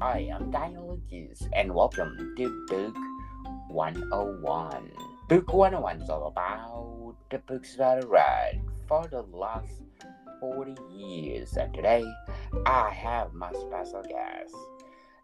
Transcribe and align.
I 0.00 0.28
am 0.32 0.52
Dialogist 0.52 1.48
and 1.54 1.74
welcome 1.74 2.32
to 2.36 2.66
Book 2.68 2.94
101. 3.66 4.92
Book 5.28 5.52
101 5.52 6.02
is 6.02 6.08
all 6.08 6.28
about 6.28 7.16
the 7.30 7.38
books 7.38 7.74
that 7.74 8.04
I 8.04 8.06
read 8.06 8.60
for 8.86 9.08
the 9.08 9.22
last 9.22 9.82
40 10.38 10.76
years. 10.92 11.56
And 11.56 11.74
today 11.74 12.04
I 12.64 12.90
have 12.90 13.34
my 13.34 13.50
special 13.50 14.04
guest. 14.08 14.54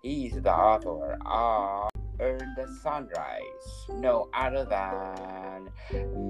He's 0.03 0.33
the 0.43 0.53
author 0.53 1.19
of 1.25 1.91
Earn 2.19 2.55
the 2.57 2.67
Sunrise, 2.83 3.87
no 3.91 4.29
other 4.35 4.65
than 4.65 5.69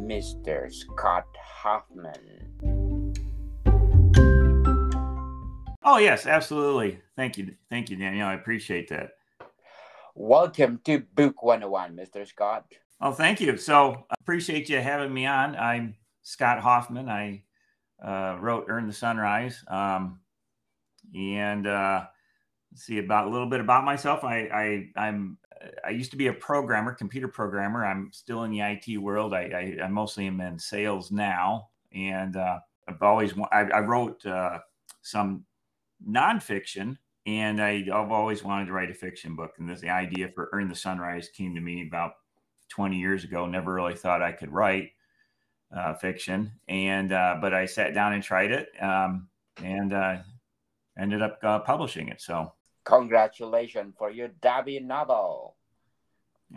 Mr. 0.06 0.70
Scott 0.70 1.24
Hofmann. 1.42 2.43
Oh 5.86 5.98
yes, 5.98 6.26
absolutely. 6.26 6.98
Thank 7.14 7.36
you, 7.36 7.54
thank 7.68 7.90
you, 7.90 7.96
Daniel. 7.96 8.26
I 8.26 8.34
appreciate 8.34 8.88
that. 8.88 9.10
Welcome 10.14 10.80
to 10.84 11.00
Book 11.14 11.42
101, 11.42 11.94
Mr. 11.94 12.26
Scott. 12.26 12.64
Oh, 13.02 13.12
thank 13.12 13.38
you. 13.38 13.58
So 13.58 14.06
I 14.10 14.14
appreciate 14.18 14.70
you 14.70 14.80
having 14.80 15.12
me 15.12 15.26
on. 15.26 15.54
I'm 15.56 15.94
Scott 16.22 16.60
Hofmann. 16.60 17.10
I 17.10 17.42
uh, 18.02 18.38
wrote 18.40 18.64
Earn 18.68 18.86
the 18.86 18.94
Sunrise. 18.94 19.62
Um, 19.68 20.20
and 21.14 21.66
uh, 21.66 22.06
see 22.74 22.96
about 22.96 23.26
a 23.26 23.30
little 23.30 23.50
bit 23.50 23.60
about 23.60 23.84
myself. 23.84 24.24
I, 24.24 24.88
I 24.96 25.06
I'm 25.06 25.36
I 25.84 25.90
used 25.90 26.10
to 26.12 26.16
be 26.16 26.28
a 26.28 26.32
programmer, 26.32 26.94
computer 26.94 27.28
programmer. 27.28 27.84
I'm 27.84 28.08
still 28.10 28.44
in 28.44 28.50
the 28.50 28.60
IT 28.60 28.96
world. 28.96 29.34
I, 29.34 29.76
I, 29.80 29.84
I 29.84 29.88
mostly 29.88 30.28
am 30.28 30.40
in 30.40 30.58
sales 30.58 31.12
now, 31.12 31.68
and 31.92 32.36
uh, 32.36 32.60
I've 32.88 33.02
always 33.02 33.34
I, 33.52 33.64
I 33.64 33.80
wrote 33.80 34.24
uh, 34.24 34.60
some 35.02 35.44
nonfiction, 36.08 36.98
and 37.26 37.62
I, 37.62 37.84
I've 37.92 38.10
always 38.10 38.44
wanted 38.44 38.66
to 38.66 38.72
write 38.72 38.90
a 38.90 38.94
fiction 38.94 39.34
book. 39.34 39.52
And 39.58 39.68
this 39.68 39.80
the 39.80 39.90
idea 39.90 40.28
for 40.34 40.48
Earn 40.52 40.68
the 40.68 40.74
Sunrise 40.74 41.28
came 41.28 41.54
to 41.54 41.60
me 41.60 41.86
about 41.86 42.12
20 42.70 42.98
years 42.98 43.24
ago. 43.24 43.46
Never 43.46 43.74
really 43.74 43.94
thought 43.94 44.22
I 44.22 44.32
could 44.32 44.52
write 44.52 44.90
uh, 45.74 45.94
fiction, 45.94 46.52
and 46.68 47.12
uh, 47.12 47.38
but 47.40 47.54
I 47.54 47.66
sat 47.66 47.94
down 47.94 48.12
and 48.12 48.22
tried 48.22 48.52
it, 48.52 48.68
um, 48.80 49.28
and 49.62 49.92
uh, 49.92 50.16
ended 50.98 51.22
up 51.22 51.38
uh, 51.42 51.60
publishing 51.60 52.08
it. 52.08 52.20
So 52.20 52.52
Congratulations 52.84 53.94
for 53.96 54.10
your 54.10 54.28
debut 54.28 54.80
novel. 54.80 55.56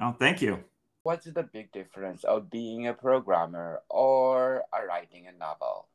Oh, 0.01 0.15
thank 0.19 0.41
you. 0.41 0.63
What's 1.03 1.25
the 1.25 1.43
big 1.43 1.71
difference 1.71 2.25
of 2.25 2.49
being 2.49 2.87
a 2.87 2.93
programmer 2.93 3.81
or 3.89 4.63
a 4.73 4.85
writing 4.85 5.27
a 5.27 5.37
novel? 5.37 5.87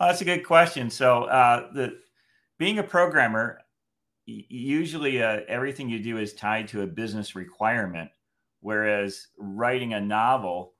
Oh, 0.00 0.06
that's 0.08 0.20
a 0.20 0.24
good 0.24 0.44
question. 0.44 0.90
So, 0.90 1.24
uh, 1.24 1.72
the 1.72 1.98
being 2.58 2.78
a 2.78 2.82
programmer, 2.82 3.60
usually 4.26 5.22
uh, 5.22 5.40
everything 5.48 5.88
you 5.88 6.02
do 6.02 6.18
is 6.18 6.34
tied 6.34 6.68
to 6.68 6.82
a 6.82 6.86
business 6.86 7.36
requirement, 7.36 8.10
whereas 8.60 9.28
writing 9.38 9.94
a 9.94 10.00
novel, 10.00 10.72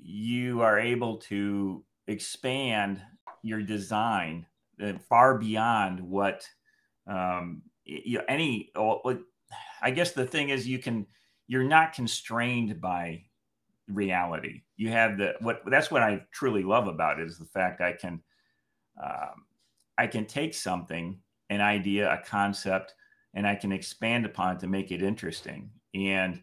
you 0.00 0.62
are 0.62 0.78
able 0.78 1.18
to 1.18 1.84
expand 2.06 3.00
your 3.42 3.62
design 3.62 4.46
uh, 4.82 4.94
far 5.08 5.38
beyond 5.38 6.00
what 6.00 6.46
um, 7.06 7.62
you 7.84 8.18
know, 8.18 8.24
any. 8.28 8.72
I 9.82 9.90
guess 9.90 10.12
the 10.12 10.26
thing 10.26 10.50
is, 10.50 10.66
you 10.66 10.78
can 10.78 11.06
you're 11.48 11.64
not 11.64 11.92
constrained 11.92 12.80
by 12.80 13.24
reality. 13.88 14.62
You 14.76 14.90
have 14.90 15.18
the 15.18 15.34
what 15.40 15.62
that's 15.66 15.90
what 15.90 16.02
I 16.02 16.22
truly 16.32 16.62
love 16.62 16.86
about 16.86 17.18
it 17.18 17.26
is 17.26 17.38
the 17.38 17.44
fact 17.46 17.80
I 17.80 17.92
can 17.92 18.22
um, 19.02 19.44
I 20.00 20.06
can 20.06 20.24
take 20.24 20.54
something, 20.54 21.18
an 21.50 21.60
idea, 21.60 22.10
a 22.10 22.24
concept, 22.24 22.94
and 23.34 23.46
I 23.46 23.54
can 23.54 23.70
expand 23.70 24.24
upon 24.24 24.56
it 24.56 24.60
to 24.60 24.66
make 24.66 24.90
it 24.90 25.02
interesting. 25.02 25.70
And 25.94 26.42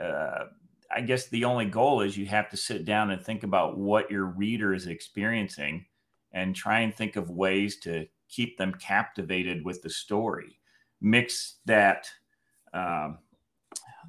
uh, 0.00 0.44
I 0.90 1.02
guess 1.02 1.26
the 1.26 1.44
only 1.44 1.66
goal 1.66 2.00
is 2.00 2.16
you 2.16 2.24
have 2.24 2.48
to 2.48 2.56
sit 2.56 2.86
down 2.86 3.10
and 3.10 3.20
think 3.20 3.42
about 3.42 3.76
what 3.76 4.10
your 4.10 4.24
reader 4.24 4.72
is 4.72 4.86
experiencing 4.86 5.84
and 6.32 6.56
try 6.56 6.80
and 6.80 6.94
think 6.94 7.16
of 7.16 7.28
ways 7.28 7.80
to 7.80 8.06
keep 8.30 8.56
them 8.56 8.72
captivated 8.72 9.62
with 9.62 9.82
the 9.82 9.90
story. 9.90 10.58
Mix 11.02 11.56
that, 11.66 12.08
um, 12.72 13.18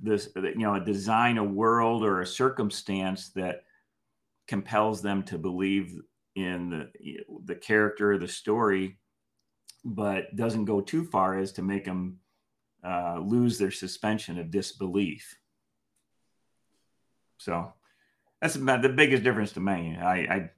this, 0.01 0.29
you 0.33 0.55
know, 0.59 0.79
design 0.79 1.39
a 1.39 1.43
world 1.43 2.05
or 2.05 2.21
a 2.21 2.25
circumstance 2.25 3.31
that 3.31 3.63
compels 4.47 5.01
them 5.01 5.23
to 5.23 5.37
believe 5.37 5.99
in 6.35 6.69
the 6.69 6.89
the 7.45 7.55
character, 7.55 8.13
of 8.13 8.21
the 8.21 8.27
story, 8.27 8.97
but 9.83 10.35
doesn't 10.35 10.65
go 10.65 10.81
too 10.81 11.03
far 11.05 11.37
as 11.37 11.51
to 11.53 11.61
make 11.61 11.85
them 11.85 12.19
uh, 12.83 13.19
lose 13.19 13.57
their 13.57 13.71
suspension 13.71 14.39
of 14.39 14.51
disbelief. 14.51 15.37
So 17.37 17.73
that's 18.41 18.55
about 18.55 18.81
the 18.81 18.89
biggest 18.89 19.23
difference 19.23 19.51
to 19.53 19.59
me. 19.59 19.97
I, 19.99 20.15
I 20.15 20.49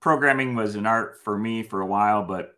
programming 0.00 0.54
was 0.54 0.74
an 0.74 0.86
art 0.86 1.20
for 1.24 1.38
me 1.38 1.62
for 1.62 1.80
a 1.80 1.86
while, 1.86 2.24
but 2.24 2.54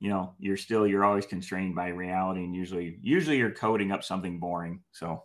you 0.00 0.08
know, 0.08 0.34
you're 0.38 0.56
still 0.56 0.86
you're 0.86 1.04
always 1.04 1.26
constrained 1.26 1.74
by 1.74 1.88
reality, 1.88 2.44
and 2.44 2.54
usually 2.54 2.98
usually 3.02 3.36
you're 3.36 3.50
coding 3.50 3.92
up 3.92 4.02
something 4.02 4.38
boring. 4.38 4.80
So 4.92 5.24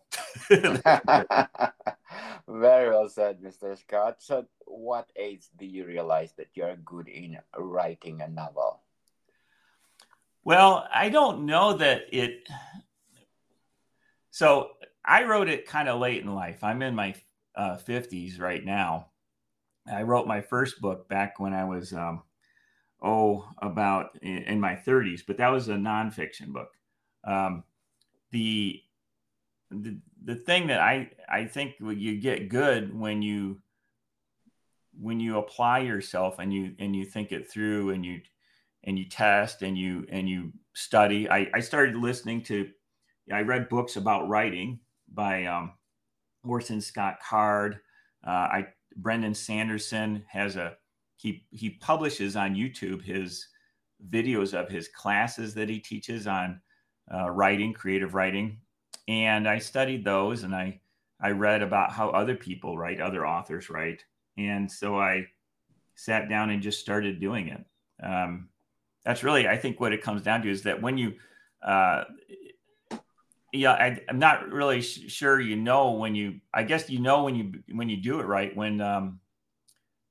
very 2.48 2.90
well 2.90 3.10
said, 3.10 3.42
Mr. 3.42 3.78
Scott. 3.78 4.18
So, 4.20 4.46
what 4.66 5.10
age 5.16 5.46
do 5.58 5.66
you 5.66 5.86
realize 5.86 6.34
that 6.38 6.50
you're 6.54 6.76
good 6.78 7.08
in 7.08 7.38
writing 7.58 8.22
a 8.22 8.28
novel? 8.28 8.82
Well, 10.44 10.88
I 10.94 11.10
don't 11.10 11.48
know 11.48 11.74
that 11.74 12.04
it. 12.12 12.48
So 14.30 14.72
I 15.04 15.24
wrote 15.24 15.50
it 15.50 15.66
kind 15.66 15.90
of 15.90 16.00
late 16.00 16.22
in 16.22 16.36
life. 16.36 16.64
I'm 16.64 16.82
in 16.84 16.94
my 16.94 17.16
uh, 17.56 17.78
50s 17.78 18.40
right 18.40 18.64
now. 18.64 19.08
I 19.92 20.04
wrote 20.04 20.28
my 20.28 20.42
first 20.42 20.82
book 20.82 21.10
back 21.10 21.40
when 21.40 21.54
I 21.54 21.64
was, 21.64 21.94
um, 21.94 22.24
oh, 23.02 23.48
about 23.60 24.18
in, 24.22 24.60
my 24.60 24.76
30s, 24.76 25.22
but 25.26 25.38
that 25.38 25.52
was 25.52 25.68
a 25.70 25.76
nonfiction 25.76 26.48
book. 26.48 26.70
Um, 27.24 27.64
the, 28.32 28.82
the 29.72 29.98
the 30.26 30.36
thing 30.36 30.68
that 30.68 30.82
I 30.82 31.12
I 31.30 31.46
think 31.46 31.76
you 31.80 32.20
get 32.20 32.50
good 32.50 32.98
when 32.98 33.22
you 33.22 33.62
when 35.00 35.20
you 35.20 35.38
apply 35.38 35.80
yourself 35.80 36.40
and 36.40 36.54
you 36.54 36.74
and 36.80 36.96
you 36.96 37.06
think 37.06 37.32
it 37.32 37.50
through 37.50 37.92
and 37.92 38.06
you 38.06 38.22
and 38.84 38.98
you 38.98 39.06
test 39.06 39.62
and 39.62 39.78
you 39.78 40.06
and 40.10 40.28
you 40.28 40.52
study. 40.74 41.30
I, 41.30 41.50
I 41.54 41.60
started 41.60 41.96
listening 41.96 42.42
to 42.44 42.70
I 43.32 43.42
read 43.42 43.70
books 43.70 43.96
about 43.96 44.28
writing 44.28 44.80
by 45.14 45.46
um, 45.46 45.74
Orson 46.44 46.82
Scott 46.82 47.18
Card. 47.28 47.80
Uh, 48.26 48.30
I 48.30 48.68
Brandon 48.96 49.34
Sanderson 49.34 50.24
has 50.28 50.56
a 50.56 50.76
he 51.18 51.46
he 51.52 51.70
publishes 51.70 52.36
on 52.36 52.56
YouTube 52.56 53.04
his 53.04 53.48
videos 54.10 54.54
of 54.54 54.70
his 54.70 54.88
classes 54.88 55.54
that 55.54 55.70
he 55.70 55.80
teaches 55.80 56.28
on 56.28 56.62
uh, 57.14 57.30
writing, 57.30 57.74
creative 57.74 58.16
writing, 58.16 58.60
and 59.08 59.48
I 59.48 59.60
studied 59.60 60.04
those 60.04 60.44
and 60.44 60.56
I 60.56 60.80
I 61.22 61.32
read 61.32 61.62
about 61.62 61.92
how 61.92 62.10
other 62.10 62.36
people 62.36 62.78
write, 62.78 63.00
other 63.00 63.26
authors 63.26 63.70
write, 63.70 64.04
and 64.38 64.72
so 64.72 65.00
I 65.00 65.28
sat 65.96 66.30
down 66.30 66.50
and 66.50 66.62
just 66.62 66.80
started 66.80 67.20
doing 67.20 67.48
it. 67.48 67.66
Um, 68.04 68.50
that's 69.04 69.24
really 69.24 69.48
I 69.48 69.58
think 69.58 69.80
what 69.80 69.94
it 69.94 70.02
comes 70.02 70.22
down 70.22 70.42
to 70.42 70.50
is 70.50 70.64
that 70.64 70.82
when 70.82 70.98
you 70.98 71.14
uh, 71.62 72.04
yeah, 73.56 73.72
I, 73.72 74.00
am 74.10 74.20
not 74.20 74.52
really 74.52 74.82
sh- 74.82 75.12
sure. 75.12 75.40
You 75.40 75.56
know 75.56 75.92
when 75.92 76.16
you, 76.16 76.42
I 76.54 76.64
guess 76.64 76.90
you 76.90 77.00
know 77.00 77.24
when 77.24 77.36
you 77.36 77.54
when 77.74 77.90
you 77.90 77.98
do 77.98 78.20
it 78.20 78.26
right 78.26 78.56
when 78.56 78.82
um, 78.82 79.20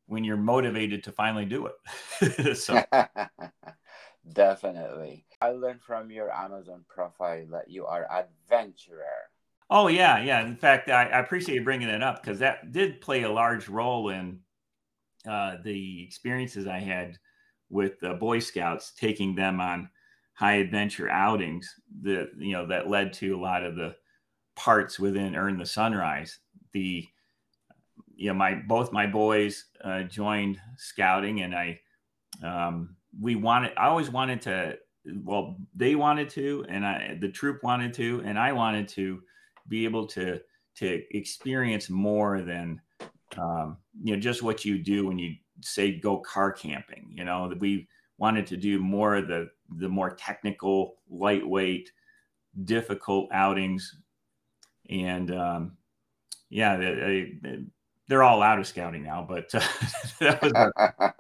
when 0.07 0.25
you're 0.25 0.37
motivated 0.37 1.05
to 1.05 1.13
finally 1.13 1.45
do 1.45 1.67
it. 1.67 2.57
so 2.57 2.83
definitely, 4.33 5.27
I 5.41 5.51
learned 5.51 5.83
from 5.83 6.11
your 6.11 6.33
Amazon 6.33 6.85
profile 6.89 7.47
that 7.53 7.71
you 7.71 7.87
are 7.87 8.09
adventurer. 8.11 9.31
Oh 9.71 9.89
yeah, 9.89 10.23
yeah. 10.23 10.45
In 10.45 10.57
fact, 10.57 10.91
I, 10.91 11.05
I 11.05 11.21
appreciate 11.21 11.57
you 11.57 11.65
bringing 11.65 11.89
it 11.89 12.03
up 12.03 12.23
because 12.23 12.39
that 12.41 12.73
did 12.73 13.01
play 13.01 13.23
a 13.23 13.33
large 13.33 13.69
role 13.69 14.11
in 14.11 14.41
uh, 15.29 15.57
the 15.65 16.03
experiences 16.05 16.67
I 16.67 16.79
had 16.79 17.19
with 17.71 17.99
the 18.01 18.15
Boy 18.15 18.39
Scouts, 18.39 18.93
taking 18.93 19.35
them 19.35 19.61
on 19.61 19.89
high 20.35 20.57
adventure 20.57 21.09
outings 21.09 21.73
that 22.03 22.31
you 22.37 22.53
know 22.53 22.67
that 22.67 22.89
led 22.89 23.13
to 23.15 23.37
a 23.37 23.41
lot 23.41 23.65
of 23.65 23.77
the 23.77 23.95
parts 24.55 24.99
within 24.99 25.35
Earn 25.35 25.59
the 25.59 25.67
Sunrise. 25.67 26.39
The 26.73 27.07
you 28.15 28.29
know 28.29 28.35
my 28.35 28.55
both 28.55 28.93
my 28.93 29.07
boys 29.07 29.65
uh, 29.83 30.03
joined 30.03 30.61
scouting, 30.77 31.41
and 31.41 31.55
I 31.55 31.81
um, 32.43 32.97
we 33.21 33.37
wanted 33.37 33.73
I 33.77 33.87
always 33.87 34.11
wanted 34.11 34.43
to 34.43 34.79
well 35.23 35.57
they 35.75 35.95
wanted 35.95 36.29
to, 36.31 36.65
and 36.69 36.87
I 36.87 37.17
the 37.21 37.29
troop 37.29 37.63
wanted 37.63 37.93
to, 37.95 38.23
and 38.25 38.39
I 38.39 38.53
wanted 38.53 38.89
to 38.89 39.21
be 39.69 39.85
able 39.85 40.07
to 40.09 40.41
to 40.77 41.03
experience 41.17 41.89
more 41.89 42.43
than 42.43 42.81
um, 43.39 43.79
you 44.03 44.15
know 44.15 44.21
just 44.21 44.43
what 44.43 44.65
you 44.65 44.79
do 44.79 45.07
when 45.07 45.19
you 45.19 45.35
say 45.61 45.99
go 45.99 46.19
car 46.19 46.53
camping. 46.53 47.11
You 47.11 47.25
know 47.25 47.53
we 47.59 47.89
wanted 48.19 48.47
to 48.49 48.57
do 48.57 48.79
more 48.79 49.17
of 49.17 49.29
the 49.29 49.51
the 49.79 49.89
more 49.89 50.11
technical, 50.11 50.97
lightweight, 51.09 51.91
difficult 52.65 53.31
outings, 53.33 53.97
and 54.89 55.31
um, 55.35 55.77
yeah, 56.51 56.77
they, 56.77 57.39
they, 57.43 57.65
they're 58.09 58.23
all 58.23 58.43
out 58.43 58.59
of 58.59 58.67
scouting 58.67 59.03
now. 59.03 59.27
But 59.29 59.55
uh, 59.55 59.61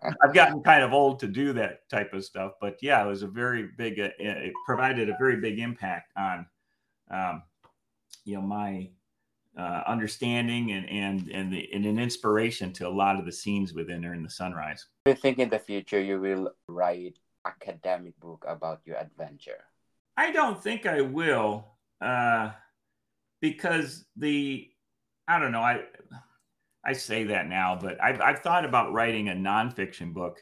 I've 0.23 0.35
gotten 0.35 0.63
kind 0.63 0.83
of 0.83 0.93
old 0.93 1.21
to 1.21 1.27
do 1.27 1.53
that 1.55 1.89
type 1.89 2.13
of 2.13 2.25
stuff. 2.25 2.53
But 2.61 2.79
yeah, 2.83 3.05
it 3.05 3.09
was 3.09 3.23
a 3.23 3.29
very 3.29 3.69
big. 3.77 3.99
Uh, 4.01 4.11
it 4.19 4.53
provided 4.67 5.09
a 5.09 5.17
very 5.19 5.37
big 5.37 5.59
impact 5.59 6.13
on, 6.17 6.47
um, 7.11 7.43
you 8.25 8.37
know, 8.37 8.43
my 8.43 8.91
uh, 9.59 9.83
understanding 9.87 10.73
and 10.73 10.89
and 10.89 11.29
and, 11.31 11.53
the, 11.53 11.69
and 11.73 11.85
an 11.87 11.99
inspiration 11.99 12.73
to 12.75 12.89
a 12.89 12.91
lot 12.91 13.19
of 13.19 13.25
the 13.25 13.33
scenes 13.33 13.73
within 13.73 14.05
Earn 14.05 14.23
the 14.23 14.31
Sunrise. 14.31 14.87
Do 15.05 15.13
you 15.13 15.17
think 15.17 15.39
in 15.39 15.49
the 15.49 15.59
future 15.59 16.01
you 16.01 16.21
will 16.21 16.53
write 16.69 17.19
academic 17.45 18.19
book 18.21 18.45
about 18.49 18.81
your 18.85 18.97
adventure? 18.97 19.65
I 20.17 20.33
don't 20.33 20.63
think 20.63 20.87
I 20.87 21.01
will, 21.01 21.67
uh, 22.01 22.51
because 23.41 24.05
the 24.17 24.71
I 25.27 25.39
don't 25.39 25.53
know 25.53 25.61
I 25.63 25.83
I 26.85 26.93
say 26.93 27.25
that 27.25 27.49
now, 27.49 27.79
but 27.81 28.03
I've 28.03 28.21
I've 28.21 28.41
thought 28.41 28.65
about 28.65 28.93
writing 28.93 29.29
a 29.29 29.33
nonfiction 29.33 30.13
book 30.13 30.39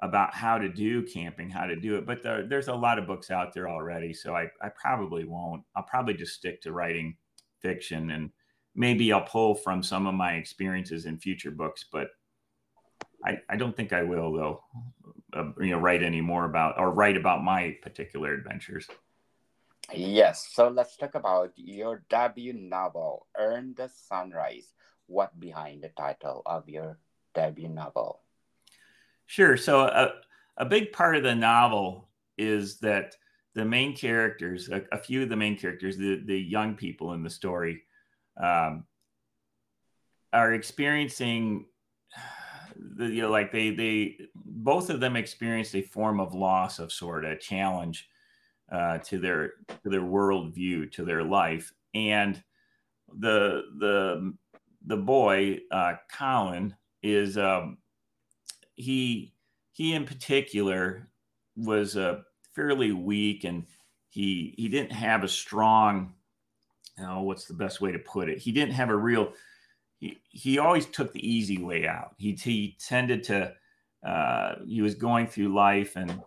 about 0.00 0.34
how 0.34 0.58
to 0.58 0.68
do 0.68 1.02
camping, 1.02 1.50
how 1.50 1.66
to 1.66 1.74
do 1.74 1.96
it, 1.96 2.06
but 2.06 2.22
there, 2.22 2.46
there's 2.46 2.68
a 2.68 2.74
lot 2.74 2.98
of 2.98 3.06
books 3.06 3.30
out 3.30 3.52
there 3.52 3.68
already, 3.68 4.12
so 4.12 4.34
I 4.34 4.48
I 4.62 4.68
probably 4.68 5.24
won't. 5.24 5.62
I'll 5.74 5.82
probably 5.82 6.14
just 6.14 6.34
stick 6.34 6.60
to 6.62 6.72
writing 6.72 7.16
fiction 7.60 8.10
and 8.10 8.30
maybe 8.74 9.12
I'll 9.12 9.22
pull 9.22 9.56
from 9.56 9.82
some 9.82 10.06
of 10.06 10.14
my 10.14 10.34
experiences 10.34 11.04
in 11.04 11.18
future 11.18 11.50
books, 11.50 11.84
but 11.90 12.08
I, 13.24 13.38
I 13.50 13.56
don't 13.56 13.76
think 13.76 13.92
I 13.92 14.02
will 14.04 14.32
though, 14.32 14.62
uh, 15.32 15.50
you 15.60 15.70
know, 15.70 15.78
write 15.78 16.04
any 16.04 16.20
more 16.20 16.44
about 16.44 16.78
or 16.78 16.92
write 16.92 17.16
about 17.16 17.42
my 17.42 17.76
particular 17.82 18.32
adventures. 18.32 18.86
Yes. 19.92 20.48
So 20.52 20.68
let's 20.68 20.96
talk 20.96 21.14
about 21.14 21.52
your 21.56 22.04
debut 22.08 22.52
novel, 22.52 23.26
Earn 23.36 23.74
the 23.76 23.88
Sunrise. 23.88 24.74
What 25.08 25.38
behind 25.38 25.82
the 25.82 25.88
title 25.88 26.42
of 26.46 26.68
your 26.68 26.98
debut 27.34 27.68
novel? 27.68 28.20
Sure. 29.26 29.56
So 29.56 29.80
a, 29.80 30.12
a 30.56 30.64
big 30.64 30.92
part 30.92 31.16
of 31.16 31.22
the 31.22 31.34
novel 31.34 32.08
is 32.38 32.78
that 32.78 33.14
the 33.54 33.64
main 33.64 33.96
characters, 33.96 34.68
a, 34.68 34.82
a 34.92 34.98
few 34.98 35.22
of 35.22 35.28
the 35.28 35.36
main 35.36 35.58
characters, 35.58 35.96
the, 35.96 36.22
the 36.24 36.38
young 36.38 36.76
people 36.76 37.12
in 37.12 37.22
the 37.22 37.30
story, 37.30 37.82
um, 38.40 38.84
are 40.32 40.54
experiencing 40.54 41.66
the, 42.76 43.06
you 43.06 43.22
know, 43.22 43.30
like 43.30 43.52
they 43.52 43.70
they 43.70 44.18
both 44.34 44.90
of 44.90 45.00
them 45.00 45.16
experienced 45.16 45.74
a 45.74 45.82
form 45.82 46.20
of 46.20 46.34
loss 46.34 46.78
of 46.78 46.92
sort, 46.92 47.24
of 47.24 47.32
a 47.32 47.36
challenge 47.36 48.08
uh, 48.70 48.98
to 48.98 49.18
their 49.18 49.52
to 49.82 49.90
their 49.90 50.02
worldview, 50.02 50.90
to 50.92 51.04
their 51.04 51.24
life, 51.24 51.72
and 51.94 52.42
the 53.18 53.64
the 53.78 54.34
the 54.88 54.96
boy 54.96 55.60
uh, 55.70 55.94
Colin 56.12 56.74
is 57.02 57.38
um, 57.38 57.78
he 58.74 59.34
he 59.72 59.94
in 59.94 60.04
particular 60.04 61.08
was 61.56 61.96
uh, 61.96 62.20
fairly 62.54 62.92
weak 62.92 63.44
and 63.44 63.66
he 64.08 64.54
he 64.56 64.68
didn't 64.68 64.92
have 64.92 65.22
a 65.22 65.28
strong 65.28 66.14
oh, 67.00 67.22
what's 67.22 67.44
the 67.44 67.54
best 67.54 67.80
way 67.80 67.92
to 67.92 67.98
put 67.98 68.28
it? 68.28 68.38
He 68.38 68.50
didn't 68.50 68.74
have 68.74 68.88
a 68.88 68.96
real. 68.96 69.32
He, 69.98 70.18
he 70.30 70.58
always 70.58 70.86
took 70.86 71.12
the 71.12 71.28
easy 71.28 71.62
way 71.62 71.86
out. 71.86 72.14
He 72.16 72.32
he 72.32 72.76
tended 72.80 73.24
to. 73.24 73.54
Uh, 74.04 74.54
he 74.66 74.80
was 74.80 74.94
going 74.94 75.26
through 75.26 75.52
life 75.52 75.96
and 75.96 76.22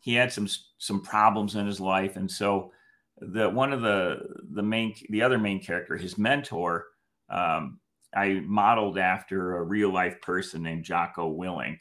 he 0.00 0.14
had 0.14 0.32
some 0.32 0.46
some 0.78 1.00
problems 1.00 1.56
in 1.56 1.66
his 1.66 1.80
life, 1.80 2.16
and 2.16 2.30
so 2.30 2.72
the 3.18 3.48
one 3.48 3.72
of 3.72 3.80
the 3.80 4.20
the 4.52 4.62
main 4.62 4.94
the 5.10 5.22
other 5.22 5.38
main 5.38 5.60
character, 5.60 5.96
his 5.96 6.18
mentor, 6.18 6.86
um, 7.30 7.80
I 8.16 8.40
modeled 8.44 8.98
after 8.98 9.56
a 9.56 9.62
real 9.62 9.92
life 9.92 10.20
person 10.22 10.62
named 10.62 10.84
Jocko 10.84 11.32
Willink, 11.32 11.78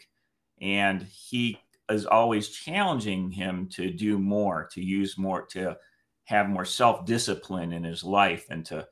and 0.61 1.01
he 1.01 1.57
is 1.89 2.05
always 2.05 2.49
challenging 2.49 3.31
him 3.31 3.69
to 3.73 3.89
do 3.89 4.19
more, 4.19 4.67
to 4.73 4.81
use 4.81 5.17
more, 5.17 5.45
to 5.47 5.77
have 6.25 6.49
more 6.49 6.65
self 6.65 7.05
discipline 7.05 7.71
in 7.71 7.83
his 7.83 8.03
life 8.03 8.47
and 8.49 8.65
to 8.65 8.87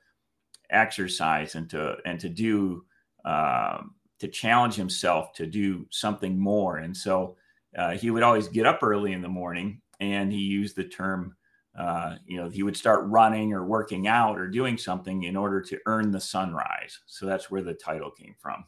exercise 0.69 1.56
and 1.56 1.69
to 1.69 1.98
and 2.06 2.19
to 2.19 2.30
do 2.30 2.86
um, 3.25 3.95
to 4.19 4.28
challenge 4.28 4.75
himself 4.75 5.34
to 5.34 5.45
do 5.45 5.86
something 5.92 6.40
more. 6.40 6.78
And 6.78 6.95
so 6.95 7.36
uh, 7.78 7.92
he 7.92 8.10
would 8.10 8.24
always 8.24 8.48
get 8.48 8.66
up 8.66 8.80
early 8.81 9.12
in 9.13 9.22
the 9.22 9.28
morning 9.28 9.81
and 10.00 10.31
he 10.31 10.40
used 10.40 10.75
the 10.75 10.86
term. 10.86 11.36
Uh, 11.78 12.16
you 12.25 12.38
know, 12.38 12.50
he 12.50 12.62
would 12.62 12.78
start 12.78 13.06
running 13.08 13.52
or 13.52 13.66
working 13.66 14.08
out 14.08 14.38
or 14.38 14.48
doing 14.48 14.78
something 14.78 15.24
in 15.24 15.36
order 15.36 15.60
to 15.60 15.80
earn 15.88 16.12
the 16.12 16.20
sunrise. 16.20 17.00
So 17.08 17.25
that's 17.25 17.50
where 17.50 17.64
the 17.64 17.74
title 17.74 18.12
came 18.12 18.36
from. 18.40 18.66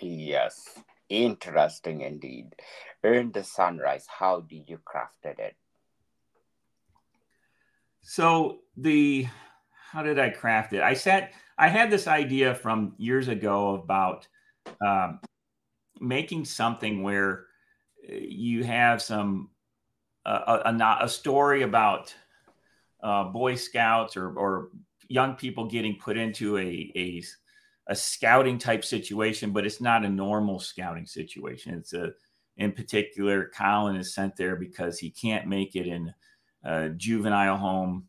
Yes, 0.00 0.78
interesting 1.08 2.02
indeed. 2.02 2.54
Earn 3.02 3.32
the 3.32 3.44
sunrise. 3.44 4.06
How 4.06 4.40
did 4.40 4.68
you 4.68 4.78
crafted 4.78 5.38
it? 5.38 5.56
So 8.02 8.60
the 8.76 9.26
how 9.92 10.02
did 10.02 10.18
I 10.18 10.30
craft 10.30 10.72
it? 10.72 10.82
I 10.82 10.94
sat. 10.94 11.32
I 11.58 11.68
had 11.68 11.90
this 11.90 12.06
idea 12.06 12.54
from 12.54 12.94
years 12.96 13.28
ago 13.28 13.74
about 13.74 14.26
um, 14.84 15.20
making 16.00 16.44
something 16.44 17.02
where 17.02 17.46
uh, 18.08 18.14
you 18.14 18.64
have 18.64 19.00
some 19.00 19.50
a, 20.24 20.30
a, 20.64 20.98
a, 21.02 21.08
story 21.08 21.62
about 21.62 22.14
uh, 23.02 23.24
Boy 23.24 23.54
Scouts 23.54 24.16
or, 24.16 24.32
or 24.34 24.68
young 25.08 25.34
people 25.34 25.66
getting 25.66 25.96
put 25.96 26.16
into 26.16 26.58
a, 26.58 26.92
a 26.96 27.22
a 27.88 27.96
scouting 27.96 28.58
type 28.58 28.84
situation, 28.84 29.50
but 29.50 29.66
it's 29.66 29.80
not 29.80 30.04
a 30.04 30.08
normal 30.08 30.60
scouting 30.60 31.04
situation. 31.06 31.74
It's 31.74 31.92
a 31.92 32.12
in 32.56 32.72
particular, 32.72 33.50
Colin 33.56 33.96
is 33.96 34.14
sent 34.14 34.36
there 34.36 34.56
because 34.56 34.98
he 34.98 35.10
can't 35.10 35.46
make 35.46 35.74
it 35.74 35.86
in 35.86 36.12
uh, 36.64 36.88
juvenile 36.96 37.56
home, 37.56 38.08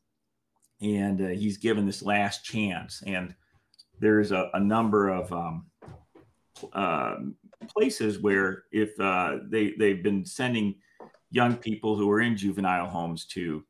and 0.81 1.21
uh, 1.21 1.27
he's 1.29 1.57
given 1.57 1.85
this 1.85 2.03
last 2.03 2.43
chance. 2.43 3.01
And 3.07 3.33
there's 3.99 4.31
a, 4.31 4.49
a 4.53 4.59
number 4.59 5.09
of 5.09 5.31
um, 5.31 5.65
uh, 6.73 7.15
places 7.67 8.19
where 8.19 8.65
if 8.71 8.99
uh, 8.99 9.37
they 9.47 9.71
they've 9.79 10.03
been 10.03 10.25
sending 10.25 10.75
young 11.33 11.57
people 11.57 11.95
who 11.95 12.07
were 12.07 12.21
in 12.21 12.37
juvenile 12.37 12.87
homes 12.87 13.25
to 13.25 13.63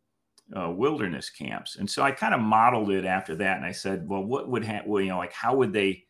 uh, 0.55 0.70
wilderness 0.70 1.29
camps, 1.29 1.77
and 1.77 1.89
so 1.89 2.03
I 2.03 2.12
kind 2.12 2.34
of 2.34 2.41
modeled 2.41 2.91
it 2.91 3.05
after 3.05 3.36
that. 3.36 3.58
And 3.58 3.65
I 3.65 3.72
said, 3.72 4.08
well, 4.08 4.24
what 4.24 4.50
would 4.50 4.65
ha- 4.65 4.84
well, 4.86 5.01
you 5.01 5.10
know, 5.10 5.17
like 5.17 5.34
how 5.34 5.55
would 5.55 5.74
they 5.74 6.03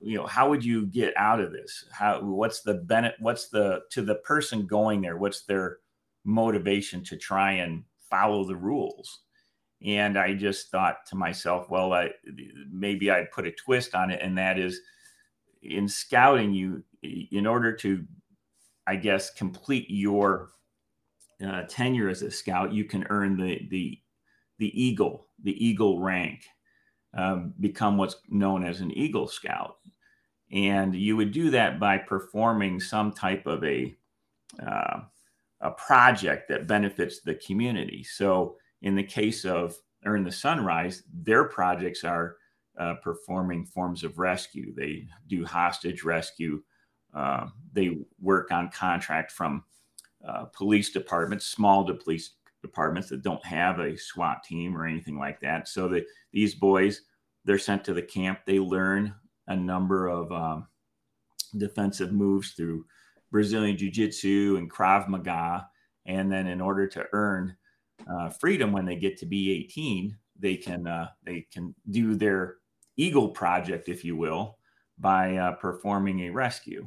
you 0.00 0.16
know 0.16 0.26
how 0.26 0.48
would 0.48 0.64
you 0.64 0.86
get 0.86 1.12
out 1.18 1.40
of 1.40 1.52
this 1.52 1.84
how 1.92 2.22
what's 2.22 2.62
the 2.62 2.72
benefit 2.72 3.16
what's 3.20 3.48
the 3.50 3.80
to 3.90 4.00
the 4.00 4.14
person 4.14 4.66
going 4.66 5.02
there 5.02 5.18
what's 5.18 5.42
their 5.42 5.80
motivation 6.28 7.02
to 7.02 7.16
try 7.16 7.52
and 7.52 7.84
follow 8.10 8.44
the 8.44 8.56
rules. 8.56 9.20
And 9.84 10.18
I 10.18 10.34
just 10.34 10.70
thought 10.70 11.06
to 11.08 11.16
myself, 11.16 11.70
well, 11.70 11.92
I, 11.92 12.10
maybe 12.70 13.10
I'd 13.10 13.30
put 13.30 13.46
a 13.46 13.52
twist 13.52 13.94
on 13.94 14.10
it. 14.10 14.20
And 14.22 14.36
that 14.38 14.58
is 14.58 14.80
in 15.62 15.88
scouting, 15.88 16.52
you, 16.52 16.82
in 17.02 17.46
order 17.46 17.72
to, 17.76 18.04
I 18.88 18.96
guess, 18.96 19.30
complete 19.30 19.90
your 19.90 20.50
uh, 21.46 21.62
tenure 21.68 22.08
as 22.08 22.22
a 22.22 22.30
scout, 22.30 22.72
you 22.72 22.84
can 22.84 23.06
earn 23.10 23.36
the, 23.36 23.68
the, 23.70 24.00
the 24.58 24.82
Eagle, 24.82 25.26
the 25.42 25.64
Eagle 25.64 26.00
rank, 26.00 26.44
um, 27.14 27.52
become 27.60 27.98
what's 27.98 28.16
known 28.28 28.64
as 28.64 28.80
an 28.80 28.90
Eagle 28.92 29.28
Scout. 29.28 29.76
And 30.50 30.94
you 30.94 31.16
would 31.16 31.32
do 31.32 31.50
that 31.50 31.78
by 31.78 31.98
performing 31.98 32.80
some 32.80 33.12
type 33.12 33.46
of 33.46 33.62
a, 33.62 33.94
uh, 34.66 35.00
a 35.60 35.70
project 35.72 36.48
that 36.48 36.66
benefits 36.66 37.20
the 37.20 37.34
community. 37.34 38.02
So, 38.02 38.56
in 38.80 38.94
the 38.94 39.02
case 39.02 39.44
of 39.44 39.76
Earn 40.06 40.24
the 40.24 40.32
Sunrise, 40.32 41.02
their 41.12 41.44
projects 41.44 42.04
are 42.04 42.36
uh, 42.78 42.94
performing 43.02 43.66
forms 43.66 44.04
of 44.04 44.18
rescue. 44.18 44.72
They 44.74 45.08
do 45.26 45.44
hostage 45.44 46.04
rescue. 46.04 46.62
Uh, 47.18 47.48
they 47.72 47.98
work 48.20 48.52
on 48.52 48.70
contract 48.70 49.32
from 49.32 49.64
uh, 50.26 50.44
police 50.44 50.90
departments, 50.90 51.46
small 51.46 51.84
police 51.94 52.34
departments 52.62 53.08
that 53.08 53.22
don't 53.22 53.44
have 53.44 53.80
a 53.80 53.96
SWAT 53.96 54.44
team 54.44 54.76
or 54.76 54.86
anything 54.86 55.18
like 55.18 55.40
that. 55.40 55.66
So 55.66 55.88
that 55.88 56.06
these 56.32 56.54
boys, 56.54 57.02
they're 57.44 57.58
sent 57.58 57.84
to 57.84 57.94
the 57.94 58.02
camp. 58.02 58.40
They 58.46 58.60
learn 58.60 59.14
a 59.48 59.56
number 59.56 60.06
of 60.06 60.30
um, 60.30 60.68
defensive 61.56 62.12
moves 62.12 62.52
through 62.52 62.84
Brazilian 63.32 63.76
Jiu 63.76 63.90
Jitsu 63.90 64.56
and 64.56 64.70
Krav 64.70 65.08
Maga. 65.08 65.68
And 66.06 66.30
then, 66.30 66.46
in 66.46 66.60
order 66.60 66.86
to 66.86 67.06
earn 67.12 67.56
uh, 68.10 68.30
freedom 68.30 68.72
when 68.72 68.86
they 68.86 68.96
get 68.96 69.18
to 69.18 69.26
be 69.26 69.50
18, 69.52 70.16
they 70.38 70.56
can 70.56 70.86
uh, 70.86 71.08
they 71.24 71.46
can 71.52 71.74
do 71.90 72.14
their 72.14 72.58
Eagle 72.96 73.30
project, 73.30 73.88
if 73.88 74.04
you 74.04 74.16
will, 74.16 74.58
by 74.98 75.36
uh, 75.36 75.52
performing 75.52 76.20
a 76.20 76.30
rescue. 76.30 76.86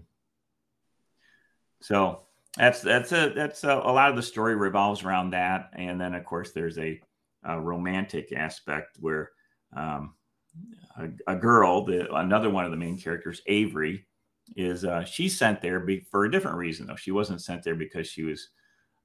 So 1.81 2.21
that's 2.57 2.81
that's 2.81 3.11
a 3.11 3.29
that's 3.35 3.63
a, 3.63 3.73
a, 3.73 3.91
lot 3.91 4.09
of 4.09 4.15
the 4.15 4.21
story 4.21 4.55
revolves 4.55 5.03
around 5.03 5.31
that, 5.31 5.71
and 5.73 5.99
then 5.99 6.13
of 6.13 6.25
course 6.25 6.51
there's 6.51 6.77
a, 6.77 6.99
a 7.43 7.59
romantic 7.59 8.31
aspect 8.33 8.97
where 8.99 9.31
um, 9.75 10.13
a, 10.97 11.09
a, 11.27 11.35
girl, 11.35 11.83
the 11.85 12.13
another 12.15 12.49
one 12.49 12.65
of 12.65 12.71
the 12.71 12.77
main 12.77 12.97
characters, 12.97 13.41
Avery, 13.47 14.05
is 14.55 14.85
uh, 14.85 15.03
she's 15.05 15.37
sent 15.37 15.61
there 15.61 15.79
be, 15.79 16.05
for 16.11 16.25
a 16.25 16.31
different 16.31 16.57
reason 16.57 16.87
though. 16.87 16.95
She 16.95 17.11
wasn't 17.11 17.41
sent 17.41 17.63
there 17.63 17.75
because 17.75 18.07
she 18.07 18.23
was 18.23 18.49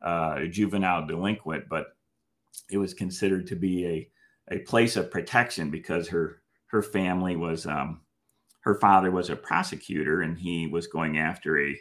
uh, 0.05 0.35
a 0.39 0.49
juvenile 0.49 1.07
delinquent, 1.07 1.69
but 1.69 1.87
it 2.71 2.79
was 2.79 2.95
considered 2.95 3.47
to 3.47 3.57
be 3.57 3.87
a 3.87 4.11
a 4.51 4.59
place 4.61 4.97
of 4.97 5.11
protection 5.11 5.71
because 5.71 6.09
her 6.09 6.43
her 6.67 6.83
family 6.83 7.37
was 7.37 7.67
um, 7.67 8.01
her 8.61 8.75
father 8.75 9.11
was 9.11 9.31
a 9.31 9.37
prosecutor 9.37 10.23
and 10.23 10.37
he 10.37 10.67
was 10.67 10.89
going 10.89 11.19
after 11.19 11.61
a 11.61 11.79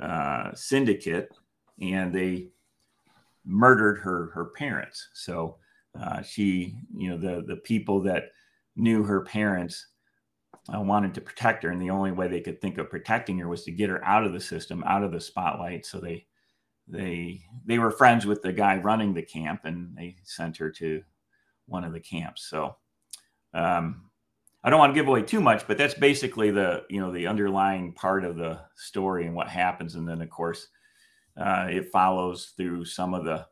uh, 0.00 0.54
syndicate 0.54 1.30
and 1.80 2.12
they 2.12 2.48
murdered 3.44 3.98
her 3.98 4.30
her 4.34 4.46
parents. 4.46 5.08
So 5.14 5.56
uh, 5.98 6.22
she, 6.22 6.76
you 6.96 7.10
know, 7.10 7.18
the 7.18 7.42
the 7.46 7.56
people 7.56 8.00
that 8.02 8.30
knew 8.76 9.02
her 9.02 9.22
parents 9.22 9.86
uh, 10.74 10.80
wanted 10.80 11.14
to 11.14 11.20
protect 11.20 11.64
her, 11.64 11.70
and 11.70 11.80
the 11.80 11.90
only 11.90 12.12
way 12.12 12.28
they 12.28 12.40
could 12.40 12.60
think 12.60 12.78
of 12.78 12.90
protecting 12.90 13.38
her 13.38 13.48
was 13.48 13.64
to 13.64 13.70
get 13.72 13.90
her 13.90 14.04
out 14.04 14.24
of 14.24 14.32
the 14.32 14.40
system, 14.40 14.84
out 14.86 15.02
of 15.02 15.12
the 15.12 15.20
spotlight. 15.20 15.86
So 15.86 15.98
they 15.98 16.26
they 16.86 17.40
they 17.64 17.78
were 17.78 17.90
friends 17.90 18.26
with 18.26 18.42
the 18.42 18.52
guy 18.52 18.76
running 18.76 19.14
the 19.14 19.22
camp, 19.22 19.62
and 19.64 19.96
they 19.96 20.16
sent 20.24 20.56
her 20.58 20.70
to 20.72 21.02
one 21.66 21.84
of 21.84 21.92
the 21.92 22.00
camps. 22.00 22.48
So 22.48 22.76
um, 23.54 24.07
I 24.64 24.70
don't 24.70 24.78
want 24.78 24.90
to 24.90 25.00
give 25.00 25.08
away 25.08 25.22
too 25.22 25.40
much, 25.40 25.66
but 25.66 25.78
that's 25.78 25.94
basically 25.94 26.50
the 26.50 26.84
you 26.90 27.00
know 27.00 27.12
the 27.12 27.26
underlying 27.26 27.92
part 27.92 28.24
of 28.24 28.36
the 28.36 28.60
story 28.74 29.26
and 29.26 29.34
what 29.34 29.48
happens, 29.48 29.94
and 29.94 30.08
then 30.08 30.20
of 30.20 30.30
course 30.30 30.68
uh, 31.36 31.68
it 31.70 31.90
follows 31.90 32.52
through 32.56 32.84
some 32.84 33.14
of 33.14 33.24
the 33.24 33.46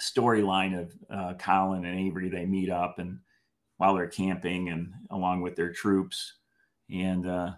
storyline 0.00 0.80
of 0.80 0.92
uh, 1.10 1.34
Colin 1.34 1.84
and 1.84 1.98
Avery. 1.98 2.28
They 2.28 2.46
meet 2.46 2.70
up 2.70 2.98
and 2.98 3.18
while 3.78 3.94
they're 3.94 4.08
camping 4.08 4.68
and 4.68 4.92
along 5.10 5.40
with 5.40 5.56
their 5.56 5.72
troops, 5.72 6.34
and 6.90 7.26
uh, 7.26 7.50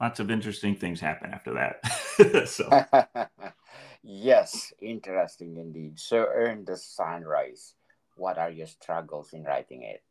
lots 0.00 0.20
of 0.20 0.30
interesting 0.30 0.76
things 0.76 1.00
happen 1.00 1.32
after 1.32 1.54
that. 1.54 2.46
so. 2.48 2.68
yes, 4.02 4.72
interesting 4.80 5.56
indeed. 5.56 5.98
So, 5.98 6.26
earn 6.32 6.64
the 6.64 6.76
sunrise. 6.76 7.74
What 8.14 8.38
are 8.38 8.50
your 8.50 8.66
struggles 8.66 9.32
in 9.32 9.42
writing 9.42 9.82
it? 9.82 10.02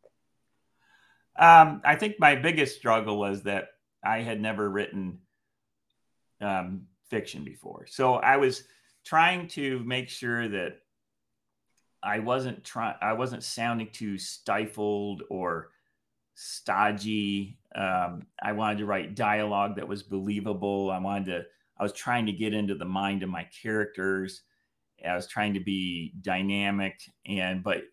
Um, 1.37 1.81
I 1.85 1.95
think 1.95 2.15
my 2.19 2.35
biggest 2.35 2.77
struggle 2.77 3.17
was 3.17 3.43
that 3.43 3.69
I 4.03 4.19
had 4.19 4.41
never 4.41 4.69
written 4.69 5.19
um, 6.41 6.87
fiction 7.09 7.43
before. 7.43 7.85
So 7.87 8.15
I 8.15 8.37
was 8.37 8.63
trying 9.05 9.47
to 9.49 9.79
make 9.79 10.09
sure 10.09 10.47
that 10.47 10.79
I 12.03 12.19
wasn't 12.19 12.63
trying, 12.63 12.95
I 13.01 13.13
wasn't 13.13 13.43
sounding 13.43 13.89
too 13.91 14.17
stifled 14.17 15.23
or 15.29 15.69
stodgy. 16.33 17.59
Um, 17.75 18.25
I 18.41 18.53
wanted 18.53 18.79
to 18.79 18.85
write 18.85 19.15
dialogue 19.15 19.75
that 19.75 19.87
was 19.87 20.03
believable. 20.03 20.89
I 20.89 20.97
wanted 20.97 21.25
to, 21.25 21.43
I 21.77 21.83
was 21.83 21.93
trying 21.93 22.25
to 22.25 22.31
get 22.31 22.53
into 22.53 22.75
the 22.75 22.85
mind 22.85 23.23
of 23.23 23.29
my 23.29 23.47
characters. 23.61 24.41
I 25.07 25.15
was 25.15 25.27
trying 25.27 25.53
to 25.55 25.59
be 25.59 26.13
dynamic 26.21 27.01
and, 27.25 27.63
but 27.63 27.83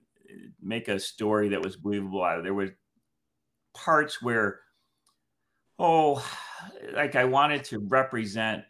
make 0.61 0.89
a 0.89 0.99
story 0.99 1.51
that 1.51 1.63
was 1.63 1.77
believable. 1.77 2.41
There 2.43 2.55
was 2.55 2.71
parts 3.85 4.21
where, 4.21 4.61
oh, 5.79 6.25
like 6.93 7.17
I 7.17 7.25
wanted 7.25 7.65
to 7.65 7.79
represent, 7.79 8.65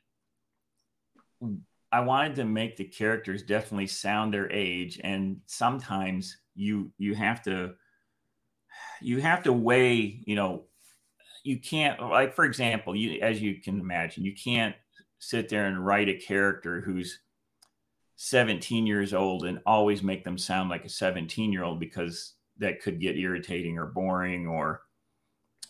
I 1.91 2.01
wanted 2.01 2.37
to 2.37 2.45
make 2.45 2.77
the 2.77 2.85
characters 2.85 3.43
definitely 3.43 3.87
sound 3.87 4.33
their 4.33 4.51
age, 4.53 5.01
and 5.03 5.41
sometimes 5.47 6.37
you 6.55 6.93
you 6.99 7.15
have 7.15 7.43
to 7.45 7.75
you 9.01 9.21
have 9.21 9.43
to 9.45 9.53
weigh, 9.53 10.23
you 10.27 10.37
know, 10.37 10.65
you 11.45 11.59
can't 11.59 12.01
like 12.01 12.35
for 12.35 12.45
example, 12.45 12.95
you 12.95 13.21
as 13.21 13.41
you 13.41 13.61
can 13.61 13.81
imagine, 13.81 14.25
you 14.25 14.35
can't 14.35 14.75
sit 15.19 15.49
there 15.49 15.67
and 15.67 15.85
write 15.85 16.09
a 16.09 16.15
character 16.15 16.81
who's 16.81 17.21
17 18.17 18.87
years 18.87 19.15
old 19.15 19.45
and 19.45 19.61
always 19.65 20.03
make 20.03 20.25
them 20.25 20.37
sound 20.37 20.69
like 20.69 20.85
a 20.85 20.89
17 20.89 21.53
year 21.53 21.65
old 21.65 21.81
because 21.81 22.35
that 22.59 22.83
could 22.83 23.01
get 23.01 23.17
irritating 23.17 23.79
or 23.79 23.87
boring 23.87 24.47
or 24.47 24.83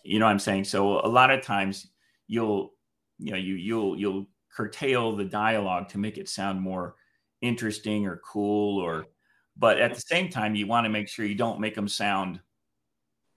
you 0.08 0.18
know 0.18 0.26
what 0.26 0.32
I'm 0.32 0.38
saying? 0.38 0.64
So 0.64 1.00
a 1.00 1.08
lot 1.08 1.30
of 1.30 1.42
times 1.42 1.88
you'll, 2.26 2.72
you 3.18 3.32
know, 3.32 3.38
you 3.38 3.54
you'll 3.54 3.98
you'll 3.98 4.26
curtail 4.54 5.16
the 5.16 5.24
dialogue 5.24 5.88
to 5.90 5.98
make 5.98 6.18
it 6.18 6.28
sound 6.28 6.60
more 6.60 6.96
interesting 7.40 8.06
or 8.06 8.20
cool 8.24 8.78
or 8.82 9.06
but 9.56 9.78
at 9.78 9.94
the 9.94 10.00
same 10.00 10.28
time 10.28 10.54
you 10.56 10.66
want 10.66 10.84
to 10.84 10.88
make 10.88 11.08
sure 11.08 11.24
you 11.24 11.34
don't 11.34 11.60
make 11.60 11.74
them 11.74 11.86
sound 11.86 12.40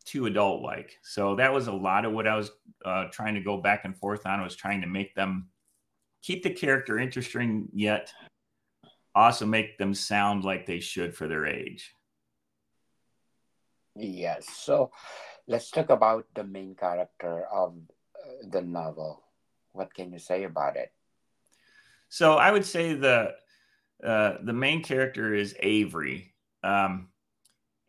too 0.06 0.26
adult 0.26 0.64
like 0.64 0.98
so 1.04 1.36
that 1.36 1.54
was 1.54 1.68
a 1.68 1.72
lot 1.72 2.06
of 2.06 2.12
what 2.12 2.28
i 2.28 2.36
was 2.36 2.50
uh, 2.84 3.06
trying 3.12 3.36
to 3.36 3.42
go 3.42 3.58
back 3.58 3.86
and 3.86 3.96
forth 3.96 4.26
on 4.26 4.40
I 4.40 4.44
was 4.44 4.56
trying 4.56 4.82
to 4.82 4.88
make 4.88 5.14
them 5.14 5.50
keep 6.24 6.42
the 6.42 6.50
character 6.50 6.98
interesting 6.98 7.68
yet 7.72 8.12
also 9.14 9.46
make 9.46 9.78
them 9.78 9.94
sound 9.94 10.44
like 10.44 10.66
they 10.66 10.80
should 10.80 11.16
for 11.16 11.28
their 11.28 11.46
age. 11.46 11.96
Yes. 13.96 14.48
So 14.50 14.92
let's 15.52 15.70
talk 15.70 15.90
about 15.90 16.26
the 16.34 16.46
main 16.46 16.76
character 16.76 17.46
of 17.52 17.76
uh, 18.16 18.48
the 18.50 18.62
novel. 18.62 19.22
What 19.74 19.94
can 19.94 20.14
you 20.14 20.20
say 20.20 20.46
about 20.46 20.78
it? 20.78 20.94
So 22.08 22.36
I 22.36 22.52
would 22.52 22.66
say 22.66 22.94
the 22.94 23.36
uh, 24.04 24.38
the 24.44 24.54
main 24.54 24.82
character 24.82 25.34
is 25.34 25.56
Avery. 25.60 26.34
Um, 26.64 27.10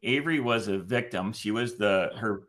Avery 0.02 0.40
was 0.40 0.68
a 0.68 0.78
victim. 0.78 1.32
She 1.32 1.50
was 1.52 1.76
the 1.76 2.10
her. 2.16 2.42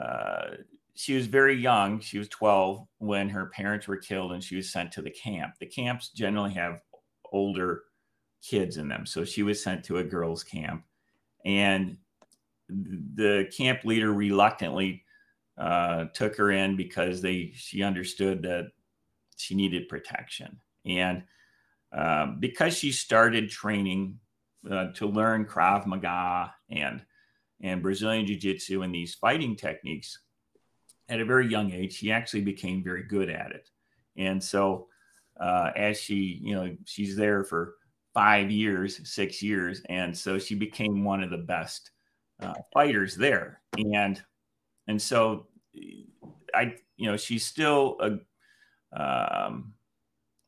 Uh, 0.00 0.62
she 0.94 1.16
was 1.16 1.26
very 1.26 1.56
young. 1.56 1.98
She 1.98 2.18
was 2.18 2.28
12 2.28 2.86
when 2.98 3.28
her 3.28 3.46
parents 3.46 3.88
were 3.88 3.96
killed, 3.96 4.32
and 4.32 4.42
she 4.42 4.54
was 4.54 4.70
sent 4.70 4.92
to 4.92 5.02
the 5.02 5.10
camp. 5.10 5.54
The 5.58 5.66
camps 5.66 6.10
generally 6.10 6.54
have 6.54 6.80
older 7.32 7.82
kids 8.40 8.76
in 8.76 8.88
them, 8.88 9.04
so 9.04 9.24
she 9.24 9.42
was 9.42 9.62
sent 9.62 9.84
to 9.84 9.98
a 9.98 10.04
girls' 10.04 10.44
camp, 10.44 10.84
and 11.44 11.98
the 12.68 13.50
camp 13.56 13.84
leader 13.84 14.12
reluctantly 14.12 15.04
uh, 15.58 16.06
took 16.14 16.36
her 16.36 16.50
in 16.50 16.76
because 16.76 17.20
they 17.20 17.52
she 17.54 17.82
understood 17.82 18.42
that 18.42 18.72
she 19.36 19.54
needed 19.54 19.88
protection 19.88 20.60
and 20.84 21.22
um, 21.92 22.38
because 22.40 22.76
she 22.76 22.90
started 22.90 23.48
training 23.48 24.18
uh, 24.70 24.88
to 24.94 25.06
learn 25.06 25.44
Krav 25.44 25.86
Maga 25.86 26.52
and 26.70 27.02
and 27.60 27.82
Brazilian 27.82 28.26
Jiu 28.26 28.36
Jitsu 28.36 28.82
and 28.82 28.94
these 28.94 29.14
fighting 29.14 29.56
techniques 29.56 30.18
at 31.08 31.20
a 31.20 31.24
very 31.24 31.48
young 31.48 31.72
age, 31.72 31.94
she 31.94 32.10
actually 32.10 32.42
became 32.42 32.82
very 32.82 33.02
good 33.02 33.28
at 33.28 33.52
it. 33.52 33.70
And 34.16 34.42
so, 34.42 34.88
uh, 35.38 35.70
as 35.76 36.00
she, 36.00 36.40
you 36.42 36.54
know, 36.54 36.76
she's 36.84 37.16
there 37.16 37.44
for 37.44 37.74
five 38.12 38.50
years, 38.50 39.00
six 39.08 39.42
years, 39.42 39.82
and 39.88 40.16
so 40.16 40.38
she 40.38 40.54
became 40.54 41.04
one 41.04 41.22
of 41.22 41.30
the 41.30 41.38
best 41.38 41.90
uh, 42.40 42.54
fighters 42.72 43.16
there, 43.16 43.60
and 43.76 44.22
and 44.86 45.00
so 45.00 45.46
I, 46.54 46.74
you 46.96 47.10
know, 47.10 47.16
she's 47.16 47.44
still 47.44 47.98
a. 48.00 48.18
Um, 48.96 49.74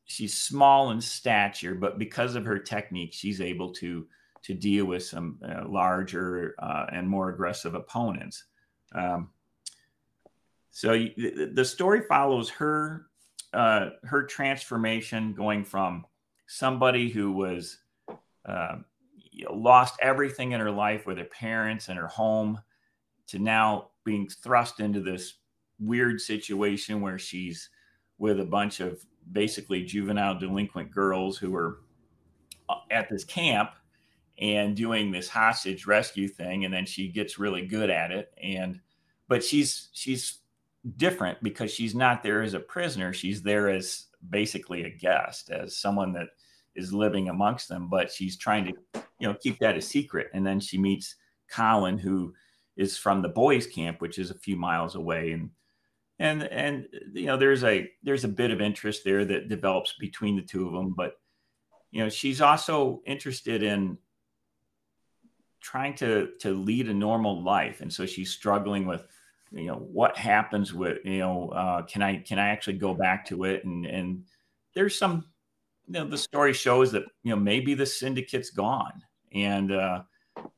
she's 0.05 0.39
small 0.39 0.91
in 0.91 1.01
stature, 1.01 1.75
but 1.75 1.99
because 1.99 2.35
of 2.35 2.45
her 2.45 2.57
technique, 2.57 3.13
she's 3.13 3.41
able 3.41 3.73
to 3.73 4.07
to 4.43 4.53
deal 4.53 4.85
with 4.85 5.03
some 5.03 5.39
uh, 5.43 5.67
larger 5.67 6.55
uh, 6.59 6.85
and 6.91 7.07
more 7.09 7.29
aggressive 7.29 7.75
opponents. 7.75 8.45
Um, 8.93 9.29
so 10.71 10.91
the, 10.93 11.65
story 11.65 12.01
follows 12.07 12.49
her 12.51 13.07
uh, 13.51 13.89
her 14.03 14.23
transformation, 14.23 15.33
going 15.33 15.65
from 15.65 16.05
somebody 16.47 17.09
who 17.09 17.31
was 17.31 17.79
uh, 18.45 18.77
you 19.37 19.45
know, 19.45 19.53
lost 19.53 19.95
everything 20.01 20.53
in 20.53 20.59
her 20.59 20.71
life 20.71 21.05
with 21.05 21.19
her 21.19 21.25
parents 21.25 21.89
and 21.89 21.97
her 21.97 22.07
home 22.07 22.59
to 23.27 23.37
now 23.37 23.89
being 24.03 24.27
thrust 24.27 24.79
into 24.79 24.99
this 24.99 25.35
weird 25.79 26.19
situation 26.19 27.01
where 27.01 27.19
she's 27.19 27.69
with 28.17 28.39
a 28.39 28.45
bunch 28.45 28.79
of 28.79 29.05
basically 29.31 29.83
juvenile 29.83 30.37
delinquent 30.37 30.89
girls 30.89 31.37
who 31.37 31.55
are 31.55 31.81
uh, 32.67 32.79
at 32.89 33.09
this 33.09 33.23
camp 33.23 33.69
and 34.39 34.75
doing 34.75 35.11
this 35.11 35.29
hostage 35.29 35.85
rescue 35.85 36.27
thing 36.27 36.65
and 36.65 36.73
then 36.73 36.85
she 36.85 37.07
gets 37.07 37.37
really 37.37 37.67
good 37.67 37.91
at 37.91 38.11
it. 38.11 38.33
And 38.41 38.79
but 39.27 39.43
she's 39.43 39.89
she's 39.91 40.39
different 40.95 41.43
because 41.43 41.71
she's 41.71 41.93
not 41.93 42.23
there 42.23 42.41
as 42.41 42.55
a 42.55 42.59
prisoner. 42.59 43.13
She's 43.13 43.43
there 43.43 43.69
as 43.69 44.05
basically 44.27 44.85
a 44.85 44.89
guest 44.89 45.51
as 45.51 45.77
someone 45.77 46.13
that 46.13 46.29
is 46.77 46.93
living 46.93 47.27
amongst 47.27 47.67
them, 47.67 47.89
but 47.89 48.11
she's 48.11 48.37
trying 48.37 48.65
to, 48.65 49.01
you 49.19 49.27
know, 49.27 49.35
keep 49.41 49.59
that 49.59 49.77
a 49.77 49.81
secret. 49.81 50.27
And 50.33 50.45
then 50.45 50.59
she 50.59 50.77
meets 50.77 51.15
Colin, 51.51 51.97
who 51.97 52.33
is 52.77 52.97
from 52.97 53.21
the 53.21 53.29
boys' 53.29 53.67
camp, 53.67 53.99
which 53.99 54.19
is 54.19 54.29
a 54.31 54.37
few 54.37 54.55
miles 54.55 54.95
away, 54.95 55.31
and 55.31 55.49
and 56.19 56.43
and 56.43 56.87
you 57.13 57.25
know 57.25 57.37
there's 57.37 57.63
a 57.63 57.89
there's 58.03 58.23
a 58.23 58.29
bit 58.29 58.51
of 58.51 58.61
interest 58.61 59.03
there 59.03 59.25
that 59.25 59.49
develops 59.49 59.93
between 59.99 60.35
the 60.35 60.41
two 60.41 60.67
of 60.67 60.73
them. 60.73 60.93
But 60.95 61.13
you 61.91 62.03
know 62.03 62.09
she's 62.09 62.41
also 62.41 63.01
interested 63.05 63.63
in 63.63 63.97
trying 65.61 65.95
to 65.95 66.29
to 66.39 66.51
lead 66.51 66.87
a 66.87 66.93
normal 66.93 67.43
life. 67.43 67.81
And 67.81 67.91
so 67.91 68.05
she's 68.05 68.31
struggling 68.31 68.85
with 68.85 69.05
you 69.51 69.65
know 69.65 69.75
what 69.75 70.17
happens 70.17 70.73
with 70.73 70.99
you 71.05 71.19
know 71.19 71.49
uh, 71.49 71.81
can 71.83 72.01
i 72.01 72.17
can 72.17 72.37
i 72.37 72.49
actually 72.49 72.77
go 72.77 72.93
back 72.93 73.25
to 73.27 73.43
it? 73.43 73.65
And 73.65 73.85
and 73.85 74.23
there's 74.73 74.97
some 74.97 75.25
you 75.87 75.93
know 75.93 76.07
the 76.07 76.17
story 76.17 76.53
shows 76.53 76.91
that 76.91 77.03
you 77.23 77.31
know 77.31 77.35
maybe 77.35 77.73
the 77.73 77.85
syndicate's 77.85 78.49
gone. 78.49 79.01
And 79.33 79.71
uh 79.71 80.03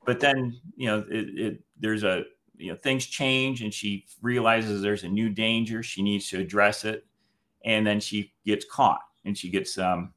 but 0.05 0.19
then 0.19 0.59
you 0.75 0.87
know 0.87 1.05
it, 1.09 1.39
it 1.39 1.59
there's 1.79 2.03
a 2.03 2.23
you 2.55 2.71
know 2.71 2.77
things 2.77 3.05
change 3.05 3.61
and 3.61 3.73
she 3.73 4.05
realizes 4.21 4.81
there's 4.81 5.03
a 5.03 5.09
new 5.09 5.29
danger. 5.29 5.83
She 5.83 6.01
needs 6.01 6.29
to 6.29 6.39
address 6.39 6.85
it. 6.85 7.05
And 7.65 7.85
then 7.85 7.99
she 7.99 8.33
gets 8.45 8.65
caught 8.65 9.01
and 9.25 9.37
she 9.37 9.49
gets 9.49 9.77
um 9.77 10.13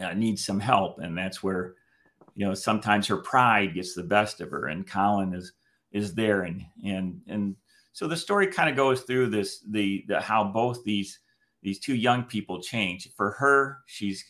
uh, 0.00 0.14
needs 0.14 0.44
some 0.44 0.60
help. 0.60 0.98
And 1.00 1.16
that's 1.16 1.42
where 1.42 1.74
you 2.34 2.46
know 2.46 2.54
sometimes 2.54 3.06
her 3.08 3.16
pride 3.16 3.74
gets 3.74 3.94
the 3.94 4.04
best 4.04 4.40
of 4.40 4.50
her 4.50 4.66
and 4.66 4.86
colin 4.86 5.34
is 5.34 5.52
is 5.92 6.14
there. 6.14 6.42
And 6.42 6.64
and 6.84 7.20
and 7.26 7.56
so 7.92 8.06
the 8.06 8.16
story 8.16 8.46
kind 8.46 8.70
of 8.70 8.76
goes 8.76 9.00
through 9.00 9.30
this 9.30 9.60
the, 9.68 10.04
the 10.06 10.20
how 10.20 10.44
both 10.44 10.84
these 10.84 11.18
these 11.62 11.78
two 11.78 11.94
young 11.94 12.22
people 12.24 12.62
change 12.62 13.08
for 13.16 13.32
her 13.32 13.78
she's 13.86 14.24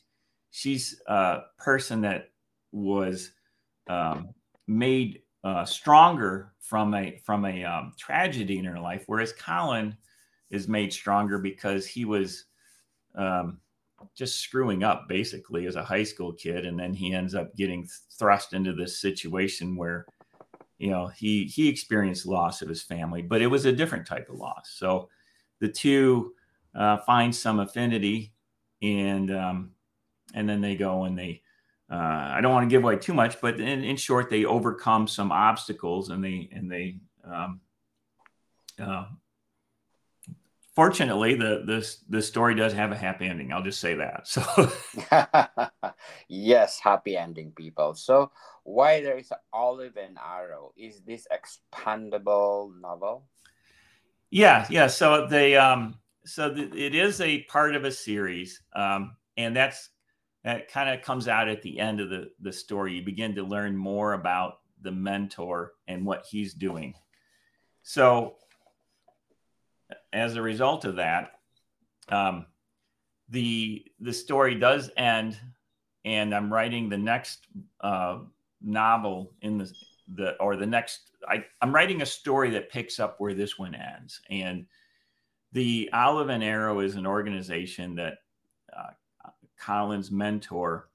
she's 0.51 1.01
a 1.07 1.41
person 1.59 2.01
that 2.01 2.31
was 2.73 3.33
um, 3.89 4.29
made 4.67 5.23
uh, 5.45 5.65
stronger 5.65 6.53
from 6.59 6.95
a 6.95 7.21
from 7.25 7.45
a 7.45 7.65
um, 7.65 7.93
tragedy 7.99 8.59
in 8.59 8.65
her 8.65 8.79
life, 8.79 9.05
whereas 9.07 9.33
Colin 9.33 9.97
is 10.51 10.69
made 10.69 10.93
stronger 10.93 11.39
because 11.39 11.87
he 11.87 12.05
was 12.05 12.45
um, 13.15 13.61
just 14.15 14.41
screwing 14.41 14.83
up 14.83 15.09
basically 15.09 15.67
as 15.67 15.77
a 15.77 15.85
high 15.85 16.03
school 16.03 16.33
kid, 16.33 16.67
and 16.67 16.79
then 16.79 16.93
he 16.93 17.15
ends 17.15 17.35
up 17.35 17.55
getting 17.57 17.89
thrust 18.19 18.53
into 18.53 18.73
this 18.73 19.01
situation 19.01 19.77
where 19.77 20.07
you 20.79 20.91
know 20.91 21.07
he 21.09 21.45
he 21.45 21.69
experienced 21.69 22.27
loss 22.27 22.63
of 22.63 22.69
his 22.69 22.83
family, 22.83 23.23
but 23.23 23.43
it 23.43 23.47
was 23.47 23.65
a 23.65 23.73
different 23.73 24.07
type 24.07 24.29
of 24.29 24.37
loss. 24.37 24.75
So 24.75 25.09
the 25.61 25.69
two 25.69 26.35
uh, 26.75 26.99
find 26.99 27.35
some 27.35 27.61
affinity, 27.61 28.33
and 28.83 29.31
um, 29.31 29.71
and 30.35 30.49
then 30.49 30.61
they 30.61 30.77
go 30.77 31.05
and 31.05 31.19
they 31.19 31.43
uh, 31.91 31.97
I 32.35 32.41
don't 32.43 32.53
want 32.53 32.69
to 32.69 32.75
give 32.75 32.85
away 32.85 32.97
too 32.97 33.15
much, 33.15 33.41
but 33.41 33.59
in, 33.61 33.83
in 33.83 33.97
short, 33.97 34.29
they 34.29 34.45
overcome 34.45 35.09
some 35.09 35.33
obstacles 35.33 36.11
and 36.11 36.23
they 36.23 36.49
and 36.53 36.71
they 36.71 37.01
um, 37.25 37.61
uh, 38.79 39.07
fortunately 40.75 41.35
the 41.35 41.65
this 41.67 42.05
the 42.09 42.21
story 42.21 42.55
does 42.55 42.75
have 42.75 42.93
a 42.93 42.97
happy 42.97 43.27
ending. 43.27 43.53
I'll 43.53 43.63
just 43.63 43.81
say 43.81 43.95
that. 43.95 44.29
So 44.29 44.43
yes, 46.29 46.79
happy 46.79 47.17
ending, 47.17 47.53
people. 47.53 47.95
So 47.95 48.31
why 48.65 49.01
there 49.01 49.17
is 49.17 49.33
olive 49.53 49.97
and 49.97 50.19
arrow? 50.19 50.73
Is 50.77 51.01
this 51.01 51.27
expandable 51.33 52.79
novel? 52.81 53.25
Yeah, 54.31 54.67
yeah. 54.69 54.89
So 54.89 55.27
they 55.27 55.57
um 55.57 55.95
so 56.29 56.53
th- 56.53 56.75
it 56.75 56.95
is 56.95 57.21
a 57.21 57.43
part 57.45 57.75
of 57.75 57.85
a 57.85 57.91
series, 57.91 58.61
um, 58.75 59.17
and 59.37 59.57
that's 59.57 59.91
that 60.45 60.71
kind 60.71 60.89
of 60.89 61.05
comes 61.05 61.27
out 61.27 61.49
at 61.49 61.63
the 61.63 61.81
end 61.81 62.01
of 62.01 62.11
the, 62.11 62.31
the 62.41 62.53
story. 62.53 62.95
You 62.95 63.05
begin 63.05 63.35
to 63.35 63.43
learn 63.43 63.77
more 63.77 64.13
about 64.13 64.61
the 64.83 64.93
mentor 64.93 65.73
and 65.89 66.07
what 66.07 66.25
he's 66.31 66.55
doing. 66.55 66.95
So, 67.83 68.37
as 70.13 70.37
a 70.37 70.43
result 70.43 70.85
of 70.85 70.97
that, 70.97 71.33
um, 72.09 72.47
the 73.31 73.85
the 74.01 74.13
story 74.13 74.55
does 74.55 74.91
end, 74.97 75.39
and 76.05 76.35
I'm 76.35 76.53
writing 76.53 76.89
the 76.89 76.99
next 76.99 77.47
uh, 77.81 78.19
novel 78.61 79.33
in 79.41 79.59
the 79.59 79.73
the 80.15 80.37
or 80.37 80.57
the 80.57 80.67
next. 80.67 81.11
I, 81.27 81.45
I'm 81.63 81.75
writing 81.75 82.03
a 82.03 82.07
story 82.07 82.51
that 82.51 82.71
picks 82.71 83.01
up 83.01 83.19
where 83.19 83.35
this 83.35 83.59
one 83.59 83.75
ends, 83.75 84.21
and 84.31 84.67
the 85.53 85.91
Olive 85.93 86.29
and 86.29 86.45
Arrow 86.45 86.81
is 86.81 86.97
an 86.97 87.07
organization 87.07 87.95
that 87.97 88.19
uh, 88.77 88.91
Colin's 89.59 90.11
mentor 90.11 90.91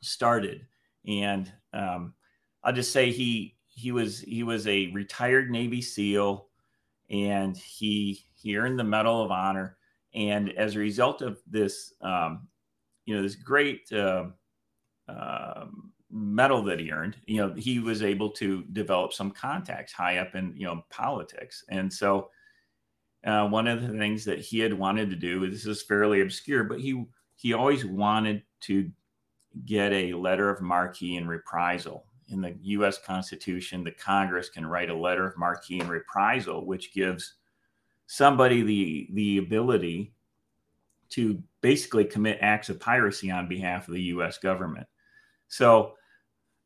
started. 0.00 0.66
And 1.06 1.52
um, 1.72 2.14
I'll 2.62 2.72
just 2.72 2.92
say 2.92 3.10
he 3.10 3.56
he 3.66 3.92
was 3.92 4.20
he 4.20 4.42
was 4.42 4.66
a 4.66 4.90
retired 4.92 5.50
Navy 5.50 5.80
SEAL, 5.80 6.48
and 7.10 7.56
he 7.56 8.24
he 8.34 8.56
earned 8.56 8.78
the 8.78 8.84
Medal 8.84 9.22
of 9.22 9.30
Honor. 9.30 9.76
And 10.14 10.52
as 10.52 10.76
a 10.76 10.78
result 10.78 11.22
of 11.22 11.38
this, 11.46 11.94
um, 12.02 12.48
you 13.06 13.16
know, 13.16 13.22
this 13.22 13.34
great 13.34 13.90
uh, 13.92 14.26
uh, 15.08 15.66
medal 16.10 16.62
that 16.64 16.78
he 16.78 16.92
earned, 16.92 17.16
you 17.26 17.38
know, 17.38 17.54
he 17.54 17.78
was 17.78 18.02
able 18.02 18.30
to 18.30 18.62
develop 18.72 19.14
some 19.14 19.30
contacts 19.30 19.92
high 19.92 20.18
up 20.18 20.34
in 20.34 20.54
you 20.56 20.66
know 20.66 20.84
politics. 20.90 21.64
And 21.70 21.92
so, 21.92 22.28
uh, 23.24 23.46
one 23.48 23.68
of 23.68 23.82
the 23.82 23.96
things 23.96 24.24
that 24.24 24.40
he 24.40 24.58
had 24.58 24.74
wanted 24.74 25.10
to 25.10 25.16
do, 25.16 25.48
this 25.48 25.66
is 25.66 25.82
fairly 25.82 26.20
obscure, 26.20 26.64
but 26.64 26.80
he 26.80 27.04
he 27.36 27.52
always 27.52 27.84
wanted 27.84 28.42
to 28.60 28.90
get 29.64 29.92
a 29.92 30.12
letter 30.14 30.48
of 30.50 30.60
marque 30.60 31.02
and 31.02 31.28
reprisal. 31.28 32.06
In 32.28 32.40
the 32.40 32.56
US 32.62 32.98
Constitution, 32.98 33.84
the 33.84 33.90
Congress 33.90 34.48
can 34.48 34.66
write 34.66 34.90
a 34.90 34.96
letter 34.96 35.26
of 35.26 35.36
marque 35.36 35.70
and 35.70 35.88
reprisal, 35.88 36.64
which 36.64 36.94
gives 36.94 37.34
somebody 38.06 38.62
the, 38.62 39.08
the 39.12 39.38
ability 39.38 40.14
to 41.10 41.42
basically 41.60 42.04
commit 42.04 42.38
acts 42.40 42.70
of 42.70 42.80
piracy 42.80 43.30
on 43.30 43.48
behalf 43.48 43.86
of 43.88 43.94
the 43.94 44.02
US 44.02 44.38
government. 44.38 44.86
So 45.48 45.94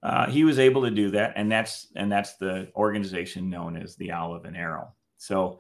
uh, 0.03 0.31
he 0.31 0.45
was 0.45 0.59
able 0.59 0.85
to 0.85 0.91
do 0.91 1.11
that, 1.11 1.33
and 1.37 1.51
that's 1.51 1.89
and 1.97 2.13
that's 2.13 2.37
the 2.37 2.69
organization 2.77 3.51
known 3.51 3.77
as 3.77 3.97
the 3.97 4.13
Olive 4.13 4.45
and 4.45 4.57
Arrow. 4.57 4.93
So 5.17 5.59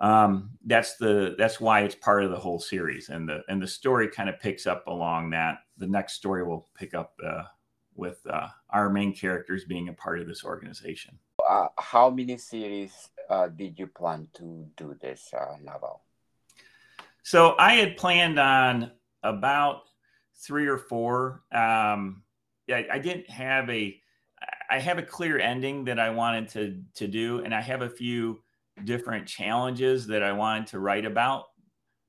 um, 0.00 0.50
that's 0.64 0.96
the 0.96 1.34
that's 1.38 1.60
why 1.60 1.80
it's 1.80 1.94
part 1.94 2.24
of 2.24 2.30
the 2.30 2.38
whole 2.38 2.58
series 2.58 3.10
and 3.10 3.28
the 3.28 3.42
and 3.48 3.62
the 3.62 3.66
story 3.66 4.08
kind 4.08 4.30
of 4.30 4.40
picks 4.40 4.66
up 4.66 4.86
along 4.86 5.30
that. 5.30 5.58
The 5.76 5.86
next 5.86 6.14
story 6.14 6.42
will 6.42 6.68
pick 6.74 6.94
up 6.94 7.12
uh, 7.24 7.42
with 7.94 8.18
uh, 8.28 8.48
our 8.70 8.88
main 8.88 9.14
characters 9.14 9.64
being 9.64 9.88
a 9.88 9.92
part 9.92 10.18
of 10.18 10.26
this 10.26 10.42
organization. 10.42 11.18
Uh, 11.46 11.68
how 11.78 12.08
many 12.08 12.38
series 12.38 13.10
uh, 13.28 13.48
did 13.48 13.78
you 13.78 13.86
plan 13.88 14.28
to 14.34 14.66
do 14.76 14.96
this 15.00 15.32
uh, 15.38 15.56
novel? 15.62 16.02
So 17.22 17.54
i 17.58 17.74
had 17.74 17.98
planned 17.98 18.38
on 18.38 18.92
about 19.22 19.82
three 20.34 20.66
or 20.66 20.78
four. 20.78 21.42
Um, 21.52 22.22
I, 22.70 22.86
I 22.92 22.98
didn't 22.98 23.28
have 23.28 23.68
a 23.68 24.00
i 24.70 24.78
have 24.78 24.96
a 24.96 25.02
clear 25.02 25.38
ending 25.38 25.84
that 25.84 25.98
i 25.98 26.08
wanted 26.08 26.48
to 26.48 26.82
to 26.94 27.06
do 27.06 27.40
and 27.44 27.54
i 27.54 27.60
have 27.60 27.82
a 27.82 27.90
few 27.90 28.40
different 28.84 29.26
challenges 29.26 30.06
that 30.06 30.22
I 30.22 30.32
wanted 30.32 30.68
to 30.68 30.80
write 30.80 31.04
about. 31.04 31.44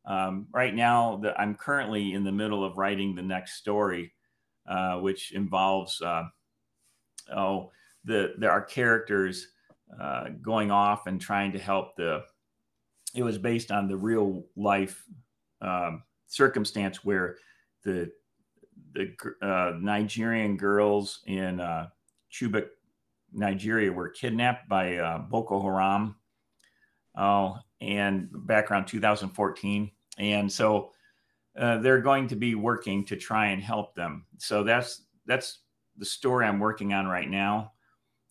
Um, 0.05 0.47
right 0.51 0.73
now, 0.73 1.17
the, 1.17 1.39
I'm 1.39 1.55
currently 1.55 2.13
in 2.13 2.23
the 2.23 2.31
middle 2.31 2.63
of 2.63 2.77
writing 2.77 3.15
the 3.15 3.21
next 3.21 3.53
story, 3.53 4.13
uh, 4.67 4.97
which 4.97 5.31
involves 5.31 6.01
uh, 6.01 6.23
oh 7.35 7.71
the 8.03 8.33
there 8.37 8.51
are 8.51 8.61
characters 8.61 9.47
uh, 9.99 10.29
going 10.41 10.71
off 10.71 11.07
and 11.07 11.19
trying 11.21 11.51
to 11.51 11.59
help 11.59 11.95
the. 11.95 12.23
It 13.13 13.23
was 13.23 13.37
based 13.37 13.71
on 13.71 13.87
the 13.87 13.97
real 13.97 14.45
life 14.55 15.03
um, 15.61 16.03
circumstance 16.27 17.03
where 17.03 17.37
the 17.83 18.11
the 18.93 19.15
uh, 19.41 19.73
Nigerian 19.79 20.57
girls 20.57 21.21
in 21.27 21.59
uh, 21.59 21.87
Chibok, 22.31 22.67
Nigeria, 23.31 23.91
were 23.91 24.09
kidnapped 24.09 24.67
by 24.67 24.97
uh, 24.97 25.19
Boko 25.19 25.61
Haram 25.61 26.15
oh, 27.15 27.57
and 27.79 28.29
back 28.31 28.71
around 28.71 28.85
2014. 28.85 29.91
And 30.17 30.51
so 30.51 30.91
uh, 31.57 31.77
they're 31.79 32.01
going 32.01 32.27
to 32.27 32.35
be 32.35 32.55
working 32.55 33.05
to 33.05 33.15
try 33.15 33.47
and 33.47 33.61
help 33.61 33.95
them. 33.95 34.25
So 34.37 34.63
that's 34.63 35.03
that's 35.25 35.59
the 35.97 36.05
story 36.05 36.45
I'm 36.45 36.59
working 36.59 36.93
on 36.93 37.07
right 37.07 37.29
now. 37.29 37.73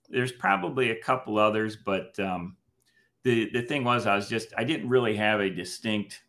There's 0.09 0.33
probably 0.33 0.91
a 0.91 1.01
couple 1.01 1.39
others, 1.39 1.77
but 1.77 2.19
um, 2.19 2.57
the 3.23 3.51
the 3.53 3.63
thing 3.63 3.85
was, 3.85 4.07
I 4.07 4.17
was 4.17 4.29
just 4.29 4.53
I 4.57 4.65
didn't 4.65 4.89
really 4.89 5.17
have 5.17 5.41
a 5.41 5.51
distinct 5.51 6.23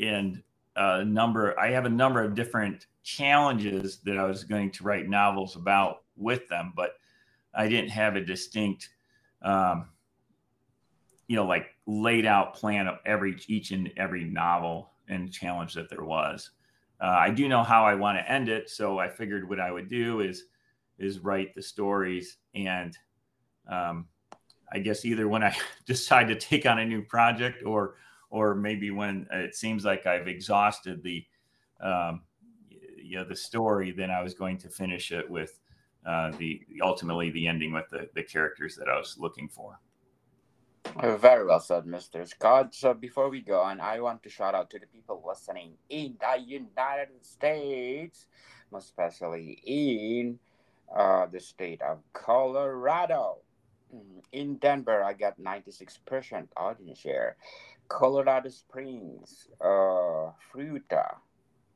and 0.00 0.42
a 0.76 1.04
number. 1.04 1.58
I 1.58 1.70
have 1.70 1.86
a 1.86 1.90
number 1.90 2.22
of 2.22 2.34
different 2.34 2.86
challenges 3.02 3.98
that 4.04 4.18
I 4.18 4.24
was 4.24 4.44
going 4.44 4.70
to 4.72 4.84
write 4.84 5.08
novels 5.08 5.56
about 5.56 6.02
with 6.16 6.48
them, 6.48 6.72
but 6.76 6.94
I 7.54 7.68
didn't 7.68 7.90
have 7.90 8.16
a 8.16 8.20
distinct 8.20 8.88
um, 9.42 9.88
you 11.26 11.36
know, 11.36 11.46
like 11.46 11.66
laid 11.86 12.26
out 12.26 12.54
plan 12.54 12.86
of 12.86 12.98
every 13.06 13.36
each 13.48 13.70
and 13.70 13.90
every 13.96 14.24
novel 14.24 14.90
and 15.08 15.32
challenge 15.32 15.74
that 15.74 15.88
there 15.90 16.04
was. 16.04 16.50
Uh, 17.00 17.06
I 17.06 17.30
do 17.30 17.48
know 17.48 17.62
how 17.62 17.84
I 17.84 17.94
want 17.94 18.18
to 18.18 18.30
end 18.30 18.48
it, 18.48 18.70
so 18.70 18.98
I 18.98 19.08
figured 19.08 19.48
what 19.48 19.60
I 19.60 19.70
would 19.70 19.88
do 19.88 20.20
is 20.20 20.44
is 20.98 21.18
write 21.18 21.54
the 21.54 21.62
stories, 21.62 22.36
and 22.54 22.96
um, 23.68 24.06
I 24.72 24.78
guess 24.78 25.04
either 25.04 25.28
when 25.28 25.42
I 25.42 25.56
decide 25.86 26.28
to 26.28 26.36
take 26.36 26.66
on 26.66 26.78
a 26.78 26.84
new 26.84 27.02
project 27.02 27.64
or 27.64 27.96
or 28.30 28.54
maybe 28.54 28.90
when 28.90 29.26
it 29.32 29.54
seems 29.54 29.84
like 29.84 30.06
I've 30.06 30.28
exhausted 30.28 31.02
the 31.02 31.24
um, 31.80 32.22
you 32.96 33.16
know 33.16 33.24
the 33.24 33.36
story, 33.36 33.92
then 33.92 34.10
I 34.10 34.22
was 34.22 34.34
going 34.34 34.58
to 34.58 34.68
finish 34.68 35.12
it 35.12 35.28
with 35.28 35.60
uh, 36.06 36.32
the 36.38 36.60
ultimately 36.82 37.30
the 37.30 37.46
ending 37.46 37.72
with 37.72 37.88
the, 37.90 38.08
the 38.14 38.22
characters 38.22 38.76
that 38.76 38.88
I 38.88 38.96
was 38.96 39.16
looking 39.18 39.48
for. 39.48 39.78
Very 41.02 41.44
well 41.44 41.58
said, 41.60 41.84
Mr. 41.84 42.26
Scott. 42.26 42.74
So 42.74 42.94
before 42.94 43.28
we 43.28 43.40
go 43.40 43.60
on, 43.60 43.80
I 43.80 43.98
want 44.00 44.22
to 44.22 44.28
shout 44.28 44.54
out 44.54 44.70
to 44.70 44.78
the 44.78 44.86
people 44.86 45.22
listening 45.26 45.72
in 45.88 46.16
the 46.20 46.40
United 46.40 47.08
States, 47.22 48.26
most 48.70 48.84
especially 48.84 49.58
in 49.64 50.38
uh, 50.94 51.26
the 51.26 51.40
state 51.40 51.82
of 51.82 51.98
Colorado. 52.12 53.38
Mm, 53.92 54.22
in 54.32 54.56
Denver, 54.58 55.02
I 55.02 55.14
got 55.14 55.40
96% 55.40 56.46
audience 56.56 56.98
share. 57.00 57.36
Colorado 57.88 58.48
Springs, 58.48 59.48
uh, 59.60 60.30
Fruita, 60.52 61.16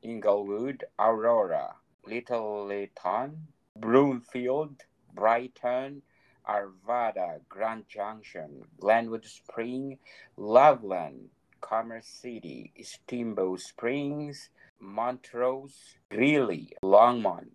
Englewood, 0.01 0.85
Aurora, 0.97 1.75
Little 2.05 2.67
Littleton, 2.67 3.47
Broomfield, 3.75 4.81
Brighton, 5.13 6.01
Arvada, 6.49 7.39
Grand 7.47 7.87
Junction, 7.87 8.63
Glenwood 8.79 9.25
Spring, 9.25 9.99
Loveland, 10.35 11.29
Commerce 11.61 12.07
City, 12.07 12.73
Steamboat 12.81 13.59
Springs, 13.59 14.49
Montrose, 14.79 15.95
Greeley, 16.09 16.73
Longmont, 16.83 17.51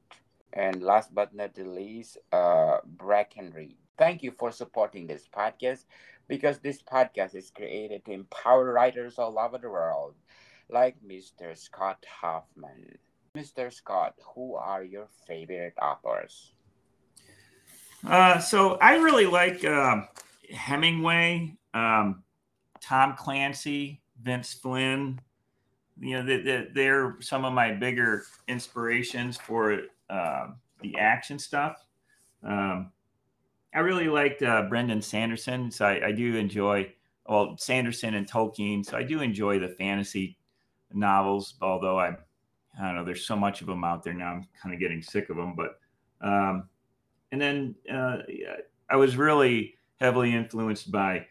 and 0.53 0.81
last 0.81 1.13
but 1.13 1.35
not 1.35 1.55
the 1.55 1.65
least, 1.65 2.19
uh, 2.31 2.79
Breckenridge. 2.85 3.75
Thank 3.99 4.23
you 4.23 4.31
for 4.31 4.53
supporting 4.53 5.09
this 5.09 5.27
podcast 5.27 5.85
because 6.29 6.59
this 6.61 6.81
podcast 6.81 7.35
is 7.35 7.51
created 7.51 8.05
to 8.05 8.13
empower 8.13 8.73
writers 8.73 9.19
all 9.19 9.39
over 9.39 9.59
the 9.59 9.71
world, 9.71 10.15
like 10.69 10.97
Mr. 11.03 11.57
Scott 11.59 12.05
Hofmann. 12.21 12.99
Mr. 13.37 13.73
Scott, 13.73 14.15
who 14.35 14.55
are 14.55 14.85
your 14.85 15.09
favorite 15.27 15.75
authors? 15.83 16.53
Uh, 18.07 18.39
so 18.39 18.75
I 18.77 18.97
really 18.97 19.27
like 19.27 19.65
uh, 19.65 20.03
Hemingway, 20.53 21.57
um, 21.73 22.23
Tom 22.81 23.15
Clancy, 23.17 24.03
Vince 24.23 24.53
Flynn. 24.53 25.21
You 25.99 26.23
know, 26.23 26.25
they, 26.25 26.69
they're 26.73 27.17
some 27.21 27.45
of 27.45 27.53
my 27.53 27.73
bigger 27.73 28.25
inspirations 28.49 29.37
for 29.37 29.83
uh, 30.11 30.49
the 30.83 30.97
action 30.99 31.39
stuff. 31.39 31.85
Um, 32.43 32.91
I 33.75 33.81
really 33.81 34.09
liked 34.09 34.43
uh, 34.43 34.63
Brandon 34.69 35.01
Sanderson, 35.01 35.71
so 35.71 35.87
I, 35.87 36.09
I, 36.09 36.13
do 36.13 36.37
enjoy 36.37 36.93
well 37.27 37.57
Sanderson 37.59 38.15
and 38.15 38.31
Tolkien. 38.31 38.85
So 38.85 38.97
I 38.97 39.03
do 39.03 39.21
enjoy 39.21 39.59
the 39.59 39.69
fantasy 39.69 40.37
novels, 40.93 41.55
although 41.63 41.99
I, 41.99 42.17
I 42.79 42.87
don't 42.87 42.97
know, 42.97 43.05
there's 43.05 43.27
so 43.27 43.35
much 43.35 43.63
of 43.63 43.67
them 43.67 43.83
out 43.83 44.05
there 44.05 44.13
now. 44.13 44.33
I'm 44.33 44.47
kind 44.61 44.75
of 44.75 44.81
getting 44.81 45.03
sick 45.03 45.31
of 45.31 45.37
them, 45.37 45.57
but 45.57 45.79
um, 46.21 46.69
and 47.35 47.43
then 47.43 47.75
uh, 47.93 48.19
I 48.89 48.95
was 48.95 49.17
really 49.17 49.75
heavily 49.97 50.33
influenced 50.33 50.93
by 50.93 51.27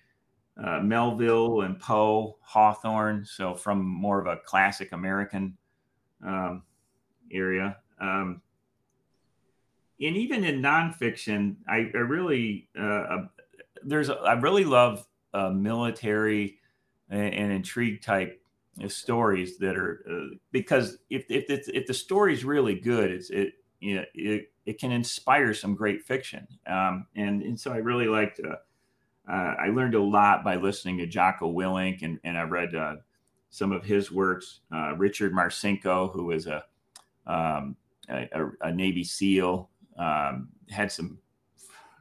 uh, 0.62 0.82
Melville 0.82 1.62
and 1.62 1.80
Poe, 1.80 2.36
Hawthorne. 2.42 3.24
So 3.26 3.56
from 3.56 3.86
more 3.86 4.20
of 4.20 4.28
a 4.28 4.36
classic 4.46 4.92
American 4.92 5.58
um, 6.26 6.64
area. 7.32 7.78
Um, 8.02 8.42
and 10.02 10.18
even 10.18 10.44
in 10.44 10.62
nonfiction, 10.62 11.56
I, 11.70 11.90
I 11.94 12.00
really 12.00 12.68
uh, 12.78 13.28
there's 13.82 14.10
a, 14.10 14.16
I 14.16 14.34
really 14.34 14.66
love 14.66 15.08
uh, 15.34 15.52
military 15.52 16.60
and, 17.10 17.34
and 17.34 17.52
intrigue 17.54 18.02
type 18.02 18.42
stories 18.88 19.58
that 19.60 19.78
are 19.78 20.04
uh, 20.12 20.36
because 20.52 20.98
if 21.10 21.24
if 21.30 21.46
if 21.70 21.88
the 21.88 21.94
story's 21.94 22.44
really 22.44 22.76
good, 22.76 23.10
it's 23.10 23.30
it 23.30 23.54
you 23.80 23.96
know, 23.96 24.06
it 24.14 24.53
it 24.66 24.80
can 24.80 24.92
inspire 24.92 25.54
some 25.54 25.76
great 25.76 26.04
fiction. 26.04 26.48
Um, 26.68 27.08
and, 27.16 27.42
and 27.42 27.60
so 27.60 27.72
I 27.72 27.78
really 27.78 28.08
liked, 28.08 28.40
uh, 28.40 28.56
uh, 29.32 29.56
I 29.60 29.68
learned 29.68 29.96
a 29.96 30.02
lot 30.02 30.44
by 30.44 30.56
listening 30.56 30.98
to 31.00 31.08
Jocko 31.08 31.52
Willink 31.52 32.02
and, 32.02 32.20
and 32.24 32.38
I 32.38 32.44
read 32.44 32.76
uh, 32.76 32.96
some 33.50 33.72
of 33.72 33.84
his 33.84 34.12
works. 34.12 34.62
Uh, 34.74 34.96
Richard 34.96 35.34
Marcinko, 35.34 36.12
who 36.14 36.26
was 36.26 36.48
a, 36.48 36.64
um, 37.28 37.76
a, 38.10 38.28
a, 38.62 38.72
Navy 38.72 39.04
SEAL, 39.04 39.70
um, 39.98 40.50
had 40.70 40.92
some 40.92 41.18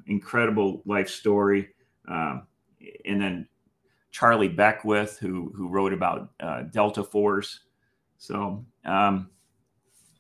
incredible 0.07 0.83
life 0.87 1.09
story. 1.09 1.70
Um, 2.09 2.46
and 3.05 3.20
then 3.20 3.48
Charlie 4.11 4.48
Beckwith, 4.48 5.18
who, 5.18 5.53
who 5.57 5.68
wrote 5.68 5.92
about 5.92 6.31
uh, 6.40 6.62
Delta 6.62 7.03
Force. 7.03 7.61
So, 8.18 8.64
um, 8.85 9.31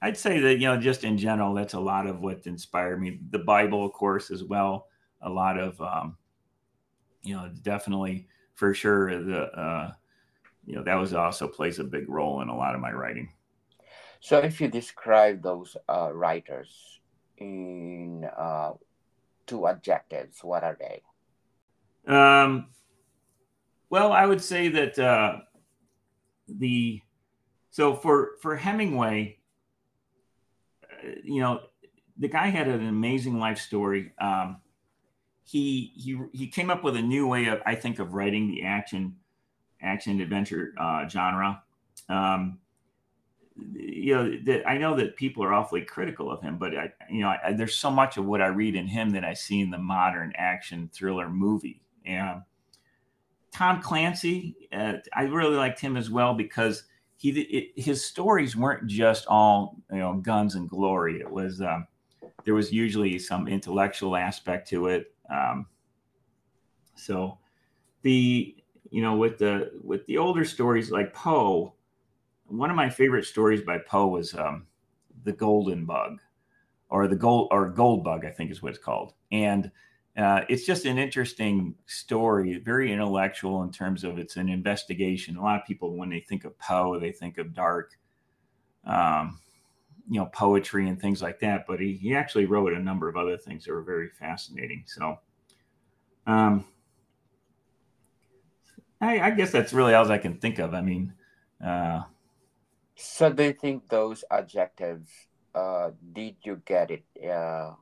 I'd 0.02 0.16
say 0.16 0.40
that 0.40 0.58
you 0.58 0.66
know 0.66 0.76
just 0.76 1.04
in 1.04 1.16
general, 1.16 1.54
that's 1.54 1.74
a 1.74 1.80
lot 1.80 2.06
of 2.06 2.20
what 2.20 2.46
inspired 2.46 3.00
me. 3.00 3.20
The 3.30 3.38
Bible, 3.38 3.86
of 3.86 3.92
course, 3.92 4.30
as 4.32 4.42
well. 4.42 4.88
A 5.22 5.30
lot 5.30 5.58
of 5.58 5.80
um, 5.80 6.16
you 7.22 7.36
know, 7.36 7.48
definitely 7.62 8.26
for 8.54 8.74
sure 8.74 9.22
the 9.22 9.42
uh, 9.42 9.92
you 10.66 10.74
know 10.74 10.82
that 10.82 10.96
was 10.96 11.14
also 11.14 11.46
plays 11.46 11.78
a 11.78 11.84
big 11.84 12.08
role 12.08 12.42
in 12.42 12.48
a 12.48 12.56
lot 12.56 12.74
of 12.74 12.80
my 12.80 12.92
writing. 12.92 13.32
So, 14.20 14.38
if 14.38 14.60
you 14.60 14.68
describe 14.68 15.42
those 15.42 15.76
uh, 15.88 16.10
writers 16.12 17.00
in 17.38 18.28
uh, 18.36 18.72
two 19.46 19.66
adjectives, 19.68 20.42
what 20.42 20.64
are 20.64 20.76
they? 20.78 21.02
Um, 22.12 22.66
well, 23.88 24.12
I 24.12 24.26
would 24.26 24.42
say 24.42 24.68
that 24.68 24.98
uh, 24.98 25.38
the 26.48 27.00
so 27.70 27.94
for 27.94 28.32
for 28.40 28.56
Hemingway, 28.56 29.38
you 31.24 31.40
know, 31.40 31.60
the 32.18 32.28
guy 32.28 32.48
had 32.48 32.68
an 32.68 32.86
amazing 32.86 33.38
life 33.38 33.58
story. 33.58 34.12
Um, 34.18 34.58
he 35.44 35.92
he 35.96 36.18
he 36.32 36.46
came 36.48 36.70
up 36.70 36.84
with 36.84 36.96
a 36.96 37.02
new 37.02 37.26
way 37.26 37.46
of 37.46 37.60
I 37.66 37.74
think 37.74 37.98
of 37.98 38.14
writing 38.14 38.48
the 38.48 38.64
action 38.64 39.16
action 39.80 40.20
adventure 40.20 40.72
uh, 40.78 41.08
genre. 41.08 41.62
Um, 42.08 42.58
you 43.74 44.14
know, 44.14 44.36
that 44.44 44.68
I 44.68 44.78
know 44.78 44.96
that 44.96 45.16
people 45.16 45.44
are 45.44 45.52
awfully 45.52 45.82
critical 45.82 46.30
of 46.30 46.40
him, 46.40 46.58
but 46.58 46.76
I, 46.76 46.92
you 47.10 47.20
know, 47.20 47.28
I, 47.28 47.52
there's 47.52 47.76
so 47.76 47.90
much 47.90 48.16
of 48.16 48.24
what 48.24 48.40
I 48.40 48.46
read 48.46 48.74
in 48.74 48.86
him 48.86 49.10
that 49.10 49.24
I 49.24 49.34
see 49.34 49.60
in 49.60 49.70
the 49.70 49.78
modern 49.78 50.32
action 50.36 50.88
thriller 50.92 51.28
movie. 51.28 51.82
And 52.06 52.42
Tom 53.52 53.82
Clancy, 53.82 54.56
uh, 54.72 54.94
I 55.14 55.24
really 55.24 55.56
liked 55.56 55.80
him 55.80 55.96
as 55.96 56.10
well 56.10 56.34
because 56.34 56.84
he 57.22 57.30
it, 57.30 57.80
his 57.80 58.04
stories 58.04 58.56
weren't 58.56 58.88
just 58.88 59.26
all 59.28 59.76
you 59.92 59.98
know 59.98 60.14
guns 60.14 60.56
and 60.56 60.68
glory. 60.68 61.20
It 61.20 61.30
was 61.30 61.60
um, 61.60 61.86
there 62.44 62.54
was 62.54 62.72
usually 62.72 63.16
some 63.20 63.46
intellectual 63.46 64.16
aspect 64.16 64.68
to 64.70 64.88
it. 64.88 65.14
Um, 65.30 65.66
so 66.96 67.38
the 68.02 68.56
you 68.90 69.02
know 69.02 69.14
with 69.14 69.38
the 69.38 69.70
with 69.84 70.04
the 70.06 70.18
older 70.18 70.44
stories 70.44 70.90
like 70.90 71.14
Poe, 71.14 71.74
one 72.46 72.70
of 72.70 72.76
my 72.76 72.90
favorite 72.90 73.24
stories 73.24 73.62
by 73.62 73.78
Poe 73.78 74.08
was 74.08 74.34
um, 74.34 74.66
the 75.22 75.32
Golden 75.32 75.86
Bug, 75.86 76.18
or 76.88 77.06
the 77.06 77.14
gold 77.14 77.50
or 77.52 77.68
Gold 77.68 78.02
Bug, 78.02 78.24
I 78.24 78.30
think 78.30 78.50
is 78.50 78.64
what 78.64 78.70
it's 78.70 78.84
called, 78.84 79.14
and 79.30 79.70
uh, 80.16 80.42
it's 80.48 80.66
just 80.66 80.84
an 80.84 80.98
interesting 80.98 81.74
story, 81.86 82.58
very 82.58 82.92
intellectual 82.92 83.62
in 83.62 83.70
terms 83.70 84.04
of 84.04 84.18
it's 84.18 84.36
an 84.36 84.48
investigation. 84.48 85.36
A 85.36 85.42
lot 85.42 85.60
of 85.60 85.66
people, 85.66 85.96
when 85.96 86.10
they 86.10 86.20
think 86.20 86.44
of 86.44 86.58
Poe, 86.58 86.98
they 86.98 87.12
think 87.12 87.38
of 87.38 87.54
dark, 87.54 87.98
um, 88.84 89.40
you 90.10 90.20
know, 90.20 90.26
poetry 90.26 90.88
and 90.88 91.00
things 91.00 91.22
like 91.22 91.40
that. 91.40 91.64
But 91.66 91.80
he, 91.80 91.94
he 91.94 92.14
actually 92.14 92.44
wrote 92.44 92.74
a 92.74 92.78
number 92.78 93.08
of 93.08 93.16
other 93.16 93.38
things 93.38 93.64
that 93.64 93.72
were 93.72 93.82
very 93.82 94.10
fascinating. 94.10 94.84
So, 94.86 95.18
um, 96.26 96.66
I, 99.00 99.20
I 99.20 99.30
guess 99.30 99.50
that's 99.50 99.72
really 99.72 99.94
all 99.94 100.10
I 100.12 100.18
can 100.18 100.38
think 100.38 100.58
of. 100.58 100.74
I 100.74 100.82
mean, 100.82 101.14
uh, 101.64 102.02
so 102.94 103.34
you 103.36 103.52
think 103.52 103.88
those 103.88 104.24
adjectives? 104.30 105.08
Uh, 105.54 105.90
did 106.12 106.36
you 106.44 106.62
get 106.64 106.90
it? 106.90 107.04
Uh, 107.28 107.72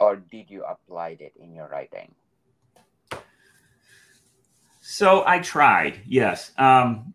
or 0.00 0.16
did 0.16 0.50
you 0.50 0.64
apply 0.64 1.16
it 1.20 1.32
in 1.40 1.54
your 1.54 1.68
writing? 1.68 2.14
So 4.80 5.22
I 5.26 5.40
tried, 5.40 6.00
yes. 6.06 6.52
Um, 6.56 7.12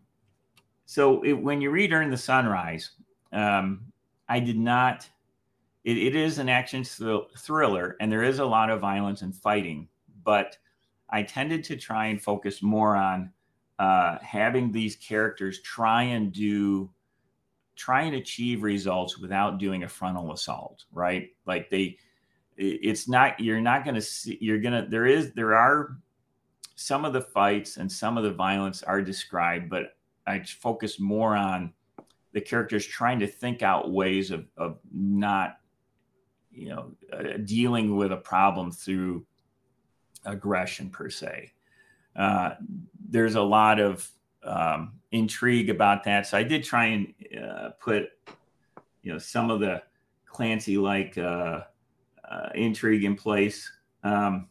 so 0.86 1.22
it, 1.22 1.32
when 1.32 1.60
you 1.60 1.70
read 1.70 1.92
Earn 1.92 2.10
the 2.10 2.16
Sunrise, 2.16 2.90
um, 3.32 3.92
I 4.28 4.40
did 4.40 4.58
not. 4.58 5.08
It, 5.82 5.98
it 5.98 6.16
is 6.16 6.38
an 6.38 6.48
action 6.48 6.84
thr- 6.84 7.28
thriller, 7.36 7.96
and 8.00 8.12
there 8.12 8.22
is 8.22 8.38
a 8.38 8.44
lot 8.44 8.70
of 8.70 8.80
violence 8.80 9.22
and 9.22 9.34
fighting, 9.34 9.88
but 10.22 10.56
I 11.10 11.24
tended 11.24 11.64
to 11.64 11.76
try 11.76 12.06
and 12.06 12.22
focus 12.22 12.62
more 12.62 12.96
on 12.96 13.32
uh, 13.78 14.18
having 14.22 14.70
these 14.70 14.96
characters 14.96 15.60
try 15.60 16.04
and 16.04 16.32
do, 16.32 16.90
try 17.76 18.02
and 18.02 18.14
achieve 18.14 18.62
results 18.62 19.18
without 19.18 19.58
doing 19.58 19.82
a 19.82 19.88
frontal 19.88 20.32
assault, 20.32 20.84
right? 20.92 21.30
Like 21.44 21.70
they 21.70 21.98
it's 22.56 23.08
not 23.08 23.38
you're 23.40 23.60
not 23.60 23.84
going 23.84 23.94
to 23.94 24.00
see 24.00 24.38
you're 24.40 24.60
going 24.60 24.84
to 24.84 24.88
there 24.88 25.06
is 25.06 25.32
there 25.32 25.54
are 25.54 25.96
some 26.76 27.04
of 27.04 27.12
the 27.12 27.20
fights 27.20 27.76
and 27.76 27.90
some 27.90 28.18
of 28.18 28.24
the 28.24 28.32
violence 28.32 28.82
are 28.82 29.00
described, 29.00 29.70
but 29.70 29.96
I 30.26 30.40
focus 30.40 30.98
more 30.98 31.36
on 31.36 31.72
the 32.32 32.40
characters 32.40 32.84
trying 32.84 33.20
to 33.20 33.26
think 33.26 33.62
out 33.62 33.92
ways 33.92 34.30
of, 34.30 34.46
of 34.56 34.78
not, 34.92 35.58
you 36.50 36.70
know, 36.70 36.92
uh, 37.12 37.38
dealing 37.44 37.96
with 37.96 38.12
a 38.12 38.16
problem 38.16 38.72
through 38.72 39.24
aggression 40.24 40.90
per 40.90 41.08
se. 41.10 41.52
Uh, 42.16 42.54
there's 43.08 43.36
a 43.36 43.42
lot 43.42 43.78
of 43.78 44.10
um, 44.42 44.94
intrigue 45.12 45.70
about 45.70 46.04
that. 46.04 46.26
So 46.26 46.36
I 46.36 46.42
did 46.42 46.64
try 46.64 46.86
and 46.86 47.14
uh, 47.40 47.70
put, 47.80 48.08
you 49.02 49.12
know, 49.12 49.18
some 49.18 49.50
of 49.50 49.60
the 49.60 49.82
Clancy-like 50.26 51.16
uh, 51.16 51.60
uh, 52.34 52.48
intrigue 52.54 53.04
in 53.04 53.14
place. 53.14 53.70
Um, 54.02 54.48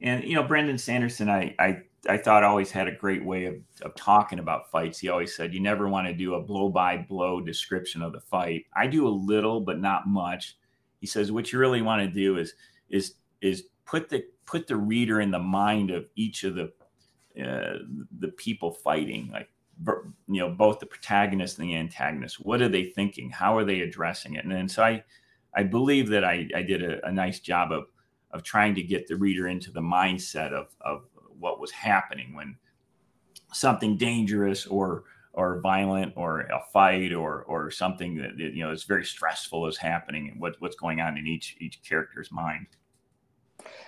and 0.00 0.24
you 0.24 0.34
know, 0.34 0.42
Brandon 0.42 0.78
Sanderson, 0.78 1.30
I, 1.30 1.54
I 1.58 1.82
I 2.08 2.18
thought 2.18 2.44
always 2.44 2.70
had 2.70 2.88
a 2.88 2.92
great 2.92 3.24
way 3.24 3.46
of, 3.46 3.54
of 3.82 3.94
talking 3.94 4.38
about 4.38 4.70
fights. 4.70 4.98
He 4.98 5.08
always 5.08 5.34
said 5.34 5.54
you 5.54 5.60
never 5.60 5.88
want 5.88 6.06
to 6.06 6.12
do 6.12 6.34
a 6.34 6.42
blow 6.42 6.68
by 6.68 6.98
blow 6.98 7.40
description 7.40 8.02
of 8.02 8.12
the 8.12 8.20
fight. 8.20 8.66
I 8.74 8.86
do 8.86 9.06
a 9.06 9.08
little, 9.08 9.60
but 9.60 9.80
not 9.80 10.06
much. 10.06 10.58
He 11.00 11.06
says 11.06 11.32
what 11.32 11.52
you 11.52 11.58
really 11.58 11.82
want 11.82 12.02
to 12.02 12.08
do 12.08 12.38
is 12.38 12.54
is 12.90 13.14
is 13.40 13.64
put 13.86 14.08
the 14.08 14.24
put 14.46 14.66
the 14.66 14.76
reader 14.76 15.20
in 15.20 15.30
the 15.30 15.38
mind 15.38 15.90
of 15.90 16.06
each 16.16 16.44
of 16.44 16.54
the 16.54 16.72
uh, 17.42 17.78
the 18.20 18.28
people 18.36 18.70
fighting, 18.70 19.30
like 19.32 19.48
you 20.28 20.40
know 20.40 20.50
both 20.50 20.78
the 20.78 20.86
protagonist 20.86 21.58
and 21.58 21.68
the 21.68 21.76
antagonist. 21.76 22.44
What 22.44 22.62
are 22.62 22.68
they 22.68 22.84
thinking? 22.84 23.30
How 23.30 23.56
are 23.56 23.64
they 23.64 23.80
addressing 23.80 24.34
it? 24.34 24.44
And, 24.44 24.52
and 24.52 24.70
so 24.70 24.82
I 24.82 25.04
I 25.56 25.62
believe 25.62 26.08
that 26.10 26.24
I, 26.24 26.48
I 26.54 26.62
did 26.62 26.82
a, 26.82 27.06
a 27.06 27.12
nice 27.12 27.40
job 27.40 27.72
of 27.72 27.84
of 28.34 28.42
trying 28.42 28.74
to 28.74 28.82
get 28.82 29.06
the 29.06 29.16
reader 29.16 29.46
into 29.46 29.70
the 29.70 29.80
mindset 29.80 30.52
of, 30.52 30.66
of 30.80 31.04
what 31.38 31.60
was 31.60 31.70
happening 31.70 32.34
when 32.34 32.56
something 33.52 33.96
dangerous 33.96 34.66
or 34.66 35.04
or 35.32 35.60
violent 35.60 36.12
or 36.16 36.40
a 36.40 36.60
fight 36.72 37.12
or 37.12 37.42
or 37.44 37.70
something 37.70 38.16
that 38.16 38.36
you 38.38 38.64
know 38.64 38.72
is 38.72 38.84
very 38.84 39.04
stressful 39.04 39.66
is 39.66 39.76
happening 39.76 40.30
and 40.30 40.40
what, 40.40 40.56
what's 40.58 40.76
going 40.76 41.00
on 41.00 41.16
in 41.16 41.26
each 41.26 41.56
each 41.60 41.80
character's 41.88 42.30
mind. 42.32 42.66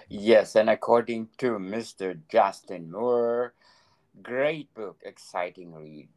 Yes 0.08 0.54
and 0.54 0.70
according 0.70 1.28
to 1.38 1.58
mr 1.58 2.18
justin 2.30 2.90
moore 2.90 3.54
great 4.22 4.72
book 4.74 5.00
exciting 5.04 5.74
read 5.74 6.08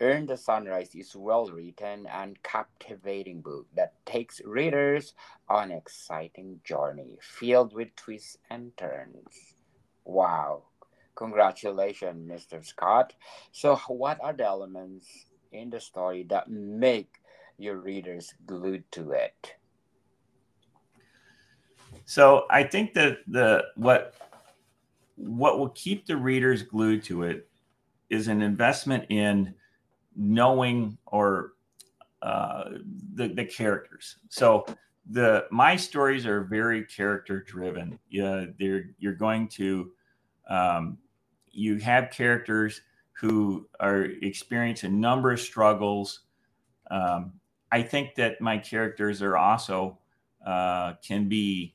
Earn 0.00 0.26
the 0.26 0.36
Sunrise 0.36 0.94
is 0.94 1.14
a 1.14 1.18
well 1.18 1.46
written 1.46 2.06
and 2.06 2.42
captivating 2.42 3.40
book 3.40 3.66
that 3.74 3.94
takes 4.04 4.42
readers 4.44 5.14
on 5.48 5.70
an 5.70 5.78
exciting 5.78 6.60
journey 6.64 7.16
filled 7.22 7.72
with 7.72 7.96
twists 7.96 8.36
and 8.50 8.76
turns. 8.76 9.54
Wow. 10.04 10.64
Congratulations, 11.14 12.30
Mr. 12.30 12.64
Scott. 12.64 13.14
So 13.52 13.76
what 13.88 14.18
are 14.22 14.34
the 14.34 14.44
elements 14.44 15.06
in 15.50 15.70
the 15.70 15.80
story 15.80 16.26
that 16.28 16.50
make 16.50 17.14
your 17.56 17.76
readers 17.76 18.34
glued 18.44 18.84
to 18.92 19.12
it? 19.12 19.54
So 22.04 22.44
I 22.50 22.64
think 22.64 22.92
that 22.94 23.20
the 23.26 23.64
what 23.76 24.14
what 25.16 25.58
will 25.58 25.70
keep 25.70 26.04
the 26.04 26.18
readers 26.18 26.62
glued 26.62 27.02
to 27.04 27.22
it 27.22 27.48
is 28.10 28.28
an 28.28 28.42
investment 28.42 29.06
in 29.08 29.54
knowing 30.16 30.98
or 31.06 31.52
uh, 32.22 32.70
the 33.14 33.28
the 33.28 33.44
characters. 33.44 34.16
So 34.28 34.66
the 35.10 35.46
my 35.50 35.76
stories 35.76 36.26
are 36.26 36.44
very 36.44 36.84
character 36.84 37.42
driven. 37.42 37.98
Yeah, 38.10 38.46
they're 38.58 38.90
you're 38.98 39.14
going 39.14 39.48
to 39.48 39.92
um, 40.48 40.98
you 41.50 41.78
have 41.78 42.10
characters 42.10 42.80
who 43.12 43.66
are 43.80 44.02
experience 44.22 44.84
a 44.84 44.88
number 44.88 45.32
of 45.32 45.40
struggles. 45.40 46.20
Um, 46.90 47.32
I 47.72 47.82
think 47.82 48.14
that 48.16 48.40
my 48.40 48.58
characters 48.58 49.22
are 49.22 49.36
also 49.36 49.98
uh, 50.44 50.94
can 51.02 51.28
be, 51.28 51.74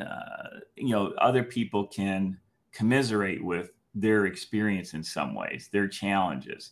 uh, 0.00 0.60
you 0.76 0.90
know, 0.90 1.12
other 1.18 1.42
people 1.42 1.86
can 1.86 2.38
commiserate 2.72 3.44
with 3.44 3.70
their 3.94 4.26
experience 4.26 4.94
in 4.94 5.02
some 5.02 5.34
ways, 5.34 5.68
their 5.72 5.88
challenges. 5.88 6.70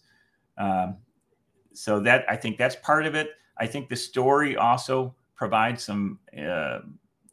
Um, 0.59 0.97
so 1.73 2.01
that 2.01 2.25
I 2.29 2.37
think 2.37 2.57
that's 2.57 2.77
part 2.77 3.07
of 3.07 3.15
it. 3.15 3.31
I 3.59 3.67
think 3.67 3.89
the 3.89 3.97
story 3.97 4.57
also 4.57 5.15
provides 5.35 5.85
some. 5.85 6.19
Uh, 6.37 6.81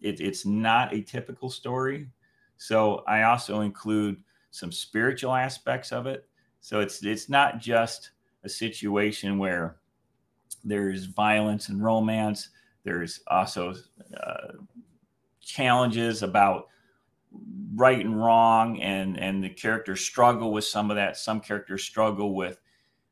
it, 0.01 0.19
it's 0.19 0.45
not 0.45 0.93
a 0.93 1.01
typical 1.01 1.49
story, 1.49 2.09
so 2.57 3.03
I 3.07 3.23
also 3.23 3.61
include 3.61 4.17
some 4.51 4.71
spiritual 4.71 5.33
aspects 5.33 5.91
of 5.91 6.05
it. 6.07 6.27
So 6.59 6.79
it's 6.79 7.03
it's 7.03 7.29
not 7.29 7.59
just 7.59 8.11
a 8.43 8.49
situation 8.49 9.37
where 9.37 9.77
there's 10.63 11.05
violence 11.05 11.69
and 11.69 11.83
romance. 11.83 12.49
There's 12.83 13.21
also 13.27 13.75
uh, 14.21 14.53
challenges 15.39 16.21
about 16.23 16.67
right 17.75 18.03
and 18.03 18.21
wrong, 18.21 18.79
and 18.81 19.17
and 19.17 19.43
the 19.43 19.49
characters 19.49 20.01
struggle 20.01 20.51
with 20.51 20.65
some 20.65 20.91
of 20.91 20.95
that. 20.95 21.17
Some 21.17 21.39
characters 21.39 21.83
struggle 21.83 22.35
with 22.35 22.59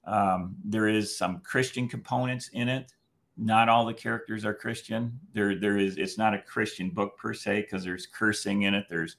um, 0.06 0.56
there 0.64 0.88
is 0.88 1.16
some 1.16 1.40
Christian 1.40 1.88
components 1.88 2.50
in 2.54 2.70
it. 2.70 2.92
Not 3.38 3.70
all 3.70 3.86
the 3.86 3.94
characters 3.94 4.46
are 4.46 4.54
Christian. 4.54 5.20
There, 5.34 5.56
there 5.56 5.78
is. 5.78 5.98
It's 5.98 6.18
not 6.18 6.34
a 6.34 6.42
Christian 6.42 6.90
book 6.90 7.18
per 7.18 7.34
se 7.34 7.62
because 7.62 7.84
there's 7.84 8.06
cursing 8.06 8.64
in 8.64 8.74
it. 8.74 8.86
There's 8.90 9.18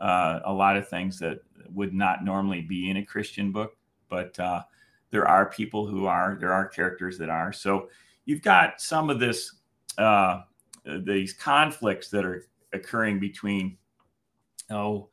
uh, 0.00 0.40
a 0.44 0.52
lot 0.52 0.76
of 0.76 0.88
things 0.88 1.18
that 1.20 1.40
would 1.70 1.94
not 1.94 2.24
normally 2.24 2.62
be 2.62 2.90
in 2.90 2.96
a 2.96 3.04
Christian 3.04 3.52
book, 3.52 3.76
but 4.08 4.38
uh, 4.40 4.62
there 5.10 5.28
are 5.28 5.46
people 5.46 5.86
who 5.86 6.06
are. 6.06 6.36
There 6.40 6.52
are 6.52 6.66
characters 6.66 7.18
that 7.18 7.28
are. 7.28 7.52
So 7.52 7.88
you've 8.24 8.42
got 8.42 8.80
some 8.80 9.10
of 9.10 9.20
this, 9.20 9.56
uh, 9.98 10.40
these 10.84 11.34
conflicts 11.34 12.08
that 12.10 12.24
are 12.24 12.46
occurring 12.72 13.20
between, 13.20 13.76
oh, 14.70 15.08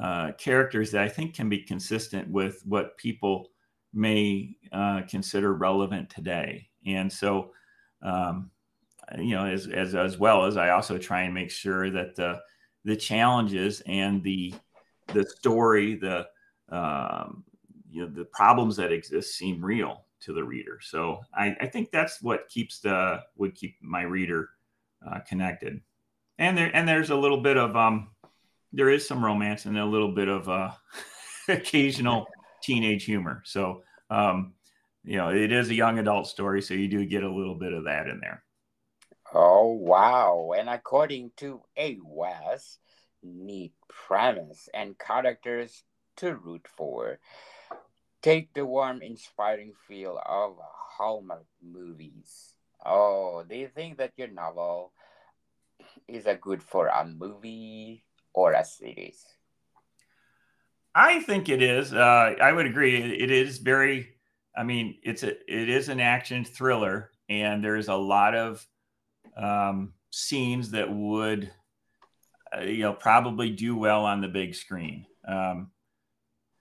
uh, 0.00 0.32
characters 0.32 0.90
that 0.92 1.02
I 1.02 1.08
think 1.08 1.34
can 1.34 1.48
be 1.48 1.58
consistent 1.58 2.28
with 2.28 2.62
what 2.64 2.96
people 2.96 3.51
may 3.92 4.56
uh, 4.72 5.02
consider 5.08 5.52
relevant 5.52 6.10
today. 6.10 6.68
And 6.86 7.12
so, 7.12 7.52
um, 8.02 8.50
you 9.18 9.34
know, 9.34 9.46
as, 9.46 9.66
as, 9.66 9.94
as 9.94 10.18
well 10.18 10.46
as 10.46 10.56
I 10.56 10.70
also 10.70 10.98
try 10.98 11.22
and 11.22 11.34
make 11.34 11.50
sure 11.50 11.90
that 11.90 12.16
the, 12.16 12.40
the 12.84 12.96
challenges 12.96 13.82
and 13.86 14.22
the, 14.22 14.54
the 15.08 15.24
story, 15.24 15.96
the, 15.96 16.26
um, 16.70 17.44
you 17.90 18.02
know, 18.02 18.08
the 18.08 18.24
problems 18.24 18.76
that 18.76 18.92
exist 18.92 19.36
seem 19.36 19.64
real 19.64 20.06
to 20.20 20.32
the 20.32 20.42
reader. 20.42 20.78
So 20.80 21.20
I, 21.34 21.56
I 21.60 21.66
think 21.66 21.90
that's 21.90 22.22
what 22.22 22.48
keeps 22.48 22.80
the, 22.80 23.20
would 23.36 23.54
keep 23.54 23.76
my 23.82 24.02
reader 24.02 24.50
uh, 25.06 25.20
connected. 25.20 25.80
And 26.38 26.56
there, 26.56 26.70
and 26.74 26.88
there's 26.88 27.10
a 27.10 27.16
little 27.16 27.42
bit 27.42 27.56
of, 27.56 27.76
um, 27.76 28.08
there 28.72 28.88
is 28.88 29.06
some 29.06 29.24
romance 29.24 29.66
and 29.66 29.78
a 29.78 29.84
little 29.84 30.12
bit 30.12 30.28
of 30.28 30.48
uh, 30.48 30.70
occasional 31.48 32.26
teenage 32.62 33.04
humor. 33.04 33.42
So, 33.44 33.82
um, 34.10 34.54
you 35.04 35.16
know, 35.16 35.30
it 35.30 35.52
is 35.52 35.68
a 35.68 35.74
young 35.74 35.98
adult 35.98 36.26
story, 36.26 36.62
so 36.62 36.74
you 36.74 36.88
do 36.88 37.04
get 37.04 37.24
a 37.24 37.32
little 37.32 37.56
bit 37.56 37.72
of 37.72 37.84
that 37.84 38.08
in 38.08 38.20
there. 38.20 38.42
Oh, 39.34 39.72
wow. 39.72 40.52
And 40.56 40.68
according 40.68 41.32
to 41.38 41.62
A. 41.76 41.98
West, 42.04 42.78
neat 43.22 43.72
premise 43.88 44.68
and 44.74 44.98
characters 44.98 45.84
to 46.16 46.34
root 46.34 46.66
for. 46.68 47.18
Take 48.22 48.54
the 48.54 48.64
warm, 48.64 49.02
inspiring 49.02 49.72
feel 49.88 50.20
of 50.24 50.56
Hallmark 50.60 51.46
movies. 51.60 52.54
Oh, 52.84 53.42
do 53.48 53.56
you 53.56 53.68
think 53.68 53.98
that 53.98 54.12
your 54.16 54.28
novel 54.28 54.92
is 56.06 56.26
a 56.26 56.36
good 56.36 56.62
for 56.62 56.86
a 56.86 57.04
movie 57.04 58.04
or 58.32 58.52
a 58.52 58.64
series? 58.64 59.24
I 60.94 61.20
think 61.20 61.48
it 61.48 61.62
is. 61.62 61.92
Uh, 61.92 62.34
I 62.40 62.52
would 62.52 62.66
agree. 62.66 62.96
It, 62.96 63.30
is 63.30 63.58
very. 63.58 64.08
I 64.56 64.62
mean, 64.62 64.98
it's 65.02 65.22
a 65.22 65.30
it 65.30 65.68
is 65.68 65.88
an 65.88 66.00
action 66.00 66.44
thriller, 66.44 67.10
and 67.28 67.64
there's 67.64 67.88
a 67.88 67.94
lot 67.94 68.34
of 68.34 68.66
um, 69.36 69.94
scenes 70.10 70.72
that 70.72 70.92
would, 70.92 71.50
uh, 72.54 72.60
you 72.60 72.80
know, 72.80 72.92
probably 72.92 73.50
do 73.50 73.76
well 73.76 74.04
on 74.04 74.20
the 74.20 74.28
big 74.28 74.54
screen. 74.54 75.06
Um, 75.26 75.70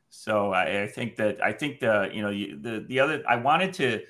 so 0.09 0.53
I, 0.53 0.83
I, 0.83 0.87
think 0.87 1.17
that 1.17 1.43
I 1.43 1.51
think 1.51 1.79
the 1.79 2.09
you 2.13 2.21
know 2.21 2.31
the 2.31 2.85
the 2.87 2.99
other 2.99 3.23
I 3.27 3.37
wanted 3.37 3.73
to 3.75 4.01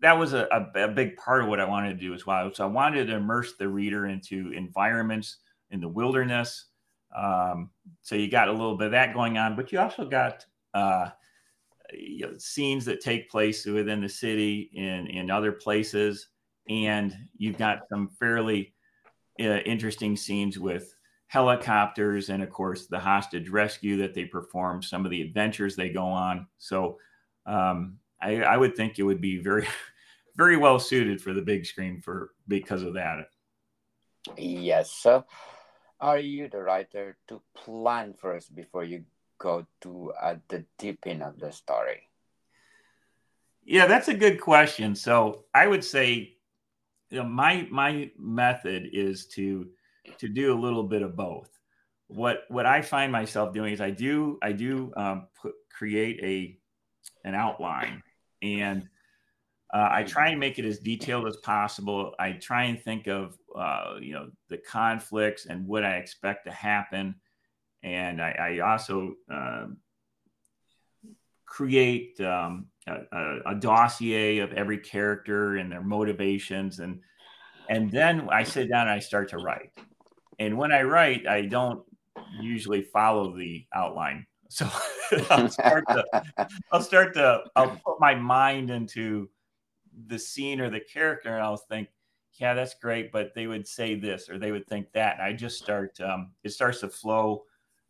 that 0.00 0.18
was 0.18 0.32
a, 0.32 0.46
a, 0.52 0.84
a 0.84 0.88
big 0.88 1.16
part 1.16 1.42
of 1.42 1.48
what 1.48 1.60
I 1.60 1.64
wanted 1.64 1.98
to 1.98 2.06
do 2.06 2.14
as 2.14 2.26
well. 2.26 2.52
So 2.52 2.64
I 2.64 2.68
wanted 2.68 3.06
to 3.06 3.16
immerse 3.16 3.54
the 3.56 3.68
reader 3.68 4.06
into 4.06 4.52
environments 4.52 5.38
in 5.70 5.80
the 5.80 5.88
wilderness 5.88 6.66
um, 7.14 7.70
so 8.02 8.14
you 8.14 8.30
got 8.30 8.48
a 8.48 8.52
little 8.52 8.76
bit 8.76 8.86
of 8.86 8.92
that 8.92 9.14
going 9.14 9.38
on, 9.38 9.56
but 9.56 9.72
you 9.72 9.78
also 9.78 10.04
got 10.04 10.44
uh, 10.72 11.10
you 11.92 12.26
know, 12.26 12.38
scenes 12.38 12.84
that 12.86 13.00
take 13.00 13.30
place 13.30 13.64
within 13.66 14.00
the 14.00 14.08
city 14.08 14.70
in 14.74 15.06
in 15.06 15.30
other 15.30 15.52
places, 15.52 16.28
and 16.68 17.16
you've 17.36 17.58
got 17.58 17.80
some 17.88 18.10
fairly 18.18 18.74
uh, 19.40 19.60
interesting 19.64 20.16
scenes 20.16 20.58
with 20.58 20.94
helicopters, 21.26 22.28
and 22.30 22.42
of 22.42 22.50
course 22.50 22.86
the 22.86 22.98
hostage 22.98 23.48
rescue 23.48 23.96
that 23.98 24.14
they 24.14 24.24
perform, 24.24 24.82
some 24.82 25.04
of 25.04 25.10
the 25.10 25.22
adventures 25.22 25.76
they 25.76 25.88
go 25.88 26.04
on. 26.04 26.46
So 26.58 26.98
um, 27.46 27.98
I, 28.20 28.42
I 28.42 28.56
would 28.56 28.76
think 28.76 28.98
it 28.98 29.02
would 29.02 29.20
be 29.20 29.38
very, 29.38 29.66
very 30.36 30.56
well 30.56 30.78
suited 30.78 31.20
for 31.20 31.32
the 31.32 31.42
big 31.42 31.66
screen 31.66 32.00
for 32.00 32.30
because 32.48 32.82
of 32.82 32.94
that. 32.94 33.26
Yes. 34.38 34.90
So, 34.90 35.24
are 36.00 36.18
you 36.18 36.48
the 36.48 36.62
writer 36.62 37.16
to 37.28 37.40
plan 37.54 38.14
first 38.14 38.54
before 38.54 38.84
you 38.84 39.04
go 39.38 39.66
to 39.82 40.12
uh, 40.20 40.36
the 40.48 40.64
deep 40.78 41.06
end 41.06 41.22
of 41.22 41.38
the 41.38 41.52
story? 41.52 42.08
Yeah, 43.64 43.86
that's 43.86 44.08
a 44.08 44.14
good 44.14 44.40
question. 44.40 44.94
So 44.94 45.44
I 45.54 45.66
would 45.66 45.84
say, 45.84 46.36
you 47.10 47.18
know, 47.18 47.24
my 47.24 47.66
my 47.70 48.10
method 48.18 48.90
is 48.92 49.26
to 49.28 49.68
to 50.18 50.28
do 50.28 50.52
a 50.52 50.58
little 50.58 50.82
bit 50.82 51.02
of 51.02 51.16
both. 51.16 51.48
What 52.08 52.44
what 52.48 52.66
I 52.66 52.82
find 52.82 53.10
myself 53.10 53.54
doing 53.54 53.72
is 53.72 53.80
I 53.80 53.90
do 53.90 54.38
I 54.42 54.52
do 54.52 54.92
um, 54.96 55.28
put, 55.40 55.54
create 55.70 56.20
a 56.22 56.58
an 57.26 57.34
outline 57.34 58.02
and 58.42 58.88
uh, 59.74 59.88
I 59.90 60.04
try 60.04 60.28
and 60.28 60.38
make 60.38 60.60
it 60.60 60.64
as 60.64 60.78
detailed 60.78 61.26
as 61.26 61.36
possible. 61.38 62.14
I 62.20 62.32
try 62.32 62.64
and 62.64 62.80
think 62.80 63.08
of 63.08 63.36
uh, 63.56 63.96
you 64.00 64.12
know 64.12 64.30
the 64.48 64.58
conflicts 64.58 65.46
and 65.46 65.66
what 65.66 65.84
I 65.84 65.96
expect 65.96 66.46
to 66.46 66.52
happen, 66.52 67.16
and 67.82 68.22
I, 68.22 68.30
I 68.30 68.70
also 68.70 69.14
uh, 69.28 69.66
create 71.44 72.20
um, 72.20 72.66
a, 72.86 73.38
a, 73.46 73.54
dossier 73.56 74.38
of 74.38 74.52
every 74.52 74.78
character 74.78 75.56
and 75.56 75.72
their 75.72 75.82
motivations, 75.82 76.78
and 76.78 77.00
and 77.68 77.90
then 77.90 78.28
I 78.30 78.44
sit 78.44 78.68
down 78.68 78.82
and 78.82 78.90
I 78.90 79.00
start 79.00 79.30
to 79.30 79.38
write. 79.38 79.72
And 80.38 80.56
when 80.56 80.70
I 80.70 80.82
write, 80.82 81.26
I 81.26 81.46
don't 81.46 81.82
usually 82.40 82.82
follow 82.82 83.36
the 83.36 83.66
outline. 83.74 84.26
So 84.50 84.68
I'll 85.30 85.48
start 85.48 85.84
to 85.88 86.04
I'll 86.70 86.80
start 86.80 87.14
to 87.14 87.42
I'll 87.56 87.80
put 87.84 87.98
my 87.98 88.14
mind 88.14 88.70
into 88.70 89.28
the 90.06 90.18
scene 90.18 90.60
or 90.60 90.70
the 90.70 90.80
character, 90.80 91.30
and 91.30 91.42
I'll 91.42 91.56
think, 91.56 91.88
yeah, 92.34 92.54
that's 92.54 92.74
great, 92.74 93.12
but 93.12 93.34
they 93.34 93.46
would 93.46 93.66
say 93.66 93.94
this 93.94 94.28
or 94.28 94.38
they 94.38 94.50
would 94.50 94.66
think 94.66 94.92
that. 94.92 95.14
And 95.14 95.22
I 95.22 95.32
just 95.32 95.58
start 95.58 96.00
um, 96.00 96.32
it 96.42 96.50
starts 96.50 96.80
to 96.80 96.88
flow 96.88 97.44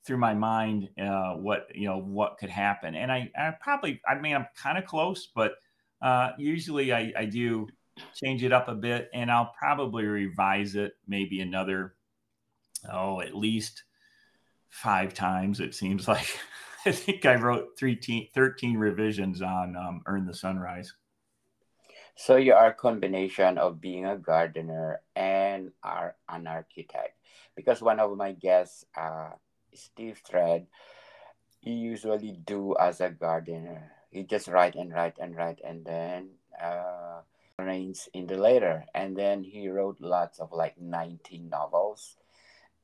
through 0.04 0.18
my 0.18 0.34
mind 0.34 0.90
uh, 1.00 1.34
what 1.34 1.68
you 1.74 1.88
know 1.88 1.98
what 1.98 2.38
could 2.38 2.50
happen, 2.50 2.94
and 2.94 3.10
I, 3.10 3.30
I 3.38 3.52
probably 3.60 4.00
I 4.06 4.16
mean 4.16 4.34
I'm 4.34 4.46
kind 4.56 4.78
of 4.78 4.84
close, 4.84 5.28
but 5.34 5.54
uh, 6.02 6.32
usually 6.38 6.92
I, 6.92 7.12
I 7.16 7.24
do 7.24 7.68
change 8.14 8.44
it 8.44 8.52
up 8.52 8.68
a 8.68 8.74
bit, 8.74 9.08
and 9.14 9.30
I'll 9.30 9.52
probably 9.58 10.04
revise 10.04 10.74
it 10.74 10.92
maybe 11.06 11.40
another 11.40 11.94
oh 12.92 13.20
at 13.20 13.34
least 13.34 13.84
five 14.68 15.14
times. 15.14 15.60
It 15.60 15.74
seems 15.74 16.06
like 16.06 16.38
I 16.86 16.92
think 16.92 17.24
I 17.24 17.36
wrote 17.36 17.78
13, 17.78 18.28
13 18.34 18.76
revisions 18.76 19.40
on 19.40 19.74
um, 19.76 20.02
Earn 20.06 20.26
the 20.26 20.34
Sunrise. 20.34 20.92
So 22.16 22.37
you 22.37 22.55
are 22.55 22.68
a 22.68 22.74
combination 22.74 23.59
of 23.59 23.81
being 23.81 24.07
a 24.07 24.16
gardener 24.16 25.00
and 25.16 25.72
are 25.83 26.16
an 26.29 26.46
architect. 26.46 27.18
Because 27.57 27.83
one 27.83 28.00
of 28.00 28.16
my 28.16 28.33
guests, 28.33 28.85
uh, 28.96 29.31
Steve 29.74 30.22
Thread, 30.24 30.66
he 31.61 31.72
usually 31.72 32.33
do 32.33 32.77
as 32.79 33.00
a 33.00 33.11
gardener. 33.11 33.92
He 34.11 34.22
just 34.22 34.48
write 34.48 34.77
and 34.77 34.92
write 34.92 35.18
and 35.18 35.37
write 35.37 35.61
and 35.64 35.85
then 35.85 36.31
uh, 36.61 37.22
rains 37.59 38.09
in 38.14 38.27
the 38.27 38.37
later. 38.37 38.87
And 38.94 39.16
then 39.16 39.42
he 39.42 39.68
wrote 39.68 40.00
lots 40.00 40.38
of 40.38 40.53
like 40.53 40.79
19 40.81 41.48
novels. 41.48 42.16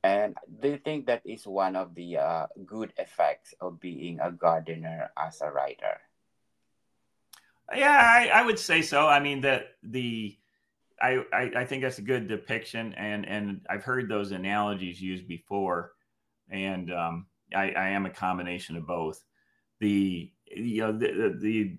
And 0.03 0.35
do 0.61 0.69
you 0.69 0.77
think 0.77 1.05
that 1.05 1.21
is 1.25 1.47
one 1.47 1.75
of 1.75 1.95
the 1.95 2.17
uh, 2.17 2.47
good 2.65 2.91
effects 2.97 3.53
of 3.61 3.79
being 3.79 4.19
a 4.19 4.31
gardener 4.31 5.11
as 5.15 5.41
a 5.41 5.51
writer? 5.51 6.01
Yeah, 7.73 7.89
I, 7.89 8.41
I 8.41 8.45
would 8.45 8.59
say 8.59 8.81
so. 8.81 9.07
I 9.07 9.19
mean 9.19 9.41
that 9.41 9.75
the 9.83 10.37
I, 11.01 11.23
I, 11.33 11.51
I 11.57 11.65
think 11.65 11.81
that's 11.81 11.97
a 11.97 12.03
good 12.03 12.27
depiction, 12.27 12.93
and 12.93 13.27
and 13.27 13.61
I've 13.69 13.83
heard 13.83 14.07
those 14.07 14.31
analogies 14.31 15.01
used 15.01 15.27
before, 15.27 15.93
and 16.49 16.93
um, 16.93 17.25
I, 17.55 17.71
I 17.71 17.89
am 17.89 18.05
a 18.05 18.11
combination 18.11 18.77
of 18.77 18.85
both. 18.85 19.23
The 19.79 20.31
you 20.55 20.81
know 20.81 20.91
the, 20.91 21.07
the, 21.07 21.37
the 21.39 21.77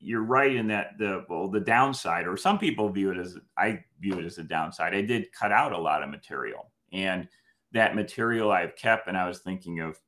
you're 0.00 0.22
right 0.22 0.54
in 0.54 0.68
that 0.68 0.98
the 0.98 1.24
well 1.28 1.48
the 1.48 1.60
downside, 1.60 2.26
or 2.26 2.36
some 2.36 2.58
people 2.58 2.90
view 2.90 3.10
it 3.10 3.18
as 3.18 3.38
I 3.56 3.84
view 4.00 4.18
it 4.18 4.26
as 4.26 4.38
a 4.38 4.44
downside. 4.44 4.94
I 4.94 5.02
did 5.02 5.32
cut 5.32 5.52
out 5.52 5.72
a 5.72 5.78
lot 5.78 6.02
of 6.02 6.10
material, 6.10 6.70
and 6.92 7.26
that 7.72 7.94
material 7.94 8.50
I've 8.50 8.76
kept, 8.76 9.08
and 9.08 9.16
I 9.16 9.26
was 9.26 9.38
thinking 9.38 9.80
of 9.80 9.98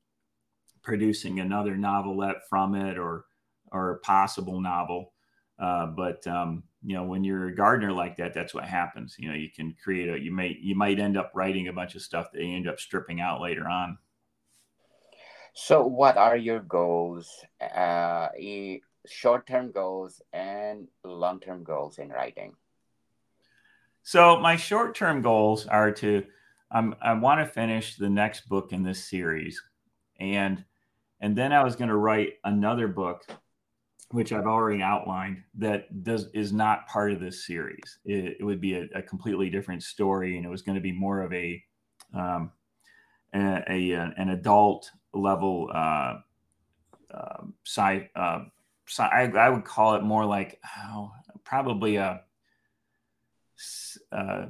producing 0.83 1.41
another 1.41 1.77
novelette 1.77 2.47
from 2.49 2.75
it, 2.75 2.99
or 2.99 3.25
or 3.73 3.93
a 3.93 3.99
possible 4.01 4.61
novel 4.61 5.13
uh, 5.61 5.87
but 5.87 6.27
um, 6.27 6.63
you 6.83 6.95
know, 6.95 7.05
when 7.05 7.23
you're 7.23 7.49
a 7.49 7.55
gardener 7.55 7.93
like 7.93 8.17
that, 8.17 8.33
that's 8.33 8.55
what 8.55 8.65
happens. 8.65 9.17
You 9.19 9.29
know, 9.29 9.35
you 9.35 9.51
can 9.55 9.75
create 9.83 10.09
a 10.09 10.19
you 10.19 10.33
may 10.33 10.57
you 10.61 10.75
might 10.75 10.99
end 10.99 11.19
up 11.19 11.33
writing 11.35 11.69
a 11.69 11.73
bunch 11.73 11.95
of 11.95 12.03
stuff 12.03 12.33
that 12.33 12.43
you 12.43 12.57
end 12.57 12.69
up 12.69 12.81
stripping 12.81 13.21
out 13.21 13.41
later 13.41 13.69
on. 13.69 13.99
So, 15.53 15.85
what 15.87 16.17
are 16.17 16.37
your 16.37 16.61
goals, 16.61 17.29
uh, 17.61 18.29
short-term 19.07 19.73
goals 19.73 20.23
and 20.33 20.89
long-term 21.05 21.65
goals 21.65 21.99
in 21.99 22.09
writing? 22.09 22.55
So, 24.03 24.39
my 24.39 24.57
short-term 24.57 25.23
goals 25.23 25.67
are 25.67 25.91
to 25.93 26.25
um, 26.71 26.95
I 27.03 27.13
want 27.15 27.41
to 27.41 27.47
finish 27.47 27.97
the 27.97 28.09
next 28.09 28.49
book 28.49 28.73
in 28.73 28.83
this 28.83 29.05
series, 29.05 29.61
and 30.19 30.65
and 31.21 31.37
then 31.37 31.53
I 31.53 31.63
was 31.65 31.77
going 31.77 31.91
to 31.91 31.97
write 31.97 32.35
another 32.45 32.89
book 32.89 33.27
which 34.11 34.33
I've 34.33 34.47
already 34.47 34.83
outlined, 34.83 35.43
that 35.59 36.03
does 36.03 36.29
is 36.35 36.53
not 36.53 36.89
part 36.89 37.13
of 37.13 37.21
this 37.21 37.47
series. 37.47 37.99
It, 38.05 38.37
it 38.41 38.45
would 38.45 38.61
be 38.61 38.75
a, 38.75 38.89
a, 38.95 39.03
completely 39.03 39.51
different 39.51 39.85
story, 39.85 40.37
and 40.37 40.45
it 40.45 40.49
was 40.49 40.63
going 40.63 40.75
to 40.75 40.81
be 40.81 40.93
more 40.93 41.23
of 41.23 41.33
a, 41.33 41.63
um, 42.13 42.51
a, 43.33 43.63
a 43.69 43.93
an 43.93 44.31
adult 44.31 44.91
level 45.15 45.71
uh, 45.73 46.15
uh, 47.15 47.43
sci, 47.65 48.09
uh, 48.17 48.41
sci 48.89 49.05
I, 49.05 49.31
I, 49.31 49.49
would 49.49 49.65
call 49.65 49.95
it 49.95 50.03
more 50.03 50.25
like 50.25 50.61
oh, 50.89 51.13
probably 51.45 51.97
a, 51.97 52.23
a 54.13 54.17
uh, 54.17 54.47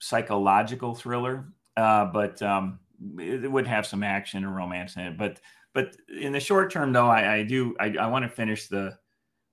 psychological 0.00 0.96
thriller, 0.96 1.52
uh, 1.76 2.06
but 2.06 2.42
um, 2.42 2.80
it, 3.18 3.44
it 3.44 3.50
would 3.50 3.68
have 3.68 3.86
some 3.86 4.02
action 4.02 4.42
and 4.44 4.56
romance 4.56 4.96
in 4.96 5.02
it, 5.02 5.18
but 5.18 5.38
but 5.74 5.96
in 6.08 6.32
the 6.32 6.40
short 6.40 6.70
term, 6.70 6.92
though, 6.92 7.08
I, 7.08 7.36
I 7.36 7.42
do 7.42 7.74
I, 7.80 7.94
I 7.98 8.06
want 8.08 8.24
to 8.24 8.28
finish 8.28 8.68
the 8.68 8.98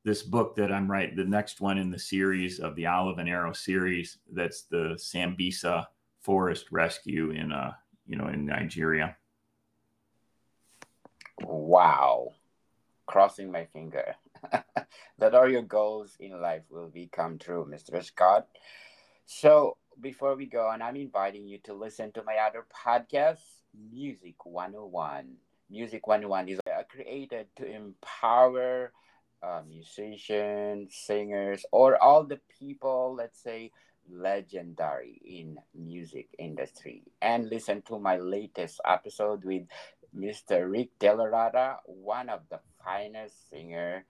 this 0.05 0.23
book 0.23 0.55
that 0.55 0.71
I'm 0.71 0.89
writing, 0.89 1.15
the 1.15 1.25
next 1.25 1.61
one 1.61 1.77
in 1.77 1.91
the 1.91 1.99
series 1.99 2.59
of 2.59 2.75
the 2.75 2.87
Olive 2.87 3.19
and 3.19 3.29
Arrow 3.29 3.53
series. 3.53 4.17
That's 4.31 4.63
the 4.63 4.97
Sambisa 4.97 5.85
Forest 6.21 6.67
Rescue 6.71 7.31
in 7.31 7.51
uh 7.51 7.73
you 8.05 8.17
know 8.17 8.27
in 8.27 8.45
Nigeria. 8.45 9.15
Wow, 11.41 12.33
crossing 13.05 13.51
my 13.51 13.65
finger 13.65 14.15
that 15.19 15.35
all 15.35 15.49
your 15.49 15.61
goals 15.61 16.17
in 16.19 16.39
life 16.41 16.63
will 16.69 16.89
be 16.89 17.07
come 17.07 17.37
true, 17.37 17.65
Mr. 17.69 18.03
Scott. 18.03 18.47
So 19.25 19.77
before 20.01 20.35
we 20.35 20.47
go 20.47 20.67
on, 20.67 20.81
I'm 20.81 20.95
inviting 20.95 21.47
you 21.47 21.59
to 21.59 21.73
listen 21.73 22.11
to 22.13 22.23
my 22.23 22.37
other 22.37 22.65
podcast, 22.73 23.39
Music 23.91 24.45
101. 24.45 25.37
Music 25.69 26.07
101 26.07 26.49
is 26.49 26.59
uh, 26.65 26.81
created 26.89 27.47
to 27.55 27.65
empower 27.65 28.91
uh, 29.43 29.61
musicians, 29.69 30.95
singers, 30.95 31.63
or 31.71 32.01
all 32.01 32.23
the 32.23 32.39
people, 32.59 33.15
let's 33.15 33.41
say, 33.41 33.71
legendary 34.11 35.21
in 35.23 35.57
music 35.75 36.27
industry. 36.39 37.03
And 37.21 37.49
listen 37.49 37.83
to 37.83 37.99
my 37.99 38.17
latest 38.17 38.81
episode 38.83 39.45
with 39.45 39.63
Mr. 40.17 40.69
Rick 40.69 40.97
Delarada, 40.99 41.77
one 41.85 42.29
of 42.29 42.41
the 42.49 42.59
finest 42.83 43.49
singer 43.51 44.05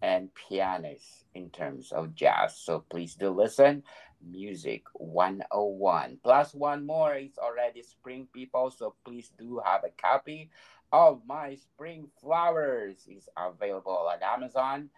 and 0.00 0.30
pianist 0.34 1.24
in 1.34 1.50
terms 1.50 1.92
of 1.92 2.14
jazz. 2.14 2.56
So 2.56 2.84
please 2.88 3.14
do 3.14 3.30
listen. 3.30 3.82
Music 4.26 4.82
101. 4.94 6.18
Plus 6.22 6.54
one 6.54 6.86
more. 6.86 7.14
It's 7.14 7.38
already 7.38 7.82
spring 7.82 8.26
people. 8.32 8.70
So 8.70 8.94
please 9.04 9.30
do 9.38 9.60
have 9.64 9.84
a 9.84 9.90
copy 10.00 10.50
of 10.94 11.20
my 11.26 11.56
spring 11.56 12.06
flowers 12.20 13.08
is 13.08 13.28
available 13.36 14.08
on 14.12 14.18
Amazon 14.22 14.88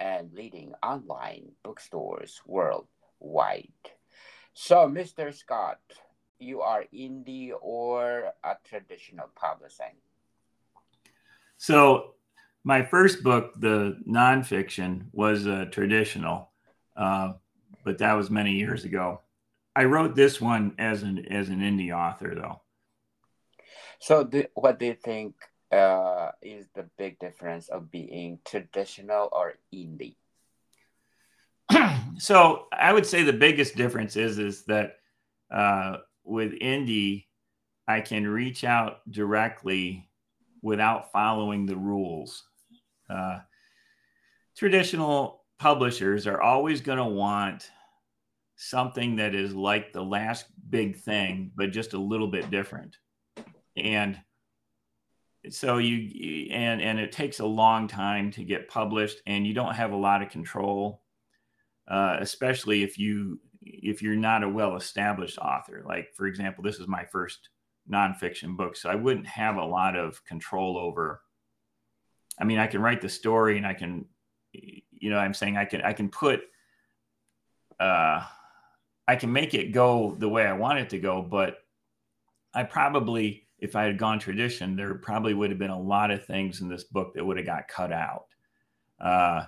and 0.00 0.32
leading 0.32 0.72
online 0.82 1.52
bookstores 1.62 2.40
worldwide. 2.44 3.68
So, 4.52 4.88
Mr. 4.88 5.32
Scott, 5.32 5.78
you 6.40 6.60
are 6.60 6.86
indie 6.92 7.52
or 7.60 8.32
a 8.42 8.56
traditional 8.68 9.30
publishing? 9.36 9.94
So, 11.56 12.14
my 12.64 12.82
first 12.82 13.22
book, 13.22 13.52
the 13.60 13.98
nonfiction, 14.08 15.04
was 15.12 15.46
a 15.46 15.66
traditional, 15.66 16.50
uh, 16.96 17.34
but 17.84 17.98
that 17.98 18.14
was 18.14 18.28
many 18.28 18.54
years 18.54 18.84
ago. 18.84 19.20
I 19.76 19.84
wrote 19.84 20.16
this 20.16 20.40
one 20.40 20.74
as 20.78 21.04
an 21.04 21.26
as 21.30 21.48
an 21.48 21.60
indie 21.60 21.96
author, 21.96 22.34
though 22.34 22.61
So, 24.02 24.24
the, 24.24 24.48
what 24.54 24.80
do 24.80 24.86
you 24.86 24.94
think 24.94 25.36
uh, 25.70 26.32
is 26.42 26.66
the 26.74 26.88
big 26.98 27.20
difference 27.20 27.68
of 27.68 27.88
being 27.88 28.40
traditional 28.44 29.28
or 29.30 29.54
indie? 29.72 30.16
so, 32.18 32.66
I 32.72 32.92
would 32.92 33.06
say 33.06 33.22
the 33.22 33.32
biggest 33.32 33.76
difference 33.76 34.16
is 34.16 34.40
is 34.40 34.64
that 34.64 34.96
uh, 35.52 35.98
with 36.24 36.58
indie, 36.58 37.26
I 37.86 38.00
can 38.00 38.26
reach 38.26 38.64
out 38.64 39.08
directly 39.08 40.10
without 40.62 41.12
following 41.12 41.64
the 41.64 41.76
rules. 41.76 42.42
Uh, 43.08 43.38
traditional 44.56 45.44
publishers 45.60 46.26
are 46.26 46.42
always 46.42 46.80
going 46.80 46.98
to 46.98 47.04
want 47.04 47.70
something 48.56 49.14
that 49.16 49.36
is 49.36 49.54
like 49.54 49.92
the 49.92 50.02
last 50.02 50.46
big 50.70 50.96
thing, 50.96 51.52
but 51.54 51.70
just 51.70 51.92
a 51.94 51.98
little 51.98 52.26
bit 52.26 52.50
different. 52.50 52.96
And 53.76 54.20
so 55.50 55.78
you 55.78 56.50
and 56.52 56.80
and 56.80 56.98
it 56.98 57.12
takes 57.12 57.40
a 57.40 57.46
long 57.46 57.88
time 57.88 58.30
to 58.32 58.44
get 58.44 58.68
published, 58.68 59.20
and 59.26 59.46
you 59.46 59.54
don't 59.54 59.74
have 59.74 59.92
a 59.92 59.96
lot 59.96 60.22
of 60.22 60.30
control, 60.30 61.02
uh, 61.88 62.16
especially 62.20 62.82
if 62.82 62.98
you 62.98 63.40
if 63.62 64.02
you're 64.02 64.16
not 64.16 64.42
a 64.42 64.48
well-established 64.48 65.38
author. 65.38 65.82
Like 65.86 66.14
for 66.14 66.26
example, 66.26 66.62
this 66.62 66.78
is 66.78 66.86
my 66.86 67.04
first 67.04 67.48
nonfiction 67.90 68.56
book, 68.56 68.76
so 68.76 68.88
I 68.88 68.94
wouldn't 68.94 69.26
have 69.26 69.56
a 69.56 69.64
lot 69.64 69.96
of 69.96 70.24
control 70.24 70.78
over. 70.78 71.22
I 72.40 72.44
mean, 72.44 72.58
I 72.58 72.66
can 72.66 72.80
write 72.80 73.00
the 73.00 73.08
story, 73.08 73.56
and 73.56 73.66
I 73.66 73.74
can, 73.74 74.06
you 74.52 75.10
know, 75.10 75.18
I'm 75.18 75.34
saying 75.34 75.56
I 75.56 75.64
can 75.64 75.82
I 75.82 75.92
can 75.92 76.08
put. 76.08 76.42
Uh, 77.80 78.22
I 79.08 79.16
can 79.16 79.32
make 79.32 79.54
it 79.54 79.72
go 79.72 80.14
the 80.16 80.28
way 80.28 80.46
I 80.46 80.52
want 80.52 80.78
it 80.78 80.90
to 80.90 80.98
go, 81.00 81.22
but 81.22 81.56
I 82.54 82.62
probably, 82.62 83.48
if 83.62 83.76
I 83.76 83.84
had 83.84 83.96
gone 83.96 84.18
tradition, 84.18 84.74
there 84.74 84.92
probably 84.94 85.34
would 85.34 85.50
have 85.50 85.58
been 85.58 85.70
a 85.70 85.80
lot 85.80 86.10
of 86.10 86.26
things 86.26 86.60
in 86.60 86.68
this 86.68 86.82
book 86.82 87.14
that 87.14 87.24
would 87.24 87.36
have 87.36 87.46
got 87.46 87.68
cut 87.68 87.92
out, 87.92 88.26
uh, 89.00 89.44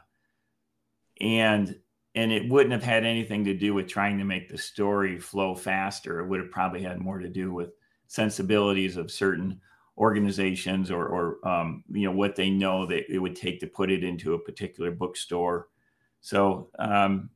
and 1.20 1.76
and 2.14 2.30
it 2.30 2.48
wouldn't 2.48 2.72
have 2.72 2.84
had 2.84 3.04
anything 3.04 3.44
to 3.44 3.54
do 3.54 3.74
with 3.74 3.88
trying 3.88 4.18
to 4.18 4.24
make 4.24 4.48
the 4.48 4.56
story 4.56 5.18
flow 5.18 5.56
faster. 5.56 6.20
It 6.20 6.28
would 6.28 6.38
have 6.38 6.52
probably 6.52 6.80
had 6.80 7.00
more 7.00 7.18
to 7.18 7.28
do 7.28 7.52
with 7.52 7.70
sensibilities 8.06 8.96
of 8.96 9.10
certain 9.10 9.60
organizations 9.98 10.92
or, 10.92 11.06
or 11.08 11.48
um, 11.48 11.82
you 11.90 12.06
know 12.06 12.16
what 12.16 12.36
they 12.36 12.50
know 12.50 12.86
that 12.86 13.12
it 13.12 13.18
would 13.18 13.34
take 13.34 13.58
to 13.60 13.66
put 13.66 13.90
it 13.90 14.04
into 14.04 14.34
a 14.34 14.38
particular 14.38 14.92
bookstore. 14.92 15.68
So 16.20 16.70
um, 16.78 17.30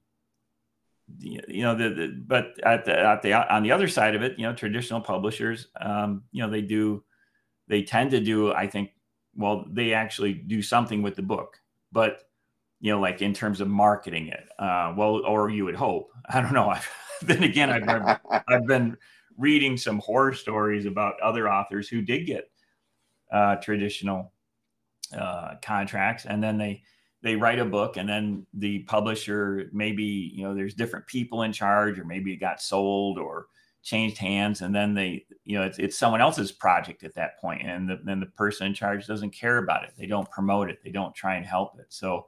you 1.18 1.62
know 1.62 1.74
the, 1.74 1.88
the, 1.90 2.24
but 2.26 2.54
at 2.64 2.84
the 2.84 2.98
at 2.98 3.22
the 3.22 3.32
on 3.32 3.62
the 3.62 3.72
other 3.72 3.88
side 3.88 4.14
of 4.14 4.22
it 4.22 4.38
you 4.38 4.44
know 4.44 4.54
traditional 4.54 5.00
publishers 5.00 5.68
um, 5.80 6.22
you 6.32 6.42
know 6.42 6.50
they 6.50 6.60
do 6.60 7.02
they 7.68 7.82
tend 7.82 8.10
to 8.10 8.20
do 8.20 8.52
i 8.52 8.66
think 8.66 8.90
well 9.34 9.64
they 9.70 9.92
actually 9.92 10.34
do 10.34 10.62
something 10.62 11.02
with 11.02 11.16
the 11.16 11.22
book 11.22 11.60
but 11.92 12.22
you 12.80 12.92
know 12.92 13.00
like 13.00 13.22
in 13.22 13.32
terms 13.32 13.60
of 13.60 13.68
marketing 13.68 14.28
it 14.28 14.48
uh, 14.58 14.92
well 14.96 15.24
or 15.26 15.50
you 15.50 15.64
would 15.64 15.76
hope 15.76 16.10
i 16.28 16.40
don't 16.40 16.54
know 16.54 16.74
then 17.22 17.42
again 17.42 17.70
i've 17.70 17.86
been, 17.86 18.42
i've 18.48 18.66
been 18.66 18.96
reading 19.36 19.76
some 19.76 19.98
horror 20.00 20.34
stories 20.34 20.84
about 20.84 21.18
other 21.20 21.50
authors 21.50 21.88
who 21.88 22.02
did 22.02 22.26
get 22.26 22.50
uh, 23.32 23.56
traditional 23.56 24.32
uh, 25.16 25.54
contracts 25.62 26.26
and 26.26 26.42
then 26.42 26.58
they 26.58 26.82
they 27.22 27.36
write 27.36 27.58
a 27.58 27.64
book 27.64 27.96
and 27.96 28.08
then 28.08 28.46
the 28.54 28.80
publisher 28.80 29.68
maybe 29.72 30.32
you 30.34 30.44
know 30.44 30.54
there's 30.54 30.74
different 30.74 31.06
people 31.06 31.42
in 31.42 31.52
charge 31.52 31.98
or 31.98 32.04
maybe 32.04 32.32
it 32.32 32.36
got 32.36 32.62
sold 32.62 33.18
or 33.18 33.46
changed 33.82 34.18
hands 34.18 34.60
and 34.60 34.74
then 34.74 34.94
they 34.94 35.24
you 35.44 35.58
know 35.58 35.64
it's, 35.64 35.78
it's 35.78 35.98
someone 35.98 36.20
else's 36.20 36.52
project 36.52 37.02
at 37.04 37.14
that 37.14 37.38
point 37.40 37.62
and 37.62 37.88
the, 37.88 38.00
then 38.04 38.20
the 38.20 38.26
person 38.26 38.66
in 38.66 38.74
charge 38.74 39.06
doesn't 39.06 39.30
care 39.30 39.58
about 39.58 39.84
it. 39.84 39.92
They 39.96 40.06
don't 40.06 40.30
promote 40.30 40.70
it. 40.70 40.80
They 40.82 40.90
don't 40.90 41.14
try 41.14 41.36
and 41.36 41.46
help 41.46 41.78
it. 41.78 41.86
So 41.88 42.26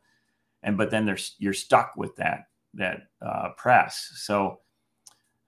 and 0.63 0.77
but 0.77 0.91
then 0.91 1.07
there's 1.07 1.35
you're 1.39 1.53
stuck 1.53 1.95
with 1.97 2.17
that 2.17 2.47
that 2.75 3.09
uh, 3.21 3.51
press. 3.57 4.13
So 4.17 4.61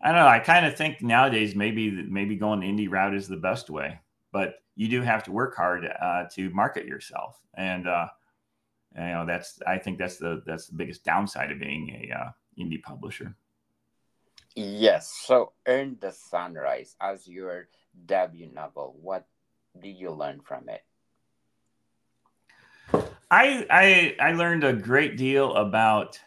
i 0.00 0.08
don't 0.08 0.16
know. 0.16 0.26
I 0.26 0.40
kind 0.40 0.66
of 0.66 0.76
think 0.76 1.00
nowadays 1.02 1.54
maybe 1.54 1.90
maybe 1.90 2.36
going 2.36 2.60
the 2.60 2.66
indie 2.66 2.90
route 2.90 3.14
is 3.14 3.28
the 3.28 3.36
best 3.36 3.70
way 3.70 3.98
but 4.32 4.56
you 4.74 4.88
do 4.88 5.02
have 5.02 5.22
to 5.24 5.32
work 5.32 5.54
hard 5.54 5.86
uh, 6.00 6.24
to 6.32 6.50
market 6.50 6.86
yourself. 6.86 7.38
And 7.54 7.86
uh, 7.86 8.08
you 8.96 9.02
know 9.02 9.24
that's 9.26 9.60
i 9.66 9.78
think 9.78 9.98
that's 9.98 10.16
the 10.16 10.42
that's 10.46 10.66
the 10.66 10.74
biggest 10.74 11.04
downside 11.04 11.50
of 11.50 11.58
being 11.58 12.08
a 12.10 12.14
uh, 12.14 12.30
indie 12.58 12.82
publisher. 12.82 13.34
Yes. 14.54 15.10
So 15.24 15.52
earn 15.66 15.96
the 16.00 16.12
sunrise 16.12 16.94
as 17.00 17.26
your 17.26 17.68
debut 18.06 18.50
novel 18.52 18.96
what 19.00 19.26
did 19.80 19.96
you 19.96 20.10
learn 20.10 20.40
from 20.40 20.68
it? 20.68 20.82
I 23.30 23.66
i 23.70 24.16
i 24.20 24.32
learned 24.32 24.64
a 24.64 24.72
great 24.72 25.16
deal 25.16 25.54
about 25.54 26.20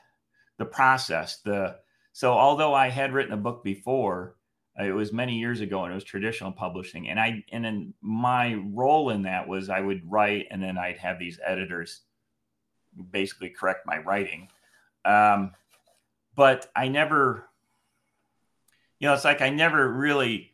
the 0.57 0.65
process 0.65 1.41
the 1.41 1.75
so 2.13 2.33
although 2.33 2.73
i 2.73 2.89
had 2.89 3.13
written 3.13 3.33
a 3.33 3.37
book 3.37 3.63
before 3.63 4.37
it 4.79 4.91
was 4.91 5.13
many 5.13 5.37
years 5.37 5.61
ago 5.61 5.83
and 5.83 5.91
it 5.91 5.95
was 5.95 6.03
traditional 6.03 6.51
publishing 6.51 7.09
and 7.09 7.19
i 7.19 7.43
and 7.51 7.63
then 7.63 7.93
my 8.01 8.55
role 8.73 9.11
in 9.11 9.21
that 9.23 9.47
was 9.47 9.69
i 9.69 9.79
would 9.79 10.01
write 10.09 10.47
and 10.49 10.63
then 10.63 10.77
i'd 10.77 10.97
have 10.97 11.19
these 11.19 11.39
editors 11.45 12.01
basically 13.11 13.49
correct 13.49 13.85
my 13.85 13.99
writing. 13.99 14.49
Um, 15.03 15.51
but 16.35 16.69
I 16.75 16.87
never, 16.87 17.47
you 18.99 19.07
know, 19.07 19.13
it's 19.13 19.25
like 19.25 19.41
I 19.41 19.49
never 19.49 19.91
really 19.91 20.51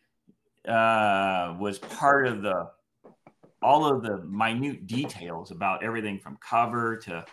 uh, 0.67 1.55
was 1.59 1.79
part 1.79 2.27
of 2.27 2.41
the 2.41 2.69
all 3.61 3.85
of 3.85 4.03
the 4.03 4.17
minute 4.17 4.87
details 4.87 5.51
about 5.51 5.83
everything 5.83 6.19
from 6.19 6.37
cover 6.37 6.97
to 6.97 7.23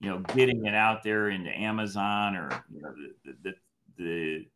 you 0.00 0.10
know 0.10 0.18
getting 0.34 0.66
it 0.66 0.74
out 0.74 1.02
there 1.02 1.30
into 1.30 1.50
Amazon 1.50 2.36
or 2.36 2.64
you 2.72 2.82
know 2.82 2.94
the, 3.24 3.34
the, 3.42 3.54
the 3.98 4.46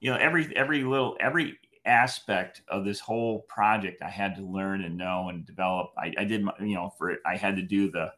you 0.00 0.10
know 0.10 0.16
every 0.16 0.54
every 0.56 0.82
little 0.82 1.16
every 1.20 1.58
aspect 1.86 2.62
of 2.68 2.84
this 2.84 3.00
whole 3.00 3.40
project 3.48 4.02
I 4.02 4.10
had 4.10 4.36
to 4.36 4.42
learn 4.42 4.82
and 4.82 4.96
know 4.96 5.28
and 5.28 5.46
develop. 5.46 5.92
I, 5.96 6.12
I 6.18 6.24
did 6.24 6.44
my, 6.44 6.52
you 6.60 6.74
know 6.74 6.92
for 6.98 7.10
it 7.10 7.20
I 7.26 7.36
had 7.36 7.56
to 7.56 7.62
do 7.62 7.90
the 7.90 8.12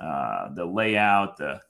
uh, 0.00 0.54
the 0.54 0.64
layout, 0.64 1.36
the 1.36 1.60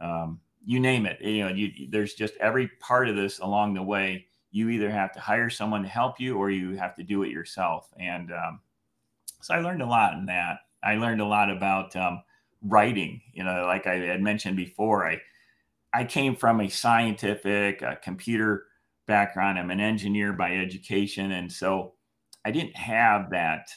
um, 0.00 0.40
you 0.64 0.80
name 0.80 1.06
it. 1.06 1.20
You 1.20 1.44
know, 1.44 1.54
you, 1.54 1.88
there's 1.90 2.14
just 2.14 2.34
every 2.40 2.68
part 2.80 3.08
of 3.08 3.16
this 3.16 3.38
along 3.38 3.74
the 3.74 3.82
way. 3.82 4.26
You 4.50 4.68
either 4.70 4.90
have 4.90 5.12
to 5.12 5.20
hire 5.20 5.50
someone 5.50 5.82
to 5.82 5.88
help 5.88 6.20
you, 6.20 6.36
or 6.36 6.50
you 6.50 6.76
have 6.76 6.94
to 6.96 7.02
do 7.02 7.22
it 7.22 7.30
yourself. 7.30 7.88
And 7.98 8.32
um, 8.32 8.60
so 9.40 9.54
I 9.54 9.60
learned 9.60 9.82
a 9.82 9.86
lot 9.86 10.14
in 10.14 10.26
that. 10.26 10.58
I 10.82 10.96
learned 10.96 11.20
a 11.20 11.26
lot 11.26 11.50
about 11.50 11.94
um, 11.96 12.22
writing. 12.62 13.20
You 13.32 13.44
know, 13.44 13.64
like 13.66 13.86
I 13.86 13.96
had 13.96 14.22
mentioned 14.22 14.56
before, 14.56 15.06
I 15.06 15.20
I 15.92 16.04
came 16.04 16.36
from 16.36 16.60
a 16.60 16.68
scientific 16.68 17.82
a 17.82 17.96
computer 17.96 18.66
background. 19.06 19.58
I'm 19.58 19.70
an 19.70 19.80
engineer 19.80 20.32
by 20.32 20.56
education, 20.56 21.32
and 21.32 21.50
so 21.50 21.94
I 22.44 22.50
didn't 22.50 22.76
have 22.76 23.30
that. 23.30 23.68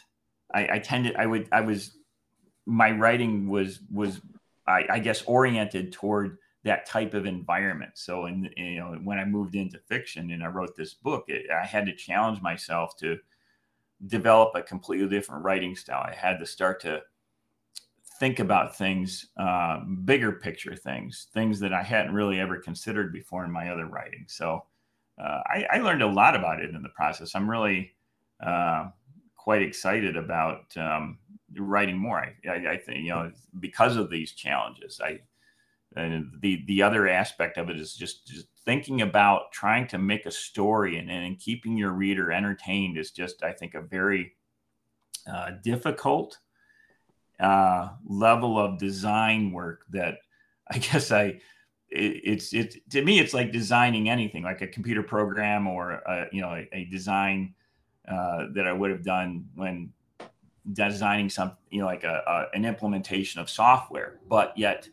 I, 0.53 0.67
I 0.73 0.79
tended 0.79 1.15
I 1.15 1.25
would 1.25 1.47
I 1.51 1.61
was 1.61 1.97
my 2.71 2.91
writing 2.91 3.49
was 3.49 3.79
was 3.91 4.21
I, 4.67 4.85
I, 4.89 4.99
guess 4.99 5.23
oriented 5.23 5.91
toward 5.91 6.37
that 6.63 6.85
type 6.85 7.13
of 7.13 7.25
environment. 7.25 7.91
So, 7.95 8.25
and 8.25 8.49
you 8.55 8.79
know, 8.79 8.99
when 9.03 9.19
I 9.19 9.25
moved 9.25 9.55
into 9.55 9.79
fiction 9.79 10.31
and 10.31 10.43
I 10.43 10.47
wrote 10.47 10.75
this 10.75 10.93
book, 10.93 11.25
it, 11.27 11.49
I 11.51 11.65
had 11.65 11.85
to 11.87 11.95
challenge 11.95 12.41
myself 12.41 12.95
to 12.97 13.17
develop 14.07 14.51
a 14.55 14.61
completely 14.61 15.09
different 15.09 15.43
writing 15.43 15.75
style. 15.75 16.05
I 16.07 16.13
had 16.13 16.39
to 16.39 16.45
start 16.45 16.79
to 16.81 17.01
think 18.19 18.39
about 18.39 18.77
things, 18.77 19.27
uh, 19.37 19.79
bigger 20.05 20.31
picture 20.31 20.75
things, 20.75 21.27
things 21.33 21.59
that 21.59 21.73
I 21.73 21.81
hadn't 21.81 22.13
really 22.13 22.39
ever 22.39 22.57
considered 22.57 23.11
before 23.11 23.43
in 23.43 23.51
my 23.51 23.69
other 23.69 23.87
writing. 23.87 24.25
So, 24.27 24.63
uh, 25.21 25.41
I, 25.45 25.65
I, 25.71 25.77
learned 25.79 26.01
a 26.01 26.07
lot 26.07 26.35
about 26.35 26.61
it 26.61 26.73
in 26.73 26.81
the 26.81 26.89
process. 26.89 27.35
I'm 27.35 27.49
really 27.49 27.91
uh, 28.39 28.89
quite 29.35 29.61
excited 29.61 30.15
about 30.15 30.75
um, 30.77 31.17
writing 31.57 31.97
more. 31.97 32.19
I, 32.19 32.35
I, 32.47 32.71
I, 32.71 32.77
think 32.77 32.99
you 32.99 33.09
know 33.09 33.31
because 33.59 33.97
of 33.97 34.09
these 34.09 34.33
challenges. 34.33 35.01
I 35.03 35.21
and 35.95 36.31
the 36.41 36.63
the 36.67 36.81
other 36.81 37.07
aspect 37.07 37.57
of 37.57 37.69
it 37.69 37.79
is 37.79 37.93
just, 37.93 38.27
just 38.27 38.47
thinking 38.65 39.01
about 39.01 39.51
trying 39.51 39.87
to 39.87 39.97
make 39.97 40.25
a 40.25 40.31
story 40.31 40.97
and, 40.97 41.09
and 41.09 41.39
keeping 41.39 41.77
your 41.77 41.91
reader 41.91 42.31
entertained 42.31 42.97
is 42.97 43.11
just 43.11 43.43
I 43.43 43.51
think 43.51 43.73
a 43.73 43.81
very 43.81 44.33
uh, 45.31 45.51
difficult 45.63 46.37
uh, 47.39 47.89
level 48.05 48.57
of 48.57 48.77
design 48.77 49.51
work 49.51 49.85
that 49.89 50.19
I 50.69 50.77
guess 50.77 51.11
I 51.11 51.41
it, 51.89 52.21
it's 52.23 52.53
it's 52.53 52.77
to 52.91 53.03
me 53.03 53.19
it's 53.19 53.33
like 53.33 53.51
designing 53.51 54.09
anything 54.09 54.43
like 54.43 54.61
a 54.61 54.67
computer 54.67 55.03
program 55.03 55.67
or 55.67 55.91
a, 55.91 56.27
you 56.31 56.41
know 56.41 56.51
a, 56.51 56.69
a 56.71 56.85
design 56.85 57.53
uh, 58.07 58.45
that 58.53 58.65
I 58.65 58.73
would 58.73 58.91
have 58.91 59.03
done 59.03 59.45
when 59.55 59.91
designing 60.73 61.29
some, 61.29 61.53
you 61.69 61.79
know, 61.79 61.85
like 61.85 62.03
a, 62.03 62.21
a, 62.27 62.55
an 62.55 62.65
implementation 62.65 63.41
of 63.41 63.49
software. 63.49 64.19
But 64.27 64.57
yet, 64.57 64.87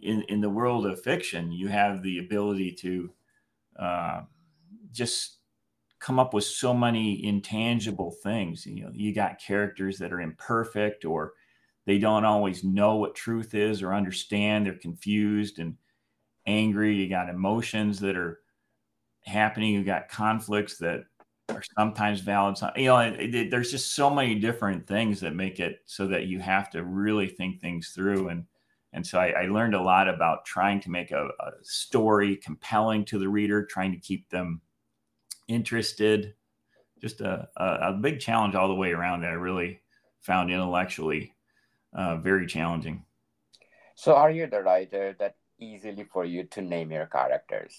in 0.00 0.22
in 0.22 0.40
the 0.40 0.50
world 0.50 0.86
of 0.86 1.02
fiction, 1.02 1.52
you 1.52 1.68
have 1.68 2.02
the 2.02 2.18
ability 2.18 2.72
to 2.72 3.10
uh, 3.78 4.20
just 4.92 5.38
come 5.98 6.18
up 6.18 6.34
with 6.34 6.44
so 6.44 6.74
many 6.74 7.24
intangible 7.24 8.10
things. 8.22 8.66
You 8.66 8.84
know, 8.84 8.90
you 8.92 9.14
got 9.14 9.40
characters 9.40 9.98
that 9.98 10.12
are 10.12 10.20
imperfect 10.20 11.04
or 11.04 11.32
they 11.86 11.98
don't 11.98 12.24
always 12.24 12.64
know 12.64 12.96
what 12.96 13.14
truth 13.14 13.54
is 13.54 13.82
or 13.82 13.94
understand. 13.94 14.66
They're 14.66 14.74
confused 14.74 15.58
and 15.58 15.76
angry. 16.46 16.94
You 16.96 17.08
got 17.08 17.28
emotions 17.28 18.00
that 18.00 18.16
are 18.16 18.40
happening. 19.24 19.72
You 19.72 19.84
got 19.84 20.08
conflicts 20.08 20.78
that 20.78 21.04
are 21.48 21.62
sometimes 21.78 22.20
valid. 22.20 22.58
You 22.76 22.86
know, 22.86 22.98
it, 22.98 23.34
it, 23.34 23.50
there's 23.50 23.70
just 23.70 23.94
so 23.94 24.10
many 24.10 24.34
different 24.34 24.86
things 24.86 25.20
that 25.20 25.34
make 25.34 25.60
it 25.60 25.80
so 25.86 26.06
that 26.08 26.26
you 26.26 26.40
have 26.40 26.70
to 26.70 26.82
really 26.82 27.28
think 27.28 27.60
things 27.60 27.90
through. 27.94 28.28
And 28.28 28.44
and 28.92 29.06
so 29.06 29.18
I, 29.18 29.42
I 29.42 29.46
learned 29.46 29.74
a 29.74 29.82
lot 29.82 30.08
about 30.08 30.46
trying 30.46 30.80
to 30.80 30.90
make 30.90 31.10
a, 31.10 31.26
a 31.26 31.50
story 31.62 32.36
compelling 32.36 33.04
to 33.06 33.18
the 33.18 33.28
reader, 33.28 33.64
trying 33.64 33.92
to 33.92 33.98
keep 33.98 34.28
them 34.30 34.62
interested. 35.48 36.34
Just 37.00 37.20
a, 37.20 37.48
a, 37.56 37.64
a 37.64 37.92
big 37.92 38.20
challenge 38.20 38.54
all 38.54 38.68
the 38.68 38.74
way 38.74 38.92
around 38.92 39.20
that 39.20 39.30
I 39.30 39.34
really 39.34 39.82
found 40.20 40.50
intellectually 40.50 41.34
uh, 41.92 42.16
very 42.16 42.46
challenging. 42.46 43.04
So, 43.94 44.14
are 44.14 44.30
you 44.30 44.46
the 44.46 44.62
writer 44.62 45.14
that 45.18 45.36
easily 45.58 46.04
for 46.10 46.24
you 46.24 46.44
to 46.44 46.62
name 46.62 46.90
your 46.90 47.06
characters? 47.06 47.76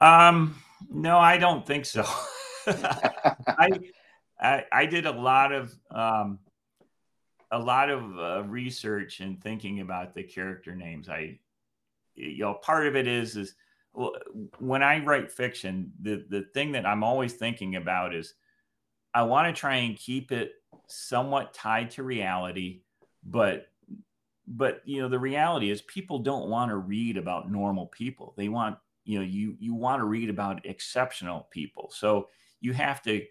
Um, 0.00 0.54
no, 0.90 1.18
I 1.18 1.38
don't 1.38 1.66
think 1.66 1.84
so. 1.84 2.04
I, 2.66 3.70
I, 4.40 4.64
I 4.72 4.86
did 4.86 5.06
a 5.06 5.12
lot 5.12 5.52
of 5.52 5.74
um, 5.90 6.38
a 7.50 7.58
lot 7.58 7.90
of 7.90 8.18
uh, 8.18 8.42
research 8.44 9.20
and 9.20 9.40
thinking 9.42 9.80
about 9.80 10.14
the 10.14 10.22
character 10.22 10.74
names. 10.74 11.08
I, 11.08 11.38
you 12.14 12.38
know, 12.38 12.54
part 12.54 12.86
of 12.86 12.96
it 12.96 13.06
is 13.06 13.36
is 13.36 13.54
when 14.58 14.82
I 14.82 15.04
write 15.04 15.30
fiction, 15.30 15.92
the 16.00 16.24
the 16.28 16.42
thing 16.54 16.72
that 16.72 16.86
I'm 16.86 17.04
always 17.04 17.34
thinking 17.34 17.76
about 17.76 18.14
is 18.14 18.34
I 19.12 19.22
want 19.22 19.54
to 19.54 19.58
try 19.58 19.76
and 19.76 19.96
keep 19.96 20.32
it 20.32 20.52
somewhat 20.88 21.54
tied 21.54 21.90
to 21.92 22.02
reality, 22.02 22.80
but 23.24 23.68
but 24.46 24.82
you 24.84 25.00
know 25.00 25.08
the 25.08 25.18
reality 25.18 25.70
is 25.70 25.80
people 25.82 26.18
don't 26.18 26.48
want 26.48 26.70
to 26.70 26.76
read 26.76 27.16
about 27.16 27.50
normal 27.50 27.86
people. 27.86 28.34
They 28.36 28.48
want 28.48 28.76
you 29.04 29.18
know 29.18 29.24
you 29.24 29.56
you 29.58 29.74
want 29.74 30.00
to 30.00 30.04
read 30.04 30.30
about 30.30 30.64
exceptional 30.66 31.48
people. 31.50 31.90
So 31.94 32.28
you 32.60 32.72
have 32.72 33.02
to 33.02 33.24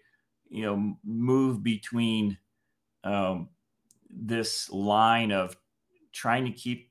you 0.48 0.62
know 0.62 0.96
move 1.04 1.62
between 1.62 2.38
um, 3.02 3.48
this 4.10 4.70
line 4.70 5.32
of 5.32 5.56
trying 6.12 6.44
to 6.44 6.52
keep 6.52 6.90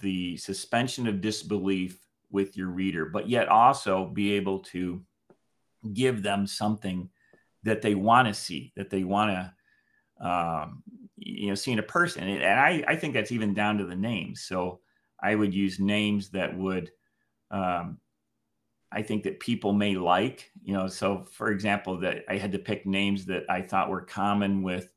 the 0.00 0.36
suspension 0.36 1.06
of 1.06 1.20
disbelief 1.20 1.98
with 2.30 2.56
your 2.56 2.68
reader, 2.68 3.06
but 3.06 3.28
yet 3.28 3.48
also 3.48 4.06
be 4.06 4.32
able 4.34 4.60
to 4.60 5.02
give 5.92 6.22
them 6.22 6.46
something 6.46 7.10
that 7.64 7.82
they 7.82 7.94
want 7.94 8.28
to 8.28 8.32
see, 8.32 8.72
that 8.76 8.88
they 8.88 9.04
want 9.04 9.30
to 9.30 9.52
um, 10.20 10.82
you 11.16 11.48
know, 11.48 11.54
seeing 11.54 11.78
a 11.78 11.82
person. 11.82 12.28
And 12.28 12.44
I, 12.44 12.84
I 12.86 12.96
think 12.96 13.14
that's 13.14 13.32
even 13.32 13.54
down 13.54 13.78
to 13.78 13.86
the 13.86 13.96
names. 13.96 14.42
So 14.42 14.80
I 15.20 15.34
would 15.34 15.54
use 15.54 15.78
names 15.78 16.30
that 16.30 16.56
would, 16.56 16.90
um, 17.50 17.98
I 18.92 19.02
think 19.02 19.22
that 19.24 19.40
people 19.40 19.72
may 19.72 19.94
like, 19.94 20.50
you 20.62 20.74
know, 20.74 20.88
so 20.88 21.24
for 21.30 21.50
example, 21.50 21.98
that 22.00 22.24
I 22.28 22.38
had 22.38 22.52
to 22.52 22.58
pick 22.58 22.86
names 22.86 23.26
that 23.26 23.44
I 23.48 23.62
thought 23.62 23.90
were 23.90 24.02
common 24.02 24.62
with 24.62 24.92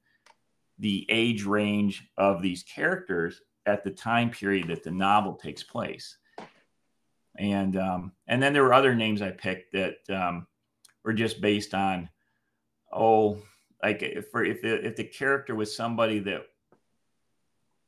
the 0.79 1.05
age 1.09 1.43
range 1.43 2.09
of 2.17 2.41
these 2.41 2.63
characters 2.63 3.41
at 3.65 3.83
the 3.83 3.91
time 3.91 4.31
period 4.31 4.67
that 4.69 4.83
the 4.83 4.91
novel 4.91 5.33
takes 5.35 5.63
place. 5.63 6.17
And, 7.37 7.77
um, 7.77 8.11
and 8.27 8.41
then 8.41 8.53
there 8.53 8.63
were 8.63 8.73
other 8.73 8.95
names 8.95 9.21
I 9.21 9.31
picked 9.31 9.73
that, 9.73 9.97
um, 10.09 10.47
were 11.03 11.13
just 11.13 11.41
based 11.41 11.73
on, 11.73 12.09
oh, 12.91 13.41
like 13.83 14.01
if 14.01 14.27
if 14.33 14.61
the, 14.61 14.85
if 14.85 14.95
the 14.95 15.03
character 15.03 15.55
was 15.55 15.75
somebody 15.75 16.19
that 16.19 16.43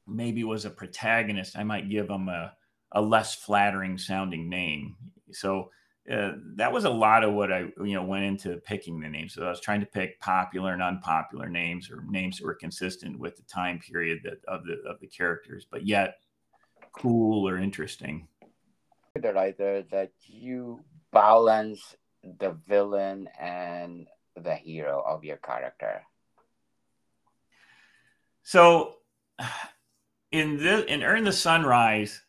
maybe 0.06 0.44
was 0.44 0.66
a 0.66 0.70
protagonist, 0.70 1.58
I 1.58 1.64
might 1.64 1.90
give 1.90 2.08
them 2.10 2.28
a 2.28 2.54
a 2.92 3.02
less 3.02 3.36
flattering 3.36 3.98
sounding 3.98 4.50
name. 4.50 4.96
So 5.32 5.72
uh, 6.12 6.34
that 6.56 6.72
was 6.72 6.86
a 6.86 6.90
lot 6.90 7.24
of 7.24 7.34
what 7.34 7.52
I 7.52 7.72
you 7.84 7.96
know 7.96 8.04
went 8.04 8.26
into 8.26 8.58
picking 8.58 9.00
the 9.00 9.10
names. 9.10 9.34
So 9.34 9.46
I 9.46 9.50
was 9.50 9.62
trying 9.62 9.80
to 9.80 9.86
pick 9.86 10.20
popular 10.20 10.74
and 10.74 10.82
unpopular 10.82 11.50
names 11.50 11.90
or 11.90 12.04
names 12.08 12.38
that 12.38 12.46
were 12.46 12.56
consistent 12.56 13.20
with 13.20 13.36
the 13.38 13.44
time 13.44 13.80
period 13.80 14.20
that 14.24 14.44
of 14.48 14.66
the 14.66 14.78
of 14.90 15.00
the 15.00 15.08
characters, 15.08 15.66
but 15.70 15.86
yet 15.86 16.16
cool 16.92 17.48
or 17.48 17.58
interesting. 17.58 18.28
The 19.20 19.34
writer 19.34 19.84
that 19.92 20.12
you 20.28 20.82
balance 21.12 21.96
the 22.40 22.52
villain 22.68 23.30
and 23.40 24.08
the 24.36 24.56
hero 24.56 25.04
of 25.06 25.24
your 25.24 25.38
character? 25.38 26.04
So, 28.44 28.96
in 30.32 30.58
this 30.58 30.86
in 30.86 31.04
Earn 31.04 31.24
the 31.24 31.32
Sunrise, 31.32 32.22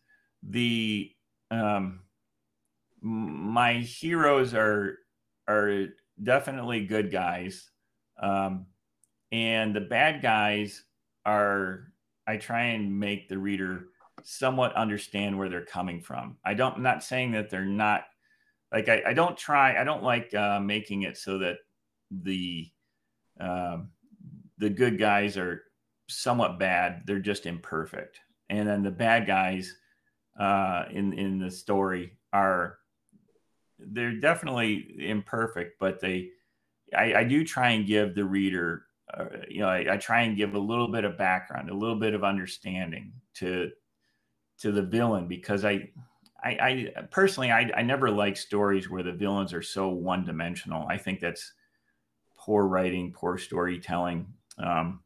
the 0.43 1.11
um, 1.51 2.01
my 3.07 3.75
heroes 3.75 4.53
are 4.53 4.99
are 5.49 5.87
definitely 6.21 6.87
good 6.87 7.13
guys, 7.13 7.71
um, 8.21 8.67
and 9.31 9.75
the 9.75 9.81
bad 9.81 10.23
guys 10.23 10.85
are. 11.25 11.93
I 12.29 12.39
try 12.39 12.65
and 12.65 12.99
make 12.99 13.29
the 13.29 13.39
reader 13.39 13.87
somewhat 14.25 14.75
understand 14.75 15.39
where 15.39 15.49
they're 15.49 15.65
coming 15.65 16.01
from. 16.01 16.39
I 16.45 16.55
don't. 16.55 16.77
I'm 16.77 16.83
not 16.83 17.05
saying 17.05 17.33
that 17.33 17.49
they're 17.49 17.65
not 17.65 18.05
like 18.73 18.89
I, 18.89 19.03
I 19.07 19.13
don't 19.13 19.37
try. 19.37 19.81
I 19.81 19.85
don't 19.85 20.03
like 20.03 20.35
uh, 20.35 20.59
making 20.59 21.03
it 21.03 21.17
so 21.17 21.39
that 21.39 21.59
the 22.11 22.69
um, 23.39 23.91
the 24.59 24.71
good 24.71 24.99
guys 24.99 25.37
are 25.37 25.63
somewhat 26.09 26.59
bad; 26.59 27.03
they're 27.07 27.21
just 27.21 27.47
imperfect, 27.47 28.19
and 28.51 28.69
then 28.69 28.83
the 28.83 28.91
bad 28.91 29.29
guys 29.29 29.73
uh, 30.41 30.87
in 30.91 31.13
in 31.13 31.39
the 31.39 31.53
story 31.53 32.19
are 32.33 32.79
they're 33.79 34.21
definitely 34.21 34.97
imperfect, 34.99 35.79
but 35.79 36.01
they 36.01 36.31
I, 36.97 37.15
I 37.15 37.25
do 37.25 37.45
try 37.45 37.71
and 37.71 37.87
give 37.87 38.15
the 38.15 38.25
reader 38.25 38.87
uh, 39.13 39.27
you 39.49 39.61
know 39.61 39.69
I, 39.69 39.95
I 39.95 39.97
try 39.97 40.23
and 40.23 40.37
give 40.37 40.55
a 40.55 40.59
little 40.59 40.89
bit 40.89 41.05
of 41.05 41.19
background, 41.19 41.71
a 41.71 41.75
little 41.75 41.99
bit 41.99 42.15
of 42.15 42.25
understanding 42.25 43.13
to 43.35 43.71
to 44.59 44.73
the 44.73 44.83
villain 44.83 45.29
because 45.29 45.65
I 45.65 45.91
I, 46.43 46.51
I, 46.97 47.03
personally 47.11 47.51
I, 47.51 47.71
I 47.77 47.83
never 47.83 48.11
like 48.11 48.37
stories 48.37 48.91
where 48.91 49.03
the 49.03 49.13
villains 49.13 49.53
are 49.53 49.63
so 49.63 49.89
one 49.89 50.25
dimensional. 50.25 50.87
I 50.89 50.97
think 50.97 51.21
that's 51.21 51.53
poor 52.37 52.67
writing, 52.67 53.13
poor 53.13 53.39
storytelling. 53.39 54.27
Um, 54.59 55.01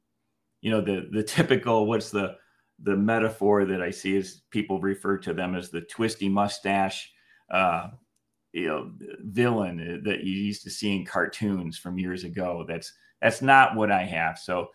you 0.61 0.71
know, 0.71 0.81
the 0.81 1.09
the 1.11 1.23
typical 1.23 1.87
what's 1.87 2.11
the 2.11 2.37
the 2.83 2.97
metaphor 2.97 3.64
that 3.66 3.83
I 3.83 3.91
see 3.91 4.16
is 4.16 4.43
people 4.51 4.81
refer 4.81 5.18
to 5.18 5.35
them 5.35 5.55
as 5.55 5.71
the 5.71 5.83
twisty 5.83 6.29
mustache, 6.29 7.12
uh, 7.51 7.89
you 8.53 8.67
know, 8.67 8.91
villain 9.21 10.03
that 10.05 10.25
you 10.25 10.33
used 10.33 10.63
to 10.65 10.71
see 10.71 10.95
in 10.95 11.07
cartoons 11.07 11.79
from 11.79 11.99
years 11.99 12.25
ago. 12.25 12.65
That's 12.67 12.93
that's 13.21 13.43
not 13.43 13.77
what 13.77 13.91
I 13.91 14.03
have. 14.03 14.39
So 14.39 14.69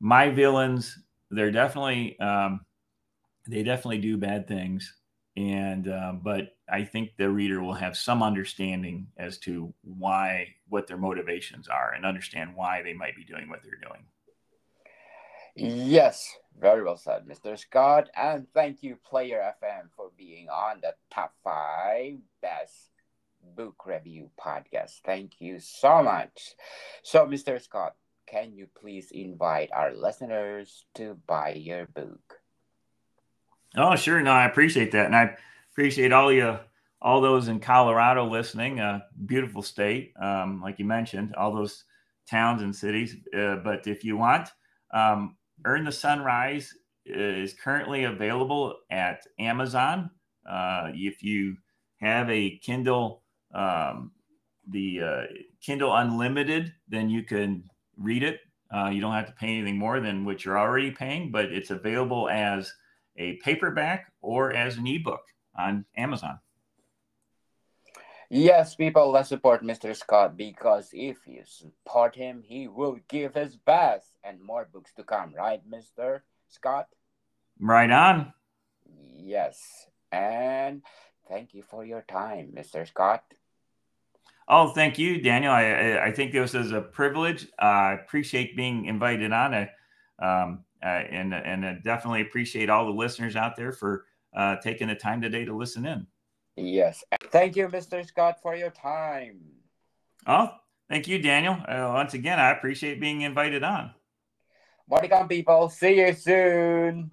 my 0.00 0.30
villains, 0.30 0.98
they're 1.30 1.50
definitely 1.50 2.18
um, 2.20 2.60
they 3.48 3.62
definitely 3.62 3.98
do 3.98 4.16
bad 4.16 4.46
things 4.46 4.96
and 5.36 5.88
uh, 5.88 6.12
but 6.12 6.56
I 6.68 6.84
think 6.84 7.16
the 7.16 7.28
reader 7.28 7.62
will 7.62 7.74
have 7.74 7.96
some 7.96 8.22
understanding 8.22 9.08
as 9.18 9.38
to 9.40 9.72
why 9.82 10.48
what 10.68 10.86
their 10.86 10.96
motivations 10.96 11.68
are 11.68 11.92
and 11.92 12.06
understand 12.06 12.54
why 12.54 12.82
they 12.82 12.94
might 12.94 13.16
be 13.16 13.24
doing 13.24 13.48
what 13.48 13.60
they're 13.62 13.88
doing. 13.88 14.04
Yes, 15.54 16.34
very 16.58 16.82
well 16.82 16.96
said, 16.96 17.26
Mr. 17.26 17.58
Scott, 17.58 18.08
and 18.14 18.46
thank 18.52 18.82
you, 18.82 18.96
Player 18.96 19.54
FM, 19.62 19.88
for 19.94 20.10
being 20.16 20.48
on 20.48 20.80
the 20.82 20.94
top 21.10 21.34
five 21.44 22.18
best 22.42 22.90
book 23.54 23.86
review 23.86 24.30
podcast. 24.40 25.00
Thank 25.04 25.40
you 25.40 25.58
so 25.60 26.02
much. 26.02 26.54
So, 27.02 27.26
Mr. 27.26 27.60
Scott, 27.62 27.94
can 28.26 28.52
you 28.52 28.66
please 28.78 29.10
invite 29.12 29.70
our 29.72 29.94
listeners 29.94 30.84
to 30.94 31.16
buy 31.26 31.54
your 31.54 31.86
book? 31.86 32.40
Oh, 33.76 33.94
sure. 33.96 34.20
No, 34.22 34.32
I 34.32 34.46
appreciate 34.46 34.92
that, 34.92 35.06
and 35.06 35.14
I 35.14 35.36
appreciate 35.72 36.12
all 36.12 36.32
you, 36.32 36.58
all 37.00 37.20
those 37.20 37.48
in 37.48 37.60
Colorado 37.60 38.24
listening. 38.24 38.80
Uh, 38.80 39.00
beautiful 39.26 39.62
state, 39.62 40.12
um, 40.20 40.60
like 40.62 40.78
you 40.78 40.84
mentioned, 40.84 41.34
all 41.36 41.54
those 41.54 41.84
towns 42.28 42.62
and 42.62 42.74
cities. 42.74 43.16
Uh, 43.36 43.56
but 43.56 43.86
if 43.86 44.04
you 44.04 44.16
want, 44.16 44.48
um, 44.92 45.36
Earn 45.64 45.84
the 45.84 45.92
Sunrise 45.92 46.72
is 47.04 47.54
currently 47.54 48.04
available 48.04 48.74
at 48.90 49.22
Amazon. 49.38 50.10
Uh, 50.48 50.90
if 50.94 51.22
you 51.22 51.56
have 52.00 52.30
a 52.30 52.58
Kindle, 52.58 53.22
um, 53.56 54.12
the 54.68 55.00
uh, 55.02 55.22
Kindle 55.60 55.94
Unlimited, 55.96 56.72
then 56.88 57.08
you 57.08 57.22
can 57.22 57.64
read 57.96 58.22
it. 58.22 58.40
Uh, 58.72 58.90
you 58.90 59.00
don't 59.00 59.14
have 59.14 59.26
to 59.26 59.32
pay 59.32 59.48
anything 59.48 59.78
more 59.78 60.00
than 60.00 60.24
what 60.24 60.44
you're 60.44 60.58
already 60.58 60.90
paying, 60.90 61.30
but 61.30 61.46
it's 61.46 61.70
available 61.70 62.28
as 62.28 62.72
a 63.16 63.36
paperback 63.36 64.12
or 64.20 64.52
as 64.52 64.76
an 64.76 64.86
ebook 64.86 65.22
on 65.56 65.84
Amazon. 65.96 66.38
Yes, 68.28 68.74
people, 68.74 69.10
let's 69.12 69.28
support 69.28 69.62
Mr. 69.62 69.94
Scott 69.94 70.36
because 70.36 70.90
if 70.92 71.16
you 71.26 71.42
support 71.46 72.16
him, 72.16 72.42
he 72.44 72.66
will 72.66 72.98
give 73.08 73.34
his 73.34 73.56
best 73.56 74.08
and 74.24 74.42
more 74.42 74.68
books 74.70 74.92
to 74.96 75.04
come, 75.04 75.32
right, 75.32 75.62
Mr. 75.70 76.22
Scott? 76.48 76.88
Right 77.60 77.90
on. 77.90 78.32
Yes. 79.16 79.86
And 80.10 80.82
thank 81.28 81.54
you 81.54 81.62
for 81.62 81.84
your 81.84 82.02
time, 82.02 82.52
Mr. 82.52 82.86
Scott. 82.86 83.22
Oh, 84.48 84.68
thank 84.68 84.98
you, 84.98 85.20
Daniel. 85.20 85.52
I, 85.52 85.98
I 85.98 86.12
think 86.12 86.32
this 86.32 86.54
is 86.54 86.70
a 86.70 86.80
privilege. 86.80 87.48
Uh, 87.60 87.64
I 87.64 87.92
appreciate 87.94 88.56
being 88.56 88.84
invited 88.84 89.32
on, 89.32 89.54
uh, 89.54 89.66
um, 90.20 90.64
uh, 90.82 90.86
and 90.86 91.34
and 91.34 91.82
definitely 91.82 92.20
appreciate 92.20 92.70
all 92.70 92.86
the 92.86 92.92
listeners 92.92 93.34
out 93.34 93.56
there 93.56 93.72
for 93.72 94.04
uh, 94.36 94.56
taking 94.56 94.86
the 94.86 94.94
time 94.94 95.20
today 95.20 95.44
to 95.44 95.56
listen 95.56 95.84
in. 95.84 96.06
Yes, 96.56 97.02
thank 97.32 97.56
you, 97.56 97.66
Mr. 97.68 98.06
Scott, 98.06 98.40
for 98.40 98.54
your 98.54 98.70
time. 98.70 99.40
Oh, 100.26 100.50
thank 100.88 101.08
you, 101.08 101.18
Daniel. 101.18 101.54
Uh, 101.66 101.90
once 101.92 102.14
again, 102.14 102.38
I 102.38 102.50
appreciate 102.50 103.00
being 103.00 103.22
invited 103.22 103.64
on. 103.64 103.92
Bodycon 104.90 105.28
people, 105.28 105.68
see 105.68 105.98
you 106.00 106.12
soon. 106.14 107.10